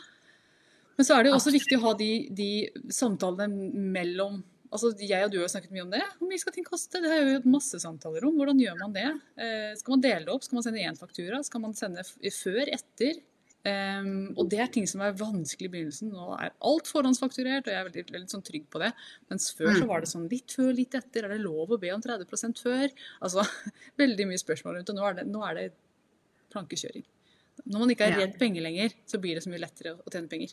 Men 0.97 1.07
så 1.09 1.15
er 1.17 1.25
det 1.25 1.31
jo 1.33 1.37
også 1.39 1.53
viktig 1.55 1.77
å 1.79 1.85
ha 1.89 1.93
de, 1.99 2.11
de 2.31 2.51
samtalene 2.95 3.71
mellom 3.95 4.43
Altså, 4.75 4.89
Jeg 4.99 5.23
og 5.23 5.31
du 5.31 5.37
har 5.39 5.47
snakket 5.47 5.71
mye 5.71 5.85
om 5.85 5.91
det. 5.93 6.01
Hvor 6.19 6.27
mye 6.27 6.41
skal 6.43 6.51
ting 6.57 6.65
koste? 6.67 6.99
Det 6.99 7.07
har 7.07 7.21
jo 7.23 7.35
hatt 7.37 7.45
masse 7.47 7.79
samtaler 7.79 8.25
om. 8.27 8.35
Hvordan 8.35 8.59
gjør 8.59 8.75
man 8.81 8.91
det? 8.97 9.05
Eh, 9.39 9.71
skal 9.79 9.93
man 9.95 10.01
dele 10.03 10.25
det 10.27 10.33
opp? 10.35 10.43
Skal 10.43 10.57
man 10.59 10.65
sende 10.67 10.83
én 10.83 10.99
faktura? 10.99 11.39
Skal 11.47 11.63
man 11.63 11.77
sende 11.79 12.03
før? 12.03 12.65
Etter? 12.75 13.21
Ehm, 13.65 14.35
og 14.37 14.51
det 14.53 14.59
er 14.61 14.69
ting 14.73 14.85
som 14.89 15.01
er 15.05 15.17
vanskelig 15.17 15.71
i 15.71 15.73
begynnelsen. 15.73 16.11
Nå 16.13 16.35
er 16.37 16.53
alt 16.69 16.91
forhåndsfakturert, 16.91 17.65
og 17.65 17.73
jeg 17.73 17.81
er 17.81 17.89
veldig, 17.89 18.05
veldig 18.13 18.33
sånn 18.35 18.45
trygg 18.45 18.67
på 18.73 18.83
det. 18.83 18.91
Mens 19.33 19.49
før 19.57 19.73
så 19.79 19.89
var 19.89 20.05
det 20.05 20.11
sånn 20.11 20.29
litt 20.29 20.53
før, 20.53 20.71
litt 20.77 20.97
etter. 20.99 21.25
Er 21.25 21.35
det 21.35 21.41
lov 21.45 21.73
å 21.73 21.81
be 21.81 21.93
om 21.95 22.05
30% 22.05 22.61
før? 22.65 22.87
Altså, 23.25 23.47
veldig 24.03 24.29
mye 24.31 24.43
spørsmål 24.43 24.79
rundt 24.79 24.93
det. 24.93 24.97
Nå 24.99 25.09
er 25.09 25.19
det, 25.21 25.27
nå 25.33 25.45
er 25.49 25.61
det 25.61 25.67
plankekjøring. 26.53 27.07
Når 27.65 27.81
man 27.81 27.93
ikke 27.95 28.09
er 28.11 28.19
redd 28.19 28.39
penger 28.39 28.67
lenger, 28.67 28.97
så 29.09 29.21
blir 29.23 29.39
det 29.39 29.45
så 29.45 29.53
mye 29.53 29.63
lettere 29.63 29.95
å 29.97 30.13
tjene 30.13 30.29
penger. 30.29 30.53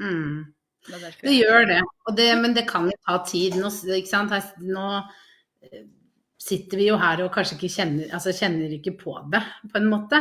Mm. 0.00 0.50
Det 0.90 1.14
Det 1.20 1.32
gjør 1.36 1.66
det, 1.68 1.80
og 2.08 2.16
det, 2.16 2.28
men 2.40 2.54
det 2.56 2.66
kan 2.68 2.88
jo 2.88 2.96
ta 3.06 3.18
tid. 3.28 3.56
Nå? 3.60 3.68
Nå 4.68 4.86
eh, 5.64 5.84
sitter 6.40 6.80
vi 6.80 6.88
jo 6.88 6.96
her 7.00 7.20
og 7.24 7.32
kanskje 7.34 7.56
ikke 7.56 7.72
kjenner, 7.72 8.08
altså 8.16 8.32
kjenner 8.36 8.72
ikke 8.76 8.96
på 9.00 9.14
det, 9.32 9.42
på 9.70 9.80
en 9.80 9.88
måte. 9.92 10.20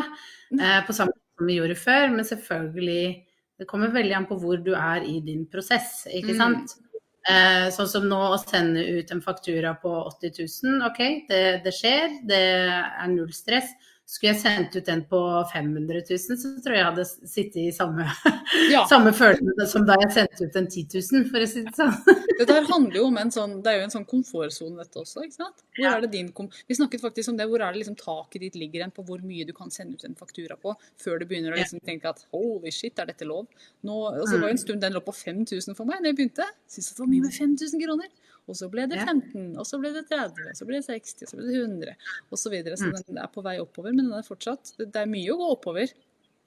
Eh, 0.55 0.79
på 0.87 0.95
samme 0.95 1.15
som 1.39 1.49
vi 1.49 1.57
gjorde 1.57 1.79
før, 1.79 2.11
men 2.13 2.27
selvfølgelig 2.27 3.25
Det 3.59 3.67
kommer 3.67 3.91
veldig 3.91 4.13
an 4.15 4.25
på 4.29 4.37
hvor 4.39 4.61
du 4.63 4.69
er 4.71 5.03
i 5.03 5.17
din 5.19 5.41
prosess, 5.51 6.05
ikke 6.07 6.31
Mm. 6.31 6.85
Eh, 7.29 7.65
sånn 7.75 7.87
som 7.91 8.05
nå 8.07 8.17
å 8.31 8.37
sende 8.39 8.79
ut 8.79 9.11
en 9.11 9.19
faktura 9.21 9.73
på 9.81 9.91
80 10.07 10.31
000, 10.63 10.85
OK, 10.87 11.01
det, 11.27 11.61
det 11.65 11.73
skjer, 11.75 12.15
det 12.23 12.39
er 12.39 13.09
null 13.11 13.33
stress. 13.35 13.67
Skulle 14.09 14.31
jeg 14.31 14.41
sendt 14.41 14.73
ut 14.73 14.87
den 14.87 15.03
på 15.05 15.19
500 15.51 15.99
000, 16.09 16.37
så 16.41 16.49
tror 16.63 16.73
jeg 16.73 16.79
jeg 16.79 16.85
hadde 16.87 17.03
sittet 17.29 17.57
i 17.61 17.67
samme 17.73 18.07
Ja. 18.73 18.81
samme 18.89 19.11
følelse 19.13 19.67
som 19.69 19.83
da 19.85 19.99
jeg 20.01 20.09
sendte 20.15 20.47
ut 20.47 20.55
en 20.57 20.65
10 20.65 20.85
000, 20.97 21.27
for 21.29 21.45
å 21.45 21.49
si 21.51 21.61
det 21.67 21.73
sånn. 21.77 21.93
Dette 22.39 22.55
her 22.55 22.65
handler 22.71 22.97
jo 22.97 23.03
om 23.11 23.19
en 23.21 23.29
sånn, 23.33 23.53
det 23.61 23.69
er 23.69 23.77
jo 23.77 23.85
en 23.85 23.93
sånn 23.93 24.07
komfortsone 24.09 24.81
dette 24.81 25.03
også, 25.03 25.27
ikke 25.27 25.37
sant? 25.37 25.61
Hvor 25.77 25.91
er 25.91 26.01
det 26.05 26.09
din 26.15 26.31
kom 26.33 26.49
Vi 26.49 26.77
snakket 26.79 27.03
faktisk 27.03 27.29
om 27.29 27.37
det, 27.37 27.45
hvor 27.51 27.61
er 27.61 27.75
det 27.75 27.83
liksom 27.83 27.99
taket 27.99 28.47
ditt 28.47 28.57
ligger 28.57 28.87
hen 28.87 28.95
på 28.95 29.05
hvor 29.05 29.21
mye 29.21 29.45
du 29.45 29.53
kan 29.53 29.69
sende 29.73 29.99
ut 29.99 30.07
en 30.09 30.17
faktura 30.17 30.57
på, 30.57 30.73
før 31.03 31.21
du 31.21 31.27
begynner 31.29 31.53
å 31.53 31.59
liksom 31.59 31.83
tenke 31.85 32.09
at 32.09 32.25
holy 32.33 32.73
shit, 32.73 32.97
er 32.97 33.11
dette 33.11 33.29
lov? 33.29 33.45
Nå, 33.85 33.99
altså, 34.15 34.33
det 34.33 34.41
var 34.41 34.49
jo 34.49 34.57
en 34.57 34.63
stund 34.63 34.81
den 34.87 34.97
lå 34.97 35.03
på 35.05 35.13
5000 35.13 35.77
for 35.77 35.85
meg 35.85 36.01
da 36.01 36.09
jeg 36.09 36.17
begynte. 36.17 36.49
Syns 36.65 36.95
det 36.95 37.03
var 37.03 37.13
mye 37.13 37.27
med 37.27 37.37
5000 37.37 37.85
kroner. 37.85 38.09
Og 38.49 38.57
så 38.57 38.69
ble 38.71 38.87
det 38.89 38.99
15, 39.03 39.55
og 39.61 39.65
så 39.69 39.79
ble 39.79 39.93
det 39.93 40.05
30, 40.09 40.49
og 40.49 40.57
så 40.57 40.65
ble 40.67 40.79
det 40.81 40.87
60, 40.89 41.23
og 41.23 41.29
så 41.31 41.37
ble 41.37 41.47
det 41.47 41.57
100, 41.61 41.95
og 42.31 42.41
så 42.41 42.49
videre. 42.53 42.77
Så 42.77 42.89
Mm. 42.89 42.99
den 43.07 43.17
er 43.21 43.27
på 43.33 43.43
vei 43.45 43.57
oppover, 43.61 43.93
men 43.93 44.09
den 44.09 44.17
er 44.17 44.25
fortsatt 44.25 44.73
Det 44.79 44.95
er 44.95 45.05
mye 45.05 45.31
å 45.33 45.37
gå 45.37 45.49
oppover 45.55 45.93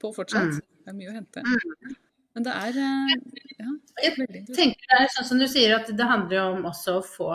på 0.03 0.13
fortsatt. 0.13 0.59
Mm. 0.59 0.61
Det 0.83 0.91
er 0.91 0.97
mye 0.99 1.11
å 1.11 1.15
hente. 1.15 1.43
Men 2.35 2.43
det 2.43 2.53
er 2.53 2.77
eh, 2.81 3.11
ja, 3.59 3.73
Jeg 4.03 4.15
tenker 4.51 4.87
det 4.89 4.99
er 4.99 5.11
sånn 5.15 5.27
som 5.31 5.39
du 5.39 5.47
sier, 5.47 5.75
at 5.77 5.87
det 5.87 6.07
handler 6.09 6.35
jo 6.39 6.45
om 6.57 6.65
også 6.65 6.95
å 6.97 7.03
få 7.05 7.29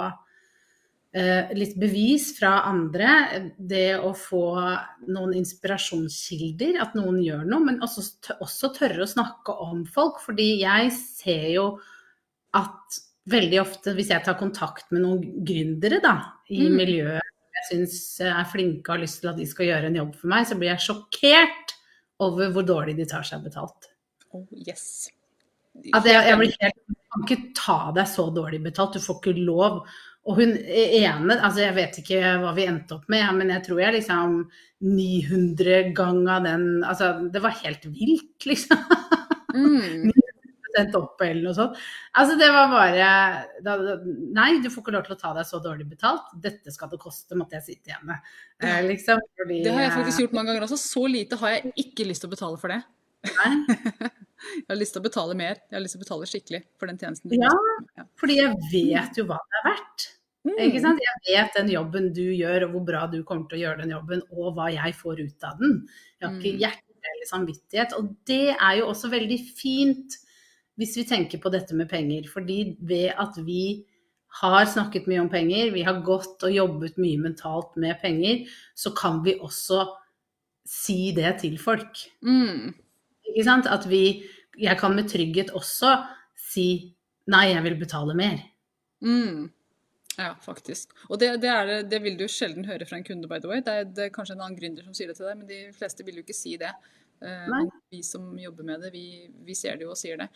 eh, 1.15 1.53
litt 1.57 1.77
bevis 1.81 2.33
fra 2.39 2.65
andre. 2.69 3.49
Det 3.57 3.97
å 3.97 4.11
få 4.13 4.43
noen 5.09 5.33
inspirasjonskilder, 5.39 6.81
at 6.83 6.95
noen 6.99 7.23
gjør 7.23 7.47
noe. 7.49 7.65
Men 7.65 7.81
også, 7.81 8.05
også 8.43 8.73
tørre 8.77 9.07
å 9.07 9.09
snakke 9.09 9.55
om 9.65 9.87
folk. 9.87 10.21
Fordi 10.25 10.61
jeg 10.61 10.93
ser 10.93 11.47
jo 11.55 11.69
at 12.59 13.01
veldig 13.31 13.61
ofte, 13.63 13.95
hvis 13.97 14.13
jeg 14.13 14.25
tar 14.25 14.39
kontakt 14.41 14.91
med 14.95 15.05
noen 15.05 15.45
gründere 15.47 16.01
da, 16.05 16.15
i 16.51 16.65
Mm. 16.69 16.77
miljøet 16.77 17.35
jeg 17.59 17.69
syns 17.73 17.99
er 18.23 18.49
flinke 18.49 18.87
og 18.87 18.97
har 18.97 19.05
lyst 19.05 19.21
til 19.23 19.33
at 19.33 19.39
de 19.39 19.47
skal 19.49 19.71
gjøre 19.71 19.91
en 19.91 20.01
jobb 20.01 20.17
for 20.19 20.33
meg, 20.33 20.47
så 20.49 20.59
blir 20.59 20.73
jeg 20.73 20.85
sjokkert 20.87 21.75
over 22.23 22.53
hvor 22.55 22.67
dårlig 22.67 22.97
de 22.99 23.07
tar 23.09 23.27
seg 23.27 23.43
betalt. 23.47 23.91
Oh, 24.35 24.45
yes. 24.53 25.09
At 25.95 26.07
jeg, 26.09 26.19
jeg 26.27 26.39
blir 26.41 26.55
helt 26.59 26.79
Du 26.89 26.95
kan 27.15 27.25
ikke 27.25 27.53
ta 27.57 27.79
deg 27.97 28.09
så 28.11 28.27
dårlig 28.35 28.61
betalt, 28.65 28.99
du 28.99 29.03
får 29.03 29.21
ikke 29.21 29.47
lov. 29.47 29.81
Og 30.29 30.37
hun 30.37 30.51
ene, 30.59 31.39
altså 31.39 31.63
jeg 31.63 31.77
vet 31.79 32.01
ikke 32.03 32.33
hva 32.43 32.51
vi 32.57 32.67
endte 32.69 32.99
opp 32.99 33.07
med, 33.09 33.25
men 33.39 33.53
jeg 33.55 33.65
tror 33.65 33.81
jeg 33.81 33.95
liksom 33.97 34.35
900 34.85 35.93
ganger 35.97 36.45
den 36.45 36.67
Altså 36.85 37.15
det 37.33 37.43
var 37.43 37.57
helt 37.63 37.87
vilt, 37.95 38.49
liksom. 38.51 38.83
Mm. 39.55 40.11
Sendt 40.79 40.97
opp 40.99 41.23
eller 41.27 41.43
noe 41.45 41.55
sånt. 41.57 41.79
Altså 42.19 42.37
det 42.41 42.49
var 42.55 42.69
bare 42.73 43.09
da, 43.67 43.77
Nei, 44.39 44.49
du 44.63 44.69
får 44.71 44.85
ikke 44.85 44.95
lov 44.97 45.07
til 45.09 45.17
å 45.17 45.21
ta 45.21 45.33
deg 45.37 45.49
så 45.49 45.61
dårlig 45.65 45.89
betalt. 45.91 46.31
Dette 46.45 46.73
skal 46.75 46.91
det 46.93 47.01
koste, 47.03 47.37
måtte 47.39 47.59
jeg 47.59 47.67
sitte 47.67 47.93
hjemme. 47.95 48.19
Eh, 48.63 48.81
liksom, 48.89 49.21
fordi, 49.41 49.63
Det 49.67 49.75
har 49.75 49.87
jeg 49.89 49.97
faktisk 49.97 50.25
gjort 50.25 50.39
mange 50.39 50.53
ganger 50.53 50.69
også. 50.69 50.79
Så 50.81 51.05
lite 51.11 51.41
har 51.43 51.57
jeg 51.57 51.75
ikke 51.85 52.07
lyst 52.09 52.25
til 52.25 52.31
å 52.31 52.35
betale 52.37 52.61
for 52.63 52.75
det. 52.75 52.81
Nei. 53.27 53.53
Jeg 54.39 54.69
har 54.71 54.77
lyst 54.79 54.95
til 54.95 55.01
å 55.03 55.07
betale 55.09 55.35
mer. 55.35 55.57
Jeg 55.67 55.75
har 55.75 55.83
lyst 55.83 55.97
til 55.97 55.99
å 55.99 56.05
betale 56.05 56.27
skikkelig 56.31 56.61
for 56.79 56.87
den 56.87 56.99
tjenesten. 57.01 57.27
du 57.33 57.35
Ja. 57.43 57.51
Ja. 57.99 58.05
Fordi 58.21 58.37
jeg 58.39 58.53
vet 58.71 59.19
jo 59.19 59.25
hva 59.27 59.39
det 59.43 59.59
er 59.59 59.65
verdt. 59.67 60.05
Mm. 60.47 60.77
sant? 60.85 61.01
Jeg 61.03 61.35
vet 61.35 61.57
den 61.59 61.73
jobben 61.73 62.07
du 62.15 62.23
gjør, 62.23 62.69
og 62.69 62.77
hvor 62.77 62.85
bra 62.87 63.01
du 63.11 63.17
kommer 63.27 63.49
til 63.51 63.59
å 63.59 63.63
gjøre 63.65 63.83
den 63.83 63.97
jobben, 63.97 64.23
og 64.31 64.55
hva 64.55 64.69
jeg 64.71 64.95
får 64.95 65.25
ut 65.25 65.49
av 65.49 65.59
den. 65.59 65.75
Jeg 66.21 66.29
har 66.29 66.39
ikke 66.39 66.55
Mm. 66.55 66.63
hjerte 66.63 67.11
eller 67.11 67.27
samvittighet. 67.33 67.93
Og 67.99 68.15
det 68.31 68.55
er 68.55 68.79
jo 68.79 68.87
også 68.93 69.11
veldig 69.11 69.39
fint 69.59 70.19
hvis 70.79 70.97
vi 70.99 71.07
tenker 71.09 71.41
på 71.43 71.51
dette 71.53 71.77
med 71.77 71.91
penger. 71.91 72.29
Fordi 72.31 72.77
ved 72.81 73.13
at 73.19 73.39
vi 73.45 73.85
har 74.41 74.67
snakket 74.71 75.09
mye 75.11 75.23
om 75.25 75.31
penger, 75.33 75.73
vi 75.75 75.85
har 75.87 76.03
gått 76.07 76.45
og 76.47 76.55
jobbet 76.55 76.99
mye 77.01 77.21
mentalt 77.21 77.75
med 77.81 77.99
penger, 78.03 78.45
så 78.77 78.93
kan 78.97 79.23
vi 79.25 79.39
også 79.41 79.87
si 80.69 81.13
det 81.17 81.39
til 81.43 81.57
folk. 81.61 82.05
Mm. 82.23 82.75
Ikke 83.33 83.47
sant? 83.47 83.67
At 83.67 83.89
vi 83.89 84.25
Jeg 84.59 84.75
kan 84.75 84.91
med 84.91 85.07
trygghet 85.07 85.53
også 85.55 85.93
si 86.35 86.93
nei, 87.31 87.53
jeg 87.53 87.63
vil 87.63 87.77
betale 87.79 88.15
mer. 88.19 88.41
Mm. 88.99 89.53
Ja, 90.19 90.33
faktisk. 90.43 90.91
Og 91.07 91.21
det, 91.21 91.29
det, 91.45 91.51
er, 91.53 91.83
det, 91.87 92.01
vil 92.03 92.17
du 92.19 92.25
sjelden 92.27 92.67
høre 92.67 92.89
fra 92.89 92.99
en 92.99 93.05
kunde, 93.07 93.29
by 93.31 93.39
the 93.39 93.47
way. 93.47 93.63
Det 93.63 93.75
er, 93.75 93.85
det 93.87 94.05
er, 94.09 94.15
kanskje 94.15 94.35
en 94.35 94.43
annen 94.43 94.59
gründer 94.59 94.83
som 94.83 94.97
sier 94.99 95.13
det 95.13 95.15
til 95.15 95.29
deg, 95.29 95.37
men 95.39 95.47
de 95.47 95.61
fleste 95.77 96.03
vil 96.03 96.19
jo 96.19 96.25
ikke 96.27 96.35
si 96.35 96.57
det. 96.59 96.73
Uh, 97.23 97.69
vi 97.91 98.03
som 98.03 98.27
jobber 98.39 98.67
med 98.67 98.83
det, 98.83 98.91
vi, 98.95 99.29
vi, 99.47 99.55
ser 99.59 99.79
det 99.79 99.87
jo 99.87 99.95
og 99.95 100.01
sier 100.01 100.19
det. 100.19 100.27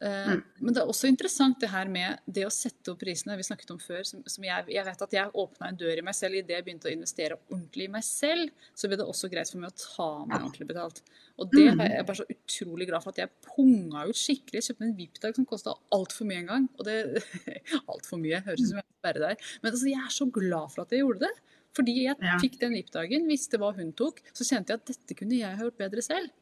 Uh, 0.00 0.30
mm. 0.32 0.42
Men 0.64 0.74
det 0.74 0.80
er 0.80 0.88
også 0.88 1.10
interessant 1.10 1.58
det 1.60 1.68
her 1.68 1.88
med 1.92 2.22
det 2.24 2.46
å 2.46 2.52
sette 2.54 2.88
opp 2.92 3.02
prisene 3.02 3.34
vi 3.36 3.44
snakket 3.44 3.72
om 3.74 3.80
før. 3.82 4.00
Som, 4.08 4.22
som 4.32 4.46
jeg, 4.46 4.64
jeg, 4.72 4.84
vet 4.86 5.04
at 5.06 5.16
jeg 5.16 5.34
åpna 5.42 5.68
en 5.68 5.80
dør 5.82 6.00
i 6.00 6.04
meg 6.06 6.16
selv 6.16 6.38
idet 6.40 6.56
jeg 6.56 6.66
begynte 6.66 6.88
å 6.88 6.94
investere 6.94 7.36
ordentlig 7.50 7.88
i 7.88 7.92
meg 7.92 8.06
selv. 8.06 8.64
Så 8.72 8.88
ble 8.88 8.96
det 9.00 9.08
også 9.12 9.28
greit 9.32 9.52
for 9.52 9.60
meg 9.60 9.74
å 9.74 9.82
ta 9.82 10.08
meg 10.24 10.38
ordentlig 10.38 10.70
betalt. 10.70 11.02
Og 11.40 11.52
det 11.52 11.66
er 11.74 11.94
jeg 11.98 12.08
bare 12.08 12.20
så 12.22 12.28
utrolig 12.36 12.88
glad 12.88 13.04
for 13.04 13.12
at 13.12 13.22
jeg 13.22 13.50
punga 13.50 14.06
ut 14.08 14.22
skikkelig. 14.22 14.64
Kjøpte 14.70 14.88
en 14.88 14.96
VIP-dag 14.96 15.36
som 15.36 15.48
kosta 15.52 15.76
altfor 15.96 16.28
mye 16.28 16.42
en 16.46 16.50
gang. 16.54 16.68
Og 16.78 16.88
det 16.88 16.98
Altfor 17.92 18.20
mye, 18.20 18.40
høres 18.46 18.64
ut 18.64 18.72
som 18.72 18.80
jeg 18.80 18.86
er 18.86 18.98
sperre 18.98 19.24
der. 19.28 19.48
Men 19.60 19.72
altså, 19.74 19.88
jeg 19.92 20.00
er 20.00 20.12
så 20.16 20.30
glad 20.32 20.72
for 20.72 20.84
at 20.86 20.96
jeg 20.96 21.04
gjorde 21.04 21.28
det. 21.28 21.34
Fordi 21.76 21.94
jeg 22.02 22.36
fikk 22.42 22.56
den 22.64 22.74
VIP-dagen, 22.74 23.28
visste 23.30 23.60
hva 23.60 23.70
hun 23.76 23.92
tok, 23.96 24.24
så 24.34 24.46
kjente 24.46 24.72
jeg 24.72 24.80
at 24.80 24.90
dette 24.90 25.16
kunne 25.18 25.38
jeg 25.38 25.54
ha 25.54 25.66
gjort 25.68 25.78
bedre 25.78 26.02
selv. 26.02 26.32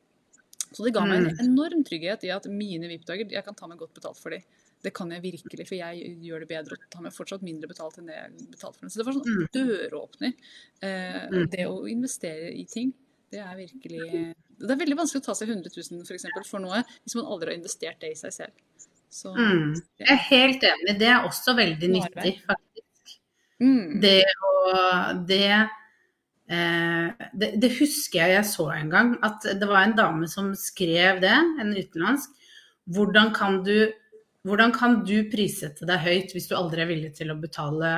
Så 0.72 0.85
det 0.85 0.94
ga 0.96 1.04
meg 1.09 1.22
en 1.22 1.28
mm. 1.31 1.42
enorm 1.46 1.85
trygghet 1.87 2.24
i 2.28 2.33
at 2.35 2.48
mine 2.52 2.90
VIP-dager 2.90 3.31
Jeg 3.33 3.44
kan 3.46 3.57
ta 3.57 3.68
meg 3.70 3.81
godt 3.81 3.94
betalt 3.96 4.20
for 4.20 4.35
dem. 4.35 4.44
Det 4.85 4.92
kan 4.94 5.11
jeg 5.11 5.24
virkelig, 5.24 5.64
for 5.66 5.74
jeg 5.74 6.11
gjør 6.22 6.44
det 6.44 6.48
bedre 6.52 6.76
og 6.76 6.83
tar 6.92 7.02
meg 7.02 7.14
fortsatt 7.14 7.42
mindre 7.42 7.70
betalt 7.70 7.96
enn 7.98 8.11
det 8.11 8.14
jeg 8.14 8.50
betalte 8.52 8.78
for 8.78 8.85
dem. 8.87 8.92
Så 8.94 9.00
det 9.00 9.07
var 9.09 9.16
sånn 9.16 9.38
mm. 9.38 9.48
døråpner. 9.57 10.35
Eh, 10.87 11.22
mm. 11.33 11.46
det 11.54 11.64
å 11.66 11.81
investere 11.90 12.52
i 12.54 12.66
ting, 12.70 12.92
det 13.28 13.40
er 13.44 13.57
virkelig 13.59 14.04
Det 14.59 14.70
er 14.72 14.78
veldig 14.81 14.96
vanskelig 14.96 15.20
å 15.20 15.26
ta 15.26 15.35
seg 15.37 15.50
100 15.52 15.72
000 15.74 16.07
for, 16.07 16.14
eksempel, 16.16 16.46
for 16.48 16.64
noe 16.64 16.78
hvis 17.02 17.16
man 17.18 17.26
aldri 17.28 17.50
har 17.50 17.59
investert 17.59 17.98
det 18.04 18.12
i 18.14 18.20
seg 18.20 18.37
selv. 18.38 18.87
Så, 19.09 19.33
mm. 19.35 19.74
Jeg 19.98 20.14
er 20.14 20.22
helt 20.28 20.64
enig. 20.68 20.94
Det 21.00 21.11
er 21.11 21.26
også 21.26 21.57
veldig 21.59 21.90
nyttig, 21.92 22.33
faktisk. 22.46 23.14
Mm. 23.59 23.98
Det 24.04 24.22
å 24.46 24.54
det 25.26 25.52
det, 26.48 27.48
det, 27.61 27.70
husker 27.76 28.22
jeg 28.22 28.37
jeg 28.38 28.48
så 28.48 28.70
en 28.72 28.92
gang, 28.92 29.14
at 29.26 29.44
det 29.61 29.68
var 29.68 29.84
en 29.84 29.96
dame 29.96 30.28
som 30.30 30.54
skrev 30.56 31.20
det, 31.20 31.34
en 31.61 31.74
utenlandsk. 31.76 32.37
Hvordan 32.88 33.34
kan 33.37 33.61
du, 33.66 33.90
hvordan 34.48 34.72
kan 34.72 35.02
du 35.04 35.18
prissette 35.28 35.88
deg 35.88 36.00
høyt 36.06 36.32
hvis 36.32 36.48
du 36.48 36.56
aldri 36.56 36.84
er 36.84 36.88
villig 36.88 37.12
til 37.18 37.34
å 37.34 37.37
betale 37.40 37.92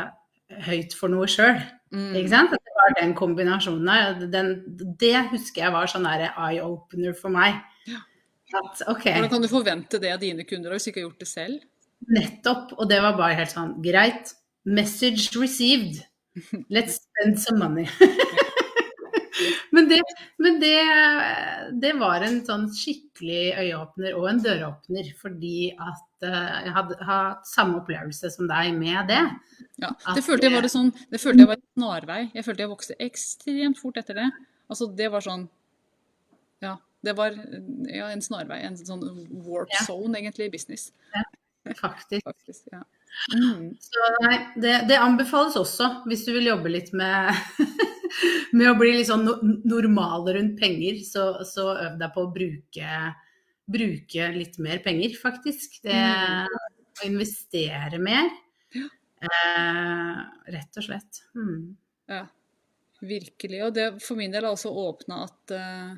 høyt 0.67 0.97
for 0.99 1.13
noe 1.13 1.31
sjøl? 1.31 1.61
Mm. 1.95 2.13
Ikke 2.19 2.33
sant? 2.33 2.55
Det 2.55 2.75
var 2.79 2.95
den 2.99 3.15
kombinasjonen 3.19 3.87
der. 3.91 4.27
Den, 4.33 4.53
det 4.99 5.15
husker 5.31 5.67
jeg 5.67 5.75
var 5.75 5.91
sånn 5.91 6.09
eye-opener 6.11 7.15
for 7.19 7.35
meg. 7.35 7.61
Ja. 7.87 8.03
At, 8.51 8.83
okay. 8.91 9.15
Hvordan 9.15 9.31
kan 9.31 9.47
du 9.47 9.51
forvente 9.51 10.03
det 10.03 10.11
av 10.11 10.23
dine 10.23 10.43
kunder 10.49 10.75
hvis 10.75 10.89
du 10.89 10.91
ikke 10.91 11.05
har 11.05 11.09
gjort 11.09 11.23
det 11.23 11.31
selv? 11.31 11.67
Nettopp. 12.11 12.75
Og 12.79 12.89
det 12.91 12.99
var 13.05 13.19
bare 13.19 13.39
helt 13.39 13.55
sånn 13.55 13.77
greit. 13.85 14.35
Message 14.67 15.39
received. 15.39 16.03
Let's 16.75 17.01
spend 17.03 17.39
some 17.39 17.59
money. 17.63 17.89
men, 19.75 19.89
det, 19.91 20.01
men 20.43 20.59
det, 20.63 20.77
det, 21.83 21.93
var 22.01 22.25
en 22.27 22.41
sånn 22.47 22.67
skikkelig 22.75 23.55
øyeåpner 23.61 24.19
og 24.19 24.29
en 24.31 24.43
døråpner, 24.45 25.11
fordi 25.21 25.71
at 25.77 26.27
uh, 26.27 26.53
jeg 26.67 26.75
hadde 26.77 26.99
hatt 27.09 27.49
samme 27.49 27.81
opplevelse 27.81 28.33
som 28.35 28.51
deg 28.51 28.75
med 28.79 29.11
det. 29.13 29.23
Ja, 29.83 29.93
det 30.15 30.25
følte 30.27 30.49
jeg 30.49 30.57
var, 30.57 30.67
det 30.67 30.73
sånn, 30.75 30.93
det 31.13 31.23
følte 31.23 31.45
jeg 31.45 31.53
var 31.53 31.61
en 31.61 31.67
snarvei. 31.79 32.21
Jeg 32.37 32.47
følte 32.47 32.67
jeg 32.67 32.73
vokste 32.75 33.01
ekstremt 33.01 33.81
fort 33.81 34.01
etter 34.01 34.23
det. 34.23 34.29
Altså, 34.71 34.91
det 34.95 35.11
var 35.13 35.25
sånn 35.25 35.49
Ja, 36.63 36.77
det 37.07 37.17
var 37.19 37.35
ja, 37.35 38.11
en 38.11 38.23
snarvei. 38.25 38.61
En 38.67 38.79
sånn 38.79 39.05
warp 39.47 39.73
zone, 39.87 40.19
egentlig, 40.19 40.51
i 40.51 40.55
business. 40.55 40.91
Ja, 41.15 41.25
faktisk. 41.79 42.25
faktisk 42.27 42.73
ja. 42.73 42.83
Mm. 43.35 43.75
Så 43.81 44.11
nei, 44.23 44.37
det, 44.57 44.75
det, 44.89 44.99
anbefales 45.01 45.57
også 45.59 45.89
hvis 46.09 46.23
du 46.27 46.33
vil 46.37 46.51
jobbe 46.53 46.71
litt 46.73 46.93
med, 46.97 47.35
med 48.57 48.71
å 48.71 48.77
bli 48.79 48.95
litt 48.97 49.09
sånn 49.11 49.27
normal 49.69 50.29
rundt 50.37 50.59
penger. 50.61 51.01
Så, 51.07 51.27
så 51.49 51.71
øv 51.75 51.99
deg 52.01 52.15
på 52.15 52.27
å 52.27 52.33
bruke, 52.35 53.01
bruke, 53.71 54.29
litt 54.37 54.61
mer 54.63 54.83
penger, 54.85 55.17
faktisk. 55.21 55.81
Det, 55.87 55.97
mm. 55.97 56.61
Å 57.01 57.09
investere 57.09 58.01
mer. 58.03 58.31
Eh, 59.21 60.21
rett 60.55 60.79
og 60.81 60.87
slett. 60.87 61.25
Mm. 61.37 61.75
Ja, 62.09 62.23
virkelig. 63.05 63.65
Og 63.67 63.75
det 63.77 63.89
for 64.05 64.21
min 64.21 64.33
del 64.33 64.47
har 64.47 64.57
også 64.57 64.73
åpna 64.73 65.25
at 65.27 65.55
uh, 65.57 65.91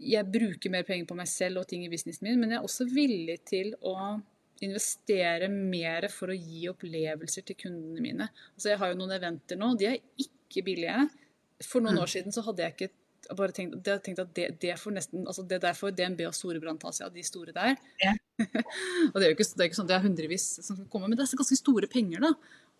jeg 0.00 0.28
bruker 0.32 0.72
mer 0.72 0.86
penger 0.88 1.08
på 1.08 1.18
meg 1.18 1.28
selv 1.30 1.62
og 1.62 1.68
ting 1.68 1.84
i 1.84 1.92
businessen 1.92 2.28
min, 2.28 2.40
men 2.40 2.54
jeg 2.54 2.60
er 2.60 2.68
også 2.68 2.88
villig 2.88 3.38
til 3.48 3.74
å 3.84 4.16
investere 4.64 5.50
mer 5.52 6.08
for 6.12 6.32
å 6.32 6.36
gi 6.36 6.64
opplevelser 6.70 7.44
til 7.44 7.58
kundene 7.60 8.04
mine. 8.04 8.28
Altså 8.54 8.72
jeg 8.72 8.80
har 8.80 8.92
jo 8.92 8.98
noen 9.02 9.16
eventer 9.18 9.60
nå, 9.60 9.74
de 9.76 9.90
er 9.90 10.00
ikke 10.16 10.35
billige. 10.66 11.08
For 11.64 11.84
noen 11.84 11.96
mm. 11.96 12.02
år 12.04 12.12
siden 12.12 12.34
så 12.34 12.44
hadde 12.46 12.64
jeg 12.64 12.76
ikke 12.76 12.92
bare 13.34 13.54
tenkt, 13.54 13.80
jeg 13.86 14.02
tenkt 14.04 14.20
at 14.22 14.34
det, 14.36 14.46
det, 14.62 14.74
nesten, 14.94 15.24
altså 15.26 15.42
det 15.42 15.56
er 15.56 15.64
derfor 15.64 15.94
DNB 15.94 16.20
og 16.28 16.36
Storebrand 16.36 16.78
tar 16.82 16.94
seg 16.94 17.08
av 17.08 17.16
de 17.16 17.24
store 17.26 17.54
der. 17.56 17.74
Ja. 18.02 18.12
og 19.10 19.16
det 19.16 19.24
er 19.24 19.30
jo 19.30 19.36
ikke, 19.38 19.48
det 19.56 19.64
er 19.64 19.70
ikke 19.70 19.78
sånn 19.80 19.88
at 19.88 19.92
det 19.94 19.98
er 19.98 20.06
hundrevis 20.06 20.46
som 20.60 20.76
skal 20.76 20.88
komme, 20.92 21.10
men 21.10 21.18
det 21.18 21.26
er 21.26 21.40
ganske 21.40 21.58
store 21.58 21.90
penger, 21.90 22.22
da. 22.28 22.32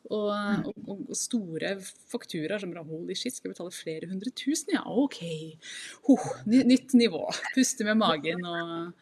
Og, 0.07 0.29
mm. 0.31 0.67
og, 0.71 0.91
og, 0.93 1.17
store 1.19 1.73
fakturaer 2.13 2.63
som 2.63 2.71
bare 2.71 2.87
Holy 2.87 3.17
shit, 3.19 3.35
skal 3.35 3.51
jeg 3.51 3.57
betale 3.57 3.75
flere 3.75 4.11
hundre 4.11 4.31
tusen? 4.39 4.77
Ja, 4.77 4.85
OK. 4.87 5.19
Huh, 6.07 6.29
nytt 6.47 6.95
nivå. 6.95 7.25
Puste 7.57 7.87
med 7.89 7.99
magen 7.99 8.45
og, 8.47 8.93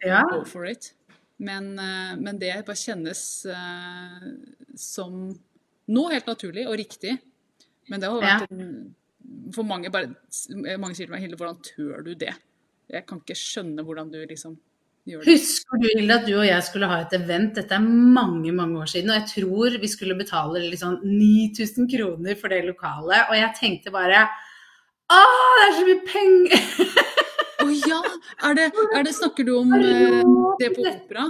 og 0.00 0.08
ja. 0.08 0.22
go 0.30 0.40
for 0.48 0.68
it. 0.70 0.94
Men, 1.36 1.74
eh, 1.76 2.14
men 2.16 2.38
det 2.40 2.54
bare 2.64 2.80
kjennes 2.80 3.20
uh, 3.52 4.28
som 4.80 5.26
noe 5.92 6.14
helt 6.14 6.30
naturlig 6.30 6.64
og 6.64 6.78
riktig. 6.80 7.18
Men 7.90 8.02
det 8.02 8.10
har 8.10 8.22
vært 8.22 8.54
en, 8.54 8.70
For 9.54 9.66
mange 9.66 9.90
bare, 9.94 10.14
mange 10.78 10.96
sier 10.96 11.06
til 11.06 11.14
meg 11.14 11.24
Hilde, 11.24 11.38
hvordan 11.40 11.60
tør 11.64 12.02
du 12.06 12.14
det? 12.18 12.34
Jeg 12.90 13.06
kan 13.06 13.20
ikke 13.22 13.38
skjønne 13.38 13.82
hvordan 13.86 14.10
du 14.12 14.18
liksom 14.22 14.56
gjør 15.06 15.22
det. 15.22 15.34
Husker 15.34 15.82
du 15.82 15.86
Hilde 15.92 16.18
at 16.20 16.26
du 16.28 16.34
og 16.36 16.46
jeg 16.46 16.66
skulle 16.66 16.90
ha 16.90 17.00
et 17.02 17.16
event, 17.18 17.54
dette 17.58 17.74
er 17.74 17.86
mange 18.18 18.54
mange 18.54 18.78
år 18.82 18.90
siden, 18.90 19.10
og 19.10 19.20
jeg 19.20 19.30
tror 19.32 19.78
vi 19.82 19.90
skulle 19.90 20.18
betale 20.18 20.62
liksom 20.66 21.00
9000 21.02 21.90
kroner 21.94 22.38
for 22.38 22.54
det 22.54 22.62
lokalet, 22.66 23.26
og 23.30 23.38
jeg 23.38 23.56
tenkte 23.60 23.94
bare 23.94 24.26
Å, 25.06 25.18
det 25.18 25.64
er 25.66 25.74
så 25.78 25.88
mye 25.88 26.04
penger! 26.10 26.70
Å 27.56 27.66
oh, 27.66 27.74
ja! 27.88 27.98
Er 28.46 28.54
det, 28.58 28.70
er 28.94 29.06
det, 29.06 29.14
snakker 29.16 29.46
du 29.46 29.56
om 29.56 29.74
eh, 29.78 30.22
det 30.60 30.72
på 30.74 30.84
opera? 30.86 31.26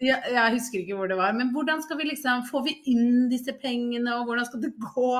Ja, 0.00 0.16
jeg 0.24 0.54
husker 0.54 0.80
ikke 0.80 0.96
hvor 0.96 1.10
det 1.10 1.18
var. 1.18 1.34
Men 1.36 1.50
hvordan 1.52 1.82
skal 1.84 1.98
vi 2.00 2.08
liksom 2.08 2.46
Får 2.48 2.62
vi 2.64 2.76
inn 2.88 3.26
disse 3.28 3.52
pengene, 3.60 4.14
og 4.16 4.30
hvordan 4.30 4.48
skal 4.48 4.62
det 4.64 4.72
gå? 4.80 5.10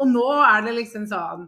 Og 0.00 0.08
nå 0.08 0.26
er 0.40 0.66
det 0.66 0.74
liksom 0.78 1.06
sånn 1.10 1.46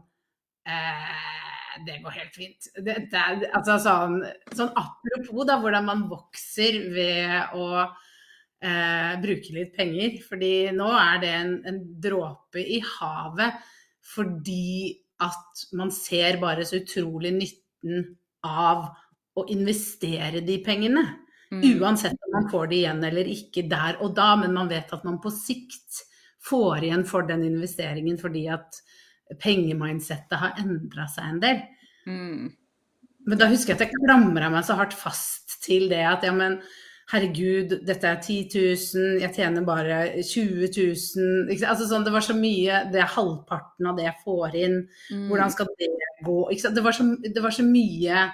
eh, 0.69 1.83
Det 1.87 1.99
går 2.05 2.17
helt 2.19 2.37
fint. 2.37 2.71
Det, 2.77 2.97
det 3.13 3.51
altså 3.51 3.79
sånn, 3.81 4.19
sånn, 4.53 4.73
apropos 4.77 5.49
da, 5.49 5.59
hvordan 5.63 5.89
man 5.89 6.07
vokser 6.11 6.81
ved 6.93 7.57
å 7.57 7.69
eh, 7.83 9.13
bruke 9.23 9.57
litt 9.57 9.73
penger. 9.77 10.19
Fordi 10.27 10.55
nå 10.77 10.91
er 11.01 11.23
det 11.23 11.33
en, 11.39 11.55
en 11.69 11.81
dråpe 12.09 12.63
i 12.63 12.83
havet 12.99 13.63
fordi 14.13 14.99
at 15.23 15.61
man 15.79 15.93
ser 15.95 16.41
bare 16.43 16.65
så 16.67 16.81
utrolig 16.81 17.31
nytten 17.37 18.01
av 18.45 18.89
å 19.39 19.45
investere 19.55 20.43
de 20.45 20.59
pengene. 20.65 21.05
Mm. 21.53 21.63
Uansett 21.83 22.17
om 22.27 22.35
man 22.35 22.49
får 22.51 22.71
det 22.71 22.79
igjen 22.81 23.05
eller 23.07 23.29
ikke 23.29 23.67
der 23.71 24.01
og 24.03 24.15
da, 24.17 24.33
men 24.41 24.55
man 24.57 24.71
vet 24.73 24.93
at 24.93 25.05
man 25.07 25.21
på 25.23 25.31
sikt 25.35 26.03
får 26.49 26.87
igjen 26.87 27.05
for 27.09 27.27
den 27.29 27.45
investeringen 27.47 28.19
fordi 28.21 28.47
at 28.53 28.81
pengemindsettet 29.43 30.39
har 30.41 30.59
endra 30.61 31.07
seg 31.11 31.29
en 31.29 31.43
del. 31.43 31.61
Mm. 32.07 32.51
Men 33.29 33.39
da 33.39 33.49
husker 33.51 33.73
jeg 33.73 33.79
at 33.79 33.85
jeg 33.87 34.01
klamra 34.03 34.51
meg 34.51 34.65
så 34.67 34.77
hardt 34.79 34.97
fast 34.99 35.61
til 35.63 35.87
det 35.93 36.03
at 36.09 36.27
ja, 36.27 36.33
men 36.35 36.59
herregud, 37.13 37.75
dette 37.87 38.09
er 38.09 38.21
10 38.23 38.37
000, 38.55 39.17
jeg 39.21 39.35
tjener 39.37 39.67
bare 39.67 39.99
20 40.25 40.69
000. 40.73 41.51
Altså, 41.59 41.89
sånn, 41.89 42.07
det 42.07 42.15
var 42.15 42.25
så 42.25 42.37
mye, 42.37 42.85
det 42.93 43.03
er 43.03 43.11
halvparten 43.17 43.91
av 43.91 43.99
det 43.99 44.07
jeg 44.07 44.23
får 44.25 44.57
inn. 44.63 44.79
Mm. 45.11 45.27
Hvordan 45.31 45.53
skal 45.53 45.69
det 45.81 45.91
gå? 46.25 46.39
Det 46.63 46.85
var, 46.85 46.97
så, 46.97 47.09
det, 47.27 47.43
var 47.45 47.55
så, 47.55 47.67
mye 47.67 48.25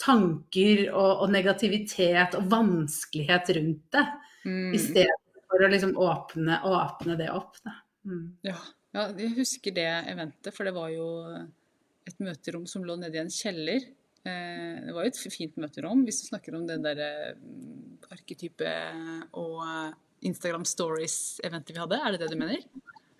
tanker 0.00 0.86
og, 0.88 1.10
og, 1.10 1.28
negativitet 1.34 2.38
og 2.38 2.48
vanskelighet 2.50 3.52
rundt 3.58 3.84
det. 3.98 4.06
Mm. 4.44 4.72
I 4.74 4.80
stedet 4.80 5.20
for 5.54 5.64
å 5.64 5.70
liksom 5.70 5.92
åpne, 6.02 6.60
åpne 6.66 7.18
det 7.20 7.30
opp. 7.30 7.60
Mm. 8.04 8.24
Ja. 8.44 8.56
ja, 8.96 9.08
jeg 9.16 9.36
husker 9.38 9.74
det 9.76 9.90
eventet, 10.10 10.50
for 10.56 10.66
det 10.66 10.74
var 10.74 10.90
jo 10.90 11.06
et 12.04 12.18
møterom 12.20 12.66
som 12.68 12.84
lå 12.84 12.98
nede 13.00 13.16
i 13.16 13.22
en 13.22 13.32
kjeller. 13.32 13.86
Eh, 14.26 14.72
det 14.82 14.94
var 14.96 15.06
jo 15.06 15.12
et 15.12 15.20
fint 15.32 15.56
møterom 15.60 16.02
hvis 16.06 16.22
du 16.22 16.30
snakker 16.30 16.56
om 16.58 16.66
det 16.68 16.80
der 16.84 17.02
eh, 17.04 17.36
arketype 18.10 18.72
og 19.40 19.62
Instagram 20.24 20.66
Stories-eventet 20.68 21.76
vi 21.76 21.82
hadde. 21.84 22.00
Er 22.00 22.14
det 22.14 22.24
det 22.24 22.32
du 22.34 22.40
mener? 22.40 22.66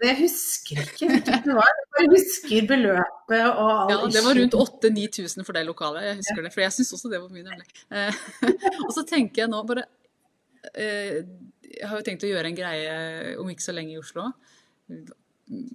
Jeg 0.05 0.17
husker 0.19 0.81
ikke 0.83 1.09
det 1.23 1.55
var. 1.55 1.75
Jeg 2.01 2.11
husker 2.11 2.67
beløpet 2.69 3.43
og 3.47 3.69
alt. 3.71 3.93
Ja, 3.93 3.99
det 4.17 4.23
var 4.27 4.41
rundt 4.41 4.57
8000-9000 4.59 5.47
for 5.47 5.57
det 5.57 5.63
lokalet. 5.69 6.09
Jeg 6.09 6.19
husker 6.19 6.43
det, 6.43 6.53
for 6.53 6.65
jeg 6.65 6.75
syns 6.77 6.95
også 6.97 7.13
det 7.13 7.21
var 7.23 7.31
mye, 7.33 7.47
nemlig. 7.47 7.85
Eh, 7.95 8.25
og 8.89 8.91
så 8.97 9.05
tenker 9.09 9.45
jeg 9.45 9.53
nå 9.53 9.63
bare 9.69 9.87
jeg 10.75 11.89
har 11.89 11.99
jo 11.99 12.07
tenkt 12.07 12.25
å 12.25 12.31
gjøre 12.31 12.51
en 12.51 12.57
greie 12.59 12.97
om 13.41 13.51
ikke 13.53 13.67
så 13.67 13.75
lenge 13.77 13.95
i 13.95 14.01
Oslo. 14.01 14.31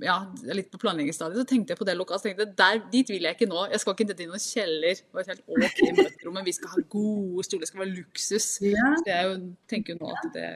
Ja, 0.02 0.15
litt 0.49 0.71
på 0.73 0.80
planleggingsstadiet, 0.82 1.43
så 1.43 1.49
tenkte 1.49 1.75
jeg 1.75 1.80
på 1.80 1.86
det 1.86 1.93
lokalt. 1.97 2.23
Tenkte 2.25 2.47
der, 2.58 2.80
dit 2.89 3.10
vil 3.12 3.28
jeg 3.28 3.38
ikke 3.38 3.47
nå. 3.49 3.67
Jeg 3.69 3.82
skal 3.84 3.93
ikke 3.93 4.08
ned 4.10 4.23
i 4.23 4.28
noen 4.30 4.41
kjeller 4.41 5.04
og 5.13 5.19
et 5.21 5.30
helt 5.30 5.43
OK 5.45 5.84
møterom, 5.99 6.39
men 6.39 6.47
vi 6.47 6.56
skal 6.58 6.73
ha 6.73 6.82
gode 6.95 7.45
stoler, 7.45 7.65
det 7.65 7.69
skal 7.69 7.84
være 7.84 7.93
luksus. 7.99 8.47
Ja. 8.65 8.88
Så 8.97 9.12
jeg 9.12 9.28
jo, 9.28 9.36
tenker 9.69 9.93
jo 9.93 9.99
nå 10.02 10.10
at 10.15 10.25
det, 10.34 10.47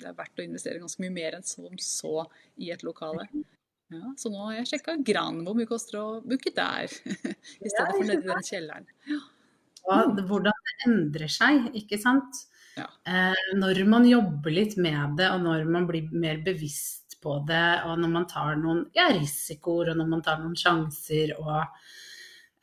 det, 0.00 0.10
er 0.10 0.18
verdt 0.18 0.42
å 0.42 0.48
investere 0.48 0.82
ganske 0.82 1.04
mye 1.04 1.14
mer 1.14 1.38
enn 1.38 1.46
som 1.46 1.78
så 1.84 2.26
i 2.58 2.72
et 2.74 2.82
lokale. 2.86 3.28
Ja, 3.94 4.12
så 4.20 4.32
nå 4.32 4.42
har 4.48 4.58
jeg 4.58 4.72
sjekka 4.72 4.98
Gran, 5.06 5.38
hvor 5.46 5.56
mye 5.56 5.68
koster 5.70 5.96
det 5.96 6.02
å 6.02 6.18
booke 6.26 6.52
der, 6.56 6.90
i 7.64 7.70
stedet 7.70 7.94
for 7.94 8.10
nedi 8.10 8.26
den 8.26 8.48
kjelleren. 8.50 8.90
Ja. 9.08 9.22
Hvordan 9.86 10.50
det 10.66 10.74
endrer 10.90 11.30
seg, 11.32 11.70
ikke 11.78 11.96
sant. 12.02 12.42
Ja. 12.78 12.86
Eh, 13.10 13.44
når 13.58 13.82
man 13.90 14.06
jobber 14.08 14.54
litt 14.54 14.76
med 14.80 15.18
det, 15.20 15.28
og 15.34 15.42
når 15.44 15.68
man 15.68 15.86
blir 15.90 16.08
mer 16.14 16.40
bevisst 16.46 17.18
på 17.22 17.40
det, 17.48 17.66
og 17.88 17.98
når 17.98 18.12
man 18.14 18.26
tar 18.30 18.56
noen 18.60 18.84
ja, 18.94 19.08
risikoer, 19.14 19.90
og 19.92 19.98
når 19.98 20.12
man 20.16 20.22
tar 20.22 20.38
noen 20.42 20.54
sjanser, 20.58 21.32
og 21.42 21.56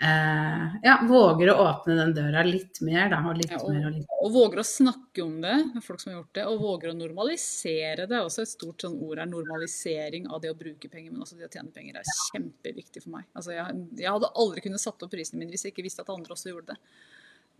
eh, 0.01 0.75
ja, 0.85 0.95
våger 1.07 1.51
å 1.51 1.57
åpne 1.65 1.95
den 1.99 2.13
døra 2.15 2.43
litt 2.47 2.79
mer, 2.85 3.09
da, 3.11 3.19
og 3.29 3.37
litt 3.39 3.51
Ja, 3.51 3.59
og- 3.59 3.73
mer 3.73 3.87
og 3.89 3.93
litt 3.97 4.13
Og 4.25 4.31
våger 4.33 4.59
å 4.61 4.65
snakke 4.65 5.21
om 5.23 5.35
det 5.41 5.55
med 5.73 5.83
folk 5.85 5.99
som 6.01 6.11
har 6.13 6.21
gjort 6.21 6.33
det, 6.33 6.45
og 6.49 6.61
våger 6.63 6.89
å 6.93 6.97
normalisere 6.97 8.07
det. 8.09 8.21
Også 8.25 8.41
et 8.41 8.49
stort 8.49 8.81
sånn 8.81 8.95
ord 9.05 9.19
er 9.21 9.27
normalisering 9.29 10.25
av 10.33 10.41
det 10.41 10.49
å 10.49 10.57
bruke 10.57 10.89
penger, 10.89 11.11
men 11.11 11.21
også 11.21 11.37
det 11.37 11.45
å 11.49 11.53
tjene 11.53 11.71
penger 11.75 11.99
er 11.99 12.15
kjempeviktig 12.31 13.03
for 13.03 13.11
meg. 13.19 13.27
Altså, 13.35 13.51
jeg, 13.53 13.83
jeg 14.01 14.09
hadde 14.15 14.31
aldri 14.35 14.61
kunnet 14.65 14.81
satt 14.81 15.03
opp 15.05 15.11
prisene 15.11 15.39
mine 15.43 15.51
hvis 15.53 15.67
jeg 15.67 15.75
ikke 15.75 15.85
visste 15.85 16.01
at 16.01 16.09
andre 16.15 16.33
også 16.33 16.49
gjorde 16.49 16.73
det. 16.73 16.77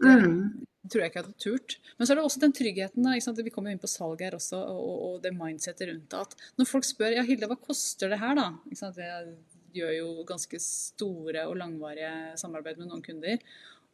Det 0.02 0.16
Mm. 0.16 0.66
tror 0.92 1.02
jeg 1.02 1.10
ikke 1.10 1.20
jeg 1.20 1.26
hadde 1.26 1.42
turt. 1.42 1.78
Men 1.98 2.06
så 2.06 2.14
er 2.14 2.16
det 2.20 2.26
også 2.26 2.40
den 2.44 2.54
tryggheten, 2.54 3.04
da, 3.04 3.42
vi 3.42 3.50
kommer 3.50 3.72
jo 3.72 3.76
inn 3.76 3.82
på 3.82 3.90
salg 3.90 4.22
her 4.22 4.36
også, 4.38 4.60
og, 4.60 4.96
og, 5.08 5.22
det 5.24 5.34
mindsetet 5.34 5.90
rundt 5.90 6.10
det. 6.12 6.20
At 6.20 6.36
når 6.60 6.70
folk 6.70 6.86
spør 6.86 7.16
ja 7.16 7.24
Hilde, 7.26 7.48
hva 7.50 7.58
koster 7.58 8.12
det 8.12 8.20
her, 8.22 8.36
da? 8.36 8.52
Ikke 8.70 8.82
sant? 8.84 8.98
Jeg 9.02 9.36
gjør 9.76 9.94
jo 9.98 10.10
ganske 10.30 10.60
store 10.62 11.48
og 11.50 11.58
langvarige 11.58 12.38
samarbeid 12.38 12.78
med 12.78 12.92
noen 12.92 13.04
kunder. 13.06 13.42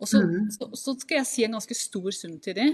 Og 0.01 0.09
så, 0.09 0.19
mm. 0.19 0.49
så, 0.57 0.67
så 0.77 0.95
skal 0.99 1.21
jeg 1.21 1.29
si 1.29 1.45
en 1.45 1.55
ganske 1.57 1.77
stor 1.77 2.11
sum 2.17 2.39
til 2.43 2.57
de. 2.57 2.67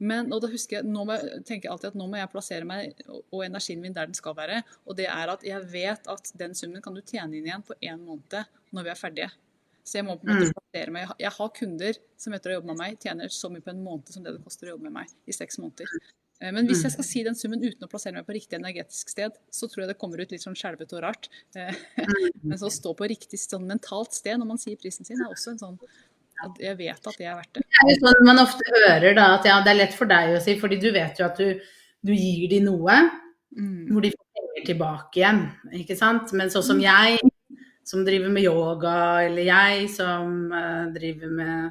Men, 0.00 0.30
og 0.32 0.40
da 0.40 0.48
husker 0.48 0.78
jeg, 0.78 0.88
nå 0.88 1.02
må 1.04 1.18
jeg, 1.18 1.42
tenker 1.44 1.68
jeg 1.68 1.74
alltid 1.74 1.90
at 1.90 1.98
nå 2.00 2.06
må 2.08 2.16
jeg 2.16 2.30
plassere 2.32 2.64
meg 2.68 3.02
og, 3.04 3.20
og 3.36 3.42
energien 3.44 3.82
min 3.82 3.92
der 3.96 4.08
den 4.08 4.16
skal 4.16 4.36
være. 4.38 4.62
Og 4.88 4.96
det 4.96 5.10
er 5.12 5.32
at 5.34 5.44
jeg 5.44 5.66
vet 5.72 6.08
at 6.08 6.32
den 6.40 6.56
summen 6.56 6.80
kan 6.84 6.96
du 6.96 7.02
tjene 7.04 7.36
inn 7.36 7.48
igjen 7.50 7.64
på 7.66 7.76
én 7.84 8.00
måned 8.00 8.48
når 8.72 8.86
vi 8.86 8.92
er 8.92 9.00
ferdige. 9.00 9.28
Så 9.84 9.98
jeg 10.00 10.04
må 10.06 10.16
på 10.20 10.28
en 10.28 10.36
måte 10.36 10.46
Mm. 10.50 10.54
plassere 10.58 10.90
meg. 10.94 11.08
Jeg 11.18 11.30
har 11.32 11.48
kunder 11.56 11.94
som 12.16 12.32
etter 12.32 12.50
å 12.50 12.54
jobbe 12.60 12.66
med 12.74 12.76
meg, 12.78 12.98
tjener 13.00 13.28
så 13.28 13.50
mye 13.50 13.62
på 13.64 13.70
en 13.70 13.82
måned 13.84 14.08
som 14.08 14.22
det 14.22 14.32
det 14.36 14.44
koster 14.44 14.66
å 14.68 14.74
jobbe 14.76 14.82
med 14.90 14.92
meg 14.92 15.08
i 15.26 15.32
seks 15.32 15.58
måneder. 15.58 15.86
Eh, 16.42 16.50
Men 16.52 16.66
hvis 16.66 16.82
jeg 16.82 16.92
skal 16.92 17.04
si 17.04 17.22
den 17.22 17.34
summen 17.34 17.60
uten 17.62 17.84
å 17.84 17.90
plassere 17.90 18.14
meg 18.14 18.26
på 18.26 18.32
riktig 18.32 18.58
energetisk 18.58 19.08
sted, 19.10 19.32
så 19.50 19.68
tror 19.68 19.82
jeg 19.84 19.88
det 19.88 19.98
kommer 19.98 20.20
ut 20.20 20.30
litt 20.30 20.40
sånn 20.42 20.54
skjelvete 20.56 20.94
og 20.96 21.02
rart. 21.02 21.28
Eh, 21.56 21.74
Men 22.44 22.58
så 22.58 22.66
å 22.66 22.72
stå 22.72 22.94
på 22.96 23.08
riktig 23.08 23.38
sånn 23.38 23.66
mentalt 23.66 24.12
sted 24.12 24.38
når 24.38 24.46
man 24.46 24.58
sier 24.58 24.76
prisen 24.76 25.04
sin, 25.04 25.20
er 25.20 25.28
også 25.32 25.52
en 25.52 25.58
sånn 25.58 25.78
at 26.42 26.56
jeg 26.58 26.76
vet 26.78 27.06
at 27.06 27.16
det 27.18 27.26
er 27.26 27.34
verdt 27.36 27.52
det. 27.52 27.62
Det 27.68 27.80
er 27.84 27.90
jo 27.92 27.96
sånn 28.06 28.24
man 28.24 28.38
ofte 28.38 28.64
hører 28.72 29.14
da, 29.14 29.26
at 29.38 29.44
ja, 29.44 29.58
det 29.62 29.70
er 29.74 29.80
lett 29.84 29.92
for 29.92 30.06
deg 30.08 30.36
å 30.36 30.40
si, 30.40 30.54
fordi 30.58 30.80
du 30.80 30.90
vet 30.92 31.18
jo 31.20 31.26
at 31.26 31.36
du, 31.36 31.60
du 32.04 32.12
gir 32.14 32.48
de 32.48 32.60
noe 32.60 33.10
Mm. 33.50 33.88
hvor 33.90 34.00
de 34.00 34.12
får 34.12 34.26
penger 34.38 34.66
tilbake 34.68 35.18
igjen, 35.18 35.40
ikke 35.74 35.96
sant? 35.98 36.32
Men 36.38 36.48
sånn 36.48 36.62
som 36.62 36.78
jeg, 36.80 37.18
som 37.84 38.04
driver 38.06 38.30
med 38.32 38.44
yoga, 38.44 38.94
eller 39.26 39.46
jeg 39.48 39.86
som 39.94 40.52
eh, 40.52 40.88
driver 40.94 41.30
med 41.34 41.70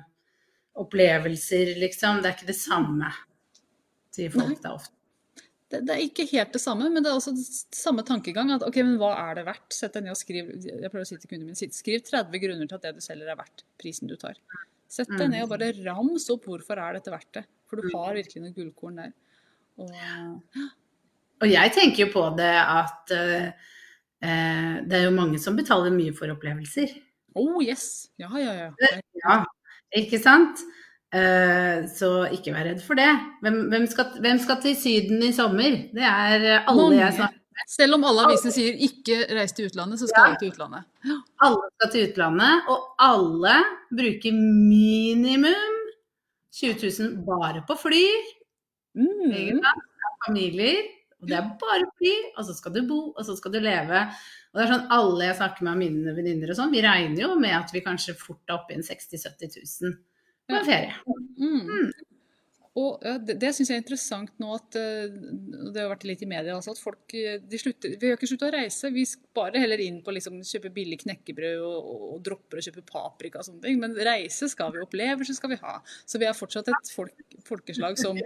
opplevelser, 0.80 1.74
liksom, 1.80 2.22
det 2.24 2.30
er 2.32 2.38
ikke 2.38 2.48
det 2.50 2.56
samme, 2.60 3.10
sier 4.16 4.32
folk 4.34 4.54
Nei. 4.56 4.62
da 4.64 4.74
ofte. 4.78 4.96
Det, 5.70 5.84
det 5.86 5.94
er 5.94 6.02
ikke 6.02 6.26
helt 6.32 6.54
det 6.56 6.62
samme, 6.64 6.88
men 6.90 7.04
det 7.06 7.12
er 7.12 7.18
også 7.20 7.34
samme 7.78 8.02
tankegang. 8.08 8.50
at 8.56 8.64
ok, 8.66 8.80
men 8.82 8.96
Hva 8.98 9.12
er 9.28 9.36
det 9.38 9.44
verdt? 9.46 9.68
Sett 9.76 9.94
deg 9.94 10.08
ned 10.08 10.16
og 10.16 10.18
skriv 10.18 10.48
jeg 10.66 10.90
prøver 10.90 11.04
å 11.06 11.10
si 11.10 11.18
til 11.20 11.30
kundene 11.30 11.52
mine, 11.54 11.74
skriv 11.78 12.02
30 12.08 12.42
grunner 12.42 12.66
til 12.72 12.80
at 12.80 12.88
det 12.88 12.94
du 12.98 13.04
selger 13.06 13.30
er 13.30 13.38
verdt 13.38 13.62
prisen 13.78 14.10
du 14.10 14.16
tar. 14.18 14.40
Sett 14.90 15.12
deg 15.12 15.28
Mm. 15.28 15.36
ned 15.36 15.44
og 15.46 15.52
bare 15.54 15.68
rams 15.86 16.26
opp 16.34 16.48
hvorfor 16.50 16.82
er 16.82 16.98
dette 16.98 17.14
verdt 17.14 17.34
det. 17.38 17.44
For 17.70 17.78
du 17.78 17.92
har 17.94 18.16
virkelig 18.18 18.42
noen 18.42 18.56
gullkorn 18.56 18.98
der. 19.04 19.12
Og, 19.78 19.94
Og 21.44 21.48
jeg 21.52 21.72
tenker 21.78 22.08
jo 22.08 22.10
på 22.18 22.24
det 22.36 22.50
at 22.58 23.14
eh, 23.14 23.52
det 24.20 24.98
er 24.98 25.06
jo 25.06 25.16
mange 25.16 25.40
som 25.40 25.56
betaler 25.56 25.94
mye 25.96 26.12
for 26.16 26.32
opplevelser. 26.34 26.92
oh 27.40 27.62
yes! 27.64 28.10
Ja, 28.20 28.30
ja, 28.36 28.54
ja. 28.58 28.70
Ja, 29.24 29.38
ikke 29.96 30.20
sant? 30.20 30.60
Eh, 31.16 31.88
så 31.90 32.28
ikke 32.36 32.54
vær 32.54 32.68
redd 32.68 32.82
for 32.86 33.00
det. 33.00 33.10
Hvem, 33.42 33.62
hvem, 33.72 33.88
skal, 33.90 34.12
hvem 34.22 34.42
skal 34.44 34.60
til 34.62 34.76
Syden 34.78 35.24
i 35.26 35.32
sommer? 35.34 35.80
Det 35.96 36.06
er 36.06 36.36
alle 36.60 36.68
alle 36.70 37.00
jeg 37.00 37.16
snakker 37.18 37.40
snakker 37.60 37.76
Selv 37.76 37.98
om 37.98 38.04
alle 38.08 38.26
avisene 38.26 38.54
sier 38.54 38.74
'ikke 38.74 39.36
reis 39.36 39.52
til 39.54 39.68
utlandet', 39.68 40.00
så 40.00 40.08
skal 40.08 40.24
alle 40.26 40.40
til 40.40 40.52
utlandet. 40.52 40.84
Alle 41.42 41.70
skal 41.76 41.92
til 41.92 42.10
utlandet, 42.10 42.70
og 42.70 42.80
alle 43.00 43.56
bruker 43.92 44.34
minimum 44.34 45.76
20 46.54 46.74
000 47.00 47.26
bare 47.26 47.64
på 47.68 47.76
fly. 47.78 48.06
Mm. 48.96 49.32
Er 49.32 49.76
familier, 50.28 50.78
og 51.20 51.28
det 51.28 51.36
er 51.36 51.48
bare 51.60 51.88
fly, 52.00 52.14
og 52.38 52.46
så 52.48 52.56
skal 52.56 52.76
du 52.76 52.84
bo, 52.88 53.00
og 53.12 53.26
så 53.28 53.36
skal 53.36 53.54
du 53.56 53.60
leve. 53.64 54.04
Og 54.50 54.60
det 54.60 54.66
er 54.66 54.72
sånn 54.72 54.94
alle 54.96 55.28
jeg 55.28 55.40
snakker 55.40 55.66
med 55.66 55.74
av 55.74 55.82
mine 55.82 56.14
venninner 56.16 56.54
og 56.54 56.60
sånn, 56.60 56.72
vi 56.74 56.84
regner 56.86 57.26
jo 57.26 57.34
med 57.40 57.58
at 57.58 57.74
vi 57.76 57.84
kanskje 57.86 58.16
fort 58.18 58.42
er 58.48 58.56
oppe 58.56 58.74
i 58.74 58.80
en 58.80 58.86
60 58.88 59.20
000-70 59.28 59.60
000 59.84 59.98
på 60.50 60.60
en 60.60 60.70
ferie. 60.70 60.96
Mm. 61.40 61.92
Og 62.78 63.02
Det, 63.26 63.34
det 63.42 63.50
syns 63.56 63.72
jeg 63.72 63.80
er 63.80 63.82
interessant 63.82 64.34
nå 64.42 64.52
at 64.54 64.76
eh, 64.78 65.10
Det 65.74 65.82
har 65.82 65.90
vært 65.90 66.06
litt 66.06 66.22
i 66.22 66.28
media 66.30 66.54
altså 66.54 66.76
at 66.76 66.82
folk 66.82 67.16
eh, 67.18 67.40
de 67.42 67.60
slutter, 67.62 67.96
Vi 67.98 68.12
har 68.12 68.20
ikke 68.20 68.30
sluttet 68.30 68.50
å 68.52 68.54
reise. 68.54 68.92
Vi 68.94 69.06
sparer 69.10 69.64
heller 69.64 69.82
inn 69.82 70.00
på 70.06 70.14
liksom 70.14 70.38
kjøpe 70.46 70.72
billig 70.76 71.00
knekkebrød 71.02 71.64
og, 71.66 71.80
og, 71.80 72.06
og 72.14 72.22
dropper 72.28 72.62
å 72.62 72.66
kjøpe 72.68 72.86
paprika 72.86 73.42
og 73.42 73.50
sånne 73.50 73.66
ting. 73.66 73.82
Men 73.82 73.98
reise 73.98 74.52
skal 74.52 74.74
vi, 74.76 74.84
opplevelser 74.86 75.38
skal 75.40 75.56
vi 75.56 75.60
ha. 75.64 75.80
Så 76.06 76.22
vi 76.22 76.30
er 76.30 76.38
fortsatt 76.38 76.70
et 76.70 76.94
folk, 76.94 77.26
folkeslag 77.48 77.98
som, 78.02 78.22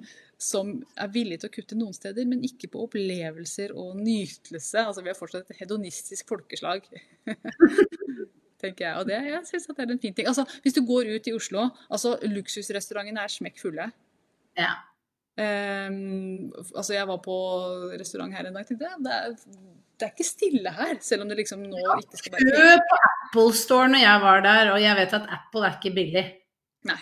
som 0.51 0.75
er 0.99 1.15
villig 1.15 1.39
til 1.41 1.51
å 1.51 1.55
kutte 1.55 1.79
noen 1.79 1.95
steder, 1.95 2.27
men 2.27 2.43
ikke 2.43 2.73
på 2.73 2.83
opplevelser 2.83 3.75
og 3.79 3.95
nytelse. 4.01 4.83
Altså 4.83 5.05
Vi 5.05 5.13
er 5.13 5.19
fortsatt 5.19 5.53
et 5.53 5.63
hedonistisk 5.63 6.35
folkeslag. 6.35 6.87
tenker 8.63 8.87
jeg. 8.87 8.95
Og 8.99 9.07
det, 9.07 9.19
jeg 9.27 9.43
synes 9.49 9.67
at 9.69 9.77
det 9.77 9.85
er 9.85 9.93
en 9.95 10.01
fin 10.03 10.15
ting. 10.15 10.27
Altså, 10.29 10.45
Hvis 10.63 10.75
du 10.77 10.83
går 10.87 11.09
ut 11.15 11.27
i 11.27 11.35
Oslo, 11.35 11.67
altså 11.89 12.15
luksusrestaurantene 12.23 13.23
er 13.23 13.31
smekk 13.31 13.59
fulle. 13.61 13.89
Ja. 14.59 14.73
Um, 15.33 16.51
altså 16.75 16.93
Jeg 16.93 17.07
var 17.09 17.17
på 17.25 17.35
restaurant 17.97 18.35
her 18.35 18.45
en 18.45 18.53
dag 18.53 18.61
og 18.61 18.69
tenkte 18.69 18.89
det, 19.01 19.13
er, 19.15 19.31
det 19.97 20.05
er 20.05 20.11
ikke 20.11 20.27
stille 20.27 20.73
her, 20.75 20.91
selv 21.01 21.23
om 21.23 21.31
det 21.31 21.39
liksom 21.39 21.63
nå 21.71 21.79
ikke 22.03 22.19
skal 22.19 22.35
være 22.35 22.51
Kø 22.53 22.83
på 22.91 22.99
Apple 23.07 23.55
Store 23.57 23.87
når 23.89 24.03
jeg 24.03 24.19
var 24.21 24.43
der, 24.45 24.69
og 24.75 24.81
jeg 24.83 24.99
vet 24.99 25.15
at 25.17 25.31
Apple 25.39 25.63
er 25.65 25.79
ikke 25.79 25.93
billig. 25.95 26.23
Nei, 26.85 26.99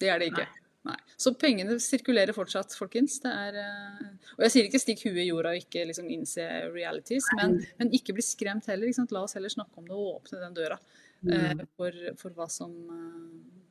det 0.00 0.08
er 0.08 0.22
det 0.22 0.30
ikke. 0.32 0.46
Nei. 0.88 0.96
Så 1.20 1.32
pengene 1.40 1.76
sirkulerer 1.80 2.32
fortsatt, 2.36 2.72
folkens. 2.76 3.18
Det 3.20 3.32
er, 3.32 3.60
uh... 3.60 4.32
og 4.38 4.46
jeg 4.46 4.54
sier 4.54 4.70
ikke 4.70 4.80
stikk 4.80 5.04
huet 5.04 5.20
i 5.20 5.28
jorda 5.28 5.52
og 5.52 5.60
ikke 5.60 5.84
liksom 5.90 6.08
innse 6.12 6.46
realities, 6.72 7.28
men, 7.36 7.58
men 7.80 7.92
ikke 7.96 8.16
bli 8.16 8.24
skremt 8.24 8.68
heller. 8.72 8.92
La 9.12 9.26
oss 9.26 9.36
heller 9.36 9.52
snakke 9.52 9.80
om 9.80 9.88
det 9.88 9.96
og 9.96 10.22
åpne 10.22 10.40
den 10.40 10.56
døra 10.56 10.80
uh, 10.80 11.64
for, 11.76 12.00
for 12.20 12.36
hva 12.36 12.48
som 12.52 12.72
uh 12.72 13.63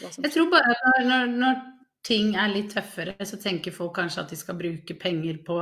Jeg 0.00 0.32
tror 0.34 0.50
bare 0.52 0.74
at 0.76 1.04
når, 1.06 1.34
når, 1.38 1.60
ting 2.08 2.36
er 2.38 2.48
litt 2.52 2.70
tøffere, 2.72 3.16
så 3.26 3.36
tenker 3.40 3.74
folk 3.74 3.96
kanskje 3.98 4.22
at 4.22 4.30
de 4.32 4.36
skal 4.38 4.56
bruke 4.56 4.94
penger 5.00 5.40
på 5.44 5.58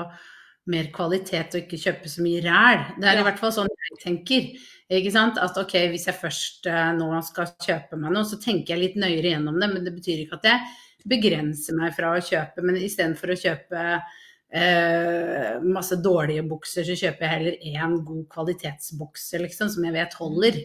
mer 0.71 0.91
kvalitet 0.95 1.55
og 1.55 1.63
ikke 1.63 1.81
kjøpe 1.81 2.11
så 2.11 2.23
mye 2.23 2.43
ræl. 2.45 2.83
Det 3.01 3.07
er 3.09 3.15
Ja. 3.17 3.21
i 3.21 3.27
hvert 3.27 3.41
fall 3.41 3.55
sånn 3.55 3.71
jeg 3.71 3.99
tenker. 4.03 4.49
Ikke 4.91 5.13
sant? 5.15 5.39
At 5.43 5.57
ok, 5.59 5.75
hvis 5.91 6.07
jeg 6.07 6.19
først 6.21 6.67
eh, 6.71 6.93
nå 6.99 7.09
skal 7.27 7.49
kjøpe 7.63 7.99
meg 7.99 8.13
noe, 8.15 8.27
så 8.29 8.39
tenker 8.39 8.75
jeg 8.75 8.83
litt 8.83 8.99
nøyere 9.01 9.33
gjennom 9.35 9.59
det. 9.61 9.71
Men 9.73 9.87
det 9.87 9.95
betyr 9.97 10.23
ikke 10.23 10.39
at 10.39 10.49
jeg 10.51 10.61
begrenser 11.07 11.79
meg 11.79 11.95
fra 11.97 12.13
å 12.15 12.23
kjøpe. 12.23 12.63
Men 12.67 12.79
istedenfor 12.83 13.33
å 13.33 13.39
kjøpe 13.41 13.85
eh, 14.51 15.57
masse 15.63 15.99
dårlige 16.03 16.47
bukser, 16.47 16.87
så 16.87 16.99
kjøper 16.99 17.27
jeg 17.27 17.35
heller 17.35 17.57
én 17.73 17.97
god 18.07 18.27
kvalitetsbukse, 18.35 19.43
liksom, 19.43 19.73
som 19.73 19.87
jeg 19.87 19.97
vet 19.97 20.19
holder. 20.21 20.61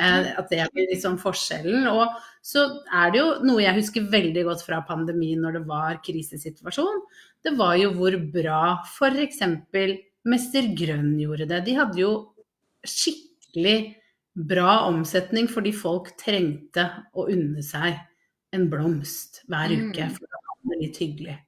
Eh, 0.00 0.30
at 0.40 0.48
det 0.48 0.64
blir 0.72 0.88
liksom 0.88 1.18
forskjellen. 1.20 1.84
Og 1.92 2.14
så 2.46 2.62
er 2.96 3.12
det 3.12 3.20
jo 3.20 3.28
noe 3.44 3.60
jeg 3.60 3.76
husker 3.76 4.06
veldig 4.12 4.46
godt 4.48 4.64
fra 4.64 4.80
pandemien 4.88 5.42
når 5.44 5.58
det 5.58 5.64
var 5.68 6.00
krisesituasjon. 6.06 7.02
Det 7.44 7.52
var 7.58 7.76
jo 7.80 7.92
hvor 7.98 8.16
bra 8.32 8.62
f.eks. 8.86 9.42
Mester 10.30 10.70
Grønn 10.76 11.14
gjorde 11.20 11.48
det. 11.48 11.62
De 11.68 11.76
hadde 11.76 12.00
jo 12.00 12.12
skikkelig 12.88 13.76
bra 14.50 14.86
omsetning 14.88 15.48
fordi 15.50 15.72
folk 15.76 16.12
trengte 16.20 16.86
å 17.12 17.26
unne 17.32 17.64
seg 17.66 17.98
en 18.56 18.66
blomst 18.72 19.42
hver 19.50 19.70
Mm. 19.70 19.90
uke. 19.90 20.08
For 20.16 20.26
det 20.26 20.44
var 20.70 20.80
litt 20.80 21.00
hyggelig. 21.00 21.38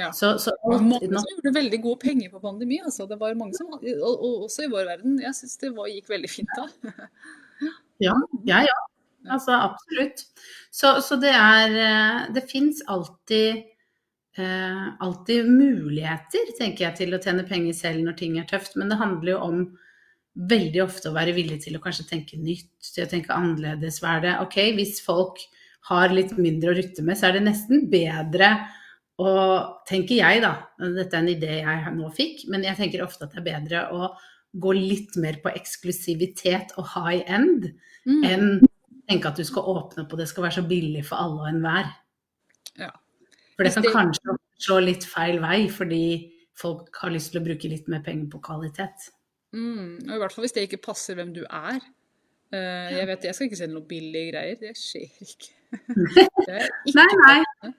Ja. 0.00 0.10
Så, 0.16 0.38
så 0.40 0.54
Og 0.64 0.80
mange 0.82 1.10
som 1.10 1.26
gjorde 1.34 1.54
veldig 1.58 1.80
gode 1.84 2.00
penger 2.00 2.30
på 2.32 2.40
pandemi. 2.40 2.78
Altså. 2.82 3.06
Det 3.06 3.18
var 3.20 3.34
mange 3.36 3.54
som, 3.58 3.68
og, 3.70 3.84
og 3.84 4.46
også 4.46 4.64
i 4.66 4.70
vår 4.72 4.86
verden. 4.88 5.18
Jeg 5.20 5.34
syns 5.36 5.58
det 5.60 5.74
var, 5.76 5.90
gikk 5.92 6.08
veldig 6.10 6.30
fint 6.30 6.54
da. 6.56 6.66
Ja, 8.00 8.16
ja, 8.48 8.62
ja. 8.64 8.78
Altså 9.30 9.52
absolutt. 9.52 10.24
Så, 10.72 10.94
så 11.04 11.18
det 11.20 11.32
er 11.36 11.74
eh, 11.76 12.22
Det 12.32 12.46
fins 12.48 12.80
alltid 12.88 13.60
eh, 14.40 14.86
alltid 15.04 15.50
muligheter, 15.50 16.54
tenker 16.58 16.86
jeg, 16.86 16.96
til 17.02 17.14
å 17.16 17.20
tjene 17.22 17.44
penger 17.48 17.76
selv 17.76 18.04
når 18.06 18.16
ting 18.20 18.38
er 18.40 18.48
tøft. 18.48 18.78
Men 18.80 18.92
det 18.92 19.00
handler 19.00 19.34
jo 19.34 19.44
om 19.44 19.62
veldig 20.50 20.84
ofte 20.84 21.10
å 21.10 21.16
være 21.16 21.34
villig 21.36 21.60
til 21.64 21.76
å 21.76 21.82
kanskje 21.82 22.08
tenke 22.08 22.38
nytt, 22.40 22.72
til 22.94 23.04
å 23.04 23.10
tenke 23.10 23.34
annerledes. 23.34 24.00
Hva 24.00 24.16
er 24.16 24.24
det? 24.24 24.34
Ok, 24.46 24.58
hvis 24.78 25.00
folk 25.04 25.42
har 25.90 26.12
litt 26.14 26.32
mindre 26.38 26.72
å 26.72 26.76
rutte 26.78 27.04
med, 27.04 27.18
så 27.18 27.28
er 27.28 27.38
det 27.38 27.46
nesten 27.48 27.88
bedre 27.92 28.54
å, 29.20 29.30
tenker 29.88 30.20
jeg 30.20 30.42
da, 30.44 30.54
dette 30.80 31.16
er 31.16 31.20
en 31.20 31.32
idé 31.32 31.54
jeg 31.60 31.94
nå 31.96 32.10
fikk, 32.16 32.46
men 32.52 32.64
jeg 32.64 32.78
tenker 32.78 33.02
ofte 33.04 33.26
at 33.26 33.34
det 33.34 33.42
er 33.42 33.48
bedre 33.50 33.82
å 33.92 34.10
gå 34.58 34.72
litt 34.74 35.16
mer 35.20 35.38
på 35.42 35.52
eksklusivitet 35.54 36.74
og 36.78 36.88
high 36.96 37.22
end 37.26 37.72
Mm. 38.06 38.24
enn 38.24 38.60
tenke 39.10 39.28
at 39.28 39.36
du 39.36 39.44
skal 39.44 39.62
åpne 39.68 40.04
opp 40.04 40.12
og 40.14 40.18
det 40.18 40.28
skal 40.30 40.44
være 40.46 40.56
så 40.62 40.62
billig 40.66 41.04
for 41.04 41.20
alle 41.20 41.42
og 41.42 41.48
enhver. 41.50 41.90
Ja. 42.78 42.90
For 43.56 43.64
det 43.64 43.74
kan 43.74 43.82
det- 43.82 43.92
kanskje 43.92 44.36
slå 44.58 44.78
litt 44.84 45.04
feil 45.04 45.38
vei, 45.40 45.68
fordi 45.68 46.32
folk 46.54 46.96
har 46.96 47.10
lyst 47.10 47.32
til 47.32 47.40
å 47.42 47.44
bruke 47.44 47.68
litt 47.68 47.88
mer 47.88 48.00
penger 48.00 48.30
på 48.30 48.40
kvalitet. 48.40 49.10
Mm, 49.52 50.08
og 50.08 50.14
I 50.14 50.18
hvert 50.18 50.32
fall 50.32 50.44
hvis 50.44 50.52
det 50.54 50.68
ikke 50.68 50.82
passer 50.82 51.14
hvem 51.14 51.34
du 51.34 51.44
er. 51.44 51.80
Eh, 52.52 52.90
jeg 52.98 53.06
vet, 53.06 53.22
jeg 53.22 53.34
skal 53.34 53.46
ikke 53.48 53.56
selge 53.56 53.74
noe 53.74 53.86
billige 53.86 54.32
greier. 54.32 54.56
Det 54.58 54.74
skjer 54.74 55.10
ikke. 55.20 55.50
det 56.46 56.70
ikke 56.86 56.94
Nei, 56.94 57.10
nei. 57.26 57.72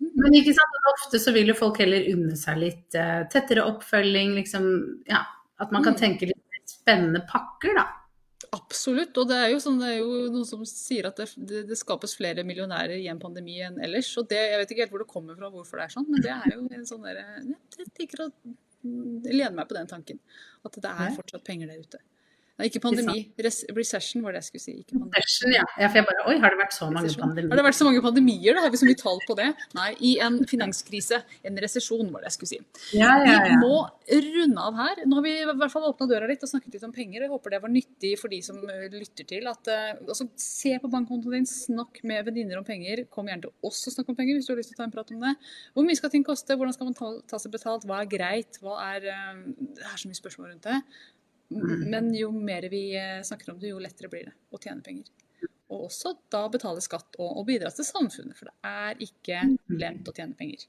Men 0.00 0.32
ikke 0.34 0.54
sant, 0.54 0.78
ofte 0.94 1.18
så 1.18 1.32
vil 1.34 1.46
jo 1.50 1.54
folk 1.54 1.78
heller 1.78 2.06
unne 2.12 2.36
seg 2.38 2.58
litt 2.58 2.94
uh, 2.94 3.24
tettere 3.30 3.64
oppfølging, 3.66 4.34
liksom, 4.34 5.02
ja, 5.08 5.24
at 5.58 5.72
man 5.74 5.82
kan 5.84 5.94
Mm. 5.94 6.00
tenke 6.00 6.26
litt 6.30 6.68
spennende 6.68 7.20
pakker, 7.28 7.74
da. 7.74 7.86
Absolutt. 8.52 9.16
Og 9.18 9.28
det 9.28 9.36
er 9.36 9.50
jo, 9.52 9.58
sånn, 9.60 9.78
det 9.80 9.88
er 9.88 9.98
jo 9.98 10.28
noen 10.32 10.46
som 10.46 10.62
sier 10.64 11.06
at 11.10 11.16
det, 11.16 11.26
det, 11.36 11.66
det 11.68 11.76
skapes 11.76 12.14
flere 12.16 12.44
millionærer 12.46 12.96
i 12.96 13.08
en 13.10 13.18
pandemi 13.20 13.58
enn 13.60 13.80
ellers. 13.82 14.08
Og 14.16 14.28
det, 14.30 14.38
jeg 14.38 14.58
vet 14.62 14.70
ikke 14.72 14.84
helt 14.86 14.94
hvor 14.94 15.02
det 15.04 15.10
kommer 15.10 15.36
fra, 15.36 15.50
hvorfor 15.52 15.76
det 15.80 15.84
er 15.88 15.94
sånn, 15.96 16.06
men 16.08 16.22
det 16.24 16.30
er 16.32 16.54
jo 16.54 16.62
en 16.78 16.86
sånn 16.88 17.02
derre 17.04 17.24
ja, 17.44 17.58
Jeg 17.76 17.90
liker 17.98 18.24
å 18.24 18.30
lene 18.84 19.54
meg 19.58 19.68
på 19.68 19.76
den 19.76 19.90
tanken. 19.90 20.20
At 20.64 20.78
det 20.80 20.88
er 20.88 21.12
fortsatt 21.16 21.44
penger 21.44 21.68
der 21.68 21.82
ute. 21.82 22.00
Nei, 22.58 22.66
ikke 22.66 22.80
pandemi. 22.82 23.20
Recession 23.38 24.24
var 24.24 24.34
det 24.34 24.40
jeg 24.40 24.48
skulle 24.48 24.64
si. 24.64 24.72
Ikke 24.82 24.96
pandemi. 24.96 25.12
Recession, 25.14 25.52
ja. 25.54 25.62
ja. 25.78 25.86
For 25.86 26.00
jeg 26.00 26.06
bare 26.08 26.24
Oi, 26.26 26.34
har 26.42 26.54
det 26.54 26.58
vært 26.58 26.74
så 26.74 26.88
mange 26.90 27.12
pandemier? 27.20 27.52
Har 27.52 27.60
det 27.60 27.64
vært 27.68 27.78
så 27.78 27.86
mange 27.86 28.02
pandemier? 28.02 28.56
Da 28.56 28.64
har 28.64 28.72
vi 28.74 28.80
så 28.80 28.88
mye 28.88 28.98
tall 28.98 29.20
på 29.28 29.36
det. 29.38 29.46
Nei, 29.78 29.88
i 30.08 30.10
en 30.26 30.40
finanskrise. 30.50 31.20
En 31.46 31.60
resesjon, 31.62 32.08
var 32.10 32.24
det 32.24 32.32
jeg 32.32 32.36
skulle 32.36 32.50
si. 32.50 32.58
Ja, 32.98 33.12
ja, 33.22 33.36
Vi 33.46 33.54
må 33.60 33.76
runde 34.08 34.64
av 34.64 34.80
her. 34.80 35.04
Nå 35.06 35.20
har 35.20 35.26
vi 35.28 35.34
i 35.38 35.46
hvert 35.46 35.74
fall 35.74 35.86
åpna 35.86 36.08
døra 36.10 36.30
litt 36.30 36.42
og 36.42 36.50
snakket 36.50 36.74
litt 36.74 36.86
om 36.88 36.94
penger. 36.96 37.24
Jeg 37.24 37.32
håper 37.32 37.54
det 37.54 37.60
var 37.62 37.72
nyttig 37.72 38.12
for 38.18 38.34
de 38.34 38.40
som 38.44 38.58
eh, 38.66 38.88
lytter 38.90 39.28
til. 39.30 39.46
At, 39.50 39.70
eh, 39.70 39.92
altså, 40.02 40.26
se 40.42 40.74
på 40.82 40.90
bankkontoen 40.90 41.38
din, 41.38 41.46
snakk 41.48 42.02
med 42.10 42.26
venninner 42.26 42.58
om 42.58 42.66
penger. 42.66 43.04
Kom 43.12 43.30
gjerne 43.30 43.46
til 43.46 43.70
oss 43.70 43.84
og 43.86 43.94
snakk 43.94 44.10
om 44.10 44.18
penger 44.18 44.38
hvis 44.38 44.50
du 44.50 44.54
har 44.56 44.60
lyst 44.60 44.74
til 44.74 44.80
å 44.80 44.82
ta 44.82 44.88
en 44.88 44.96
prat 44.96 45.14
om 45.14 45.22
det. 45.28 45.36
Hvor 45.76 45.86
mye 45.86 46.00
skal 46.00 46.10
ting 46.14 46.26
koste? 46.26 46.58
Hvordan 46.58 46.74
skal 46.74 46.90
man 46.90 46.98
ta, 46.98 47.12
ta 47.30 47.38
seg 47.38 47.54
betalt? 47.54 47.86
Hva 47.86 48.02
er 48.02 48.10
greit? 48.10 48.58
Hva 48.64 48.80
er 48.88 49.08
eh, 49.14 49.46
Det 49.78 49.86
er 49.86 49.96
så 50.02 50.10
mye 50.10 50.18
spørsmål 50.18 50.52
rundt 50.56 50.66
det. 50.66 50.82
Mm. 51.50 51.90
Men 51.90 52.10
jo 52.14 52.30
mer 52.32 52.68
vi 52.68 52.82
eh, 52.96 53.22
snakker 53.24 53.52
om 53.52 53.60
det, 53.60 53.72
jo 53.72 53.80
lettere 53.80 54.10
blir 54.12 54.28
det 54.28 54.34
å 54.52 54.60
tjene 54.60 54.84
penger. 54.84 55.08
Og 55.68 55.86
også 55.88 56.14
da 56.32 56.42
betale 56.52 56.80
skatt 56.84 57.16
og, 57.20 57.28
og 57.40 57.46
bidra 57.48 57.70
til 57.72 57.86
samfunnet, 57.86 58.36
for 58.36 58.50
det 58.50 58.68
er 58.68 59.04
ikke 59.04 59.44
lent 59.80 60.08
å 60.08 60.14
tjene 60.16 60.36
penger. 60.36 60.66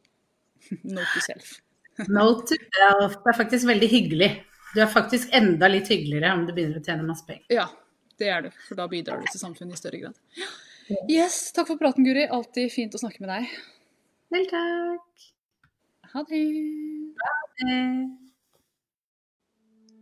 Note 0.84 1.10
to 1.16 1.26
self. 1.26 1.58
Note 2.20 2.48
to 2.52 2.60
self. 2.78 3.20
Det 3.24 3.34
er 3.34 3.40
faktisk 3.42 3.70
veldig 3.70 3.92
hyggelig. 3.92 4.32
Du 4.76 4.82
er 4.84 4.92
faktisk 4.92 5.32
enda 5.36 5.70
litt 5.72 5.90
hyggeligere 5.90 6.34
om 6.36 6.46
du 6.46 6.54
begynner 6.54 6.80
å 6.80 6.86
tjene 6.86 7.08
masse 7.08 7.26
penger. 7.28 7.48
Ja, 7.52 7.68
det 8.22 8.32
er 8.32 8.46
du, 8.46 8.50
for 8.68 8.80
da 8.80 8.88
bidrar 8.92 9.22
du 9.22 9.28
til 9.32 9.42
samfunnet 9.42 9.76
i 9.76 9.82
større 9.82 10.04
grad. 10.04 10.20
Yes, 11.10 11.52
takk 11.54 11.70
for 11.70 11.80
praten, 11.82 12.06
Guri. 12.06 12.26
Alltid 12.26 12.72
fint 12.74 12.96
å 12.98 13.02
snakke 13.02 13.22
med 13.24 13.32
deg. 13.34 13.52
Vel, 14.34 14.48
takk. 14.50 15.30
Ha 16.14 16.24
det. 16.30 16.42
Eh. 17.66 18.29